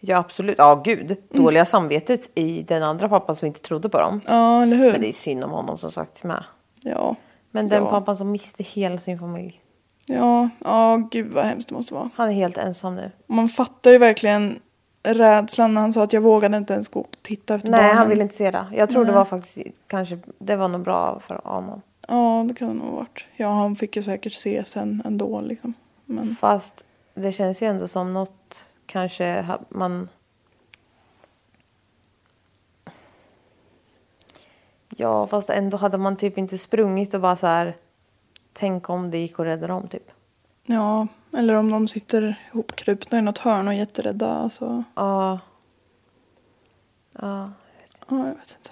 Ja, 0.00 0.16
absolut. 0.16 0.58
Ja, 0.58 0.74
gud. 0.84 1.16
Dåliga 1.30 1.64
samvetet 1.64 2.30
i 2.34 2.62
den 2.62 2.82
andra 2.82 3.08
pappan 3.08 3.36
som 3.36 3.46
inte 3.46 3.60
trodde 3.60 3.88
på 3.88 3.98
dem. 3.98 4.20
Ja, 4.26 4.62
eller 4.62 4.76
hur? 4.76 4.92
Men 4.92 5.00
det 5.00 5.08
är 5.08 5.12
synd 5.12 5.44
om 5.44 5.50
honom 5.50 5.78
som 5.78 5.90
sagt 5.90 6.24
med. 6.24 6.44
Ja. 6.86 7.16
Men 7.50 7.68
den 7.68 7.82
Ja. 7.82 7.90
pappan 7.90 8.16
som 8.16 8.30
miste 8.30 8.62
hela 8.62 8.98
sin 8.98 9.18
familj. 9.18 9.60
Ja, 10.08 10.48
ja, 10.64 11.08
gud 11.10 11.32
vad 11.32 11.44
hemskt 11.44 11.68
det 11.68 11.74
måste 11.74 11.94
vara. 11.94 12.10
Han 12.14 12.28
är 12.28 12.32
helt 12.34 12.56
ensam 12.56 12.94
nu. 12.96 13.10
Man 13.26 13.48
fattar 13.48 13.90
ju 13.90 13.98
verkligen 13.98 14.58
rädslan 15.02 15.74
när 15.74 15.80
han 15.80 15.92
sa 15.92 16.02
att 16.02 16.12
jag 16.12 16.20
vågade 16.20 16.56
inte 16.56 16.72
ens 16.72 16.88
gå 16.88 17.00
och 17.00 17.16
titta 17.22 17.54
efter 17.54 17.70
Nej, 17.70 17.80
barnen. 17.80 17.96
han 17.96 18.08
ville 18.08 18.22
inte 18.22 18.34
se 18.34 18.50
det. 18.50 18.66
Jag 18.72 18.90
tror 18.90 19.04
det 19.04 19.10
Nej. 19.10 19.18
var 19.18 19.24
faktiskt 19.24 19.58
kanske, 19.86 20.18
det 20.38 20.56
var 20.56 20.68
nog 20.68 20.80
bra 20.80 21.20
för 21.26 21.40
honom. 21.44 21.82
Ja, 22.08 22.44
det 22.48 22.54
kan 22.54 22.68
det 22.68 22.74
nog 22.74 22.86
ha 22.86 22.96
varit. 22.96 23.26
Ja, 23.36 23.48
han 23.48 23.76
fick 23.76 23.96
ju 23.96 24.02
säkert 24.02 24.32
se 24.32 24.64
sen 24.64 25.02
ändå 25.04 25.40
liksom. 25.40 25.74
Men 26.04 26.36
Fast 26.40 26.84
det 27.14 27.32
känns 27.32 27.62
ju 27.62 27.66
ändå 27.66 27.88
som 27.88 28.12
något 28.14 28.64
kanske 28.86 29.46
man... 29.68 30.08
Ja, 34.98 35.26
fast 35.26 35.50
ändå 35.50 35.76
hade 35.76 35.98
man 35.98 36.16
typ 36.16 36.38
inte 36.38 36.58
sprungit 36.58 37.14
och 37.14 37.20
bara 37.20 37.36
så 37.36 37.46
här... 37.46 37.76
Tänk 38.52 38.90
om 38.90 39.10
det 39.10 39.18
gick 39.18 39.40
att 39.40 39.46
rädda 39.46 39.66
dem 39.66 39.88
typ. 39.88 40.10
ja, 40.66 41.06
eller 41.36 41.54
om 41.54 41.70
de 41.70 41.88
sitter 41.88 42.40
ihopkrupna 42.52 43.18
i 43.18 43.22
något 43.22 43.38
hörn 43.38 43.66
och 43.68 43.74
är 43.74 43.78
jätterädda. 43.78 44.26
Alltså, 44.32 44.84
Ja. 44.94 45.38
Ja. 47.12 47.50
ja, 48.08 48.18
jag 48.18 48.24
vet 48.34 48.56
inte. 48.58 48.70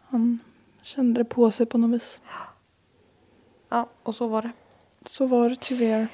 Han 0.00 0.38
kände 0.82 1.20
det 1.20 1.24
på 1.24 1.50
sig 1.50 1.66
på 1.66 1.78
något 1.78 1.90
vis. 1.90 2.20
Ja, 3.68 3.88
och 4.02 4.14
så 4.14 4.26
var 4.26 4.42
det. 4.42 4.52
Så 5.04 5.26
var 5.26 5.48
det 5.48 5.56
tyvärr. 5.60 6.08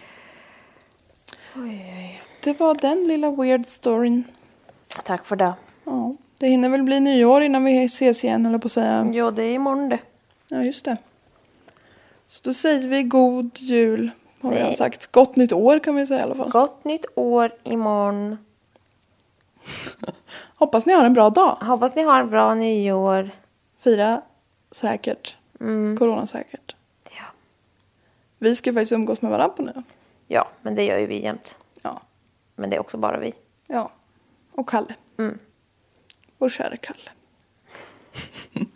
Det 2.45 2.61
var 2.61 2.75
den 2.75 3.05
lilla 3.09 3.31
weird 3.31 3.67
storyn. 3.67 4.25
Tack 5.05 5.27
för 5.27 5.37
det. 5.37 5.55
Ja, 5.85 6.17
det 6.41 6.47
hinner 6.47 6.69
väl 6.69 6.83
bli 6.83 7.01
nyår 7.01 7.43
innan 7.43 7.65
vi 7.65 7.85
ses 7.85 8.25
igen, 8.25 8.47
eller 8.47 8.59
på 8.59 8.67
att 8.67 8.73
säga. 8.73 9.11
Ja, 9.13 9.31
det 9.31 9.43
är 9.43 9.55
imorgon 9.55 9.89
det. 9.89 9.99
Ja, 10.49 10.63
just 10.63 10.85
det. 10.85 10.97
Så 12.27 12.41
då 12.43 12.55
säger 12.55 12.89
vi 12.89 13.03
god 13.03 13.59
jul, 13.59 14.11
har 14.41 14.51
vi 14.51 14.63
Nej. 14.63 14.75
sagt. 14.75 15.13
Gott 15.13 15.37
nytt 15.37 15.53
år 15.53 15.79
kan 15.79 15.97
vi 15.97 16.07
säga 16.07 16.21
i 16.21 16.23
alla 16.23 16.35
fall. 16.35 16.51
Gott 16.51 16.85
nytt 16.85 17.07
år 17.15 17.53
imorgon. 17.63 18.39
Hoppas 20.57 20.87
ni 20.87 20.93
har 20.93 21.05
en 21.05 21.15
bra 21.15 21.31
dag. 21.31 21.57
Hoppas 21.61 21.95
ni 21.95 22.03
har 22.03 22.21
en 22.21 22.31
bra 22.31 22.55
nyår. 22.55 23.31
Fira 23.79 24.23
säkert. 24.71 25.37
Coronasäkert. 25.99 26.77
Ja. 27.05 27.25
Vi 28.39 28.57
ska 28.57 28.73
faktiskt 28.73 28.93
umgås 28.93 29.23
med 29.23 29.31
varandra 29.31 29.57
på 29.57 29.63
nu. 29.63 29.83
Ja, 30.27 30.49
men 30.63 30.75
det 30.75 30.85
gör 30.85 30.99
ju 30.99 31.07
vi 31.07 31.23
jämt. 31.23 31.59
Ja. 31.83 32.01
Men 32.57 32.71
det 32.71 32.77
är 32.77 32.81
också 32.81 32.97
bara 32.97 33.19
vi. 33.19 33.33
Ja. 33.67 33.91
Och 34.53 34.69
Kalle. 34.69 34.95
Mm. 35.19 35.39
Vår 36.41 36.49
kära 36.49 36.77
Kalle. 36.77 37.11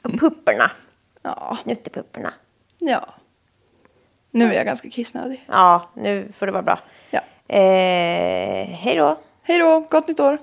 Och 0.02 0.18
pupporna. 0.20 0.70
Ja. 1.22 1.58
Nuttepupporna. 1.64 2.32
Ja. 2.78 3.14
Nu 4.30 4.44
är 4.44 4.52
jag 4.52 4.66
ganska 4.66 4.90
kissnödig. 4.90 5.44
Ja, 5.48 5.90
nu 5.94 6.32
får 6.32 6.46
det 6.46 6.52
vara 6.52 6.62
bra. 6.62 6.78
Ja. 7.10 7.20
Eh, 7.48 8.68
hej 8.68 8.96
då. 8.96 9.18
Hej 9.42 9.58
då, 9.58 9.80
gott 9.90 10.08
nytt 10.08 10.20
år. 10.20 10.38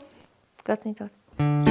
Gott 0.63 0.85
nytt 0.85 1.01
år. 1.01 1.70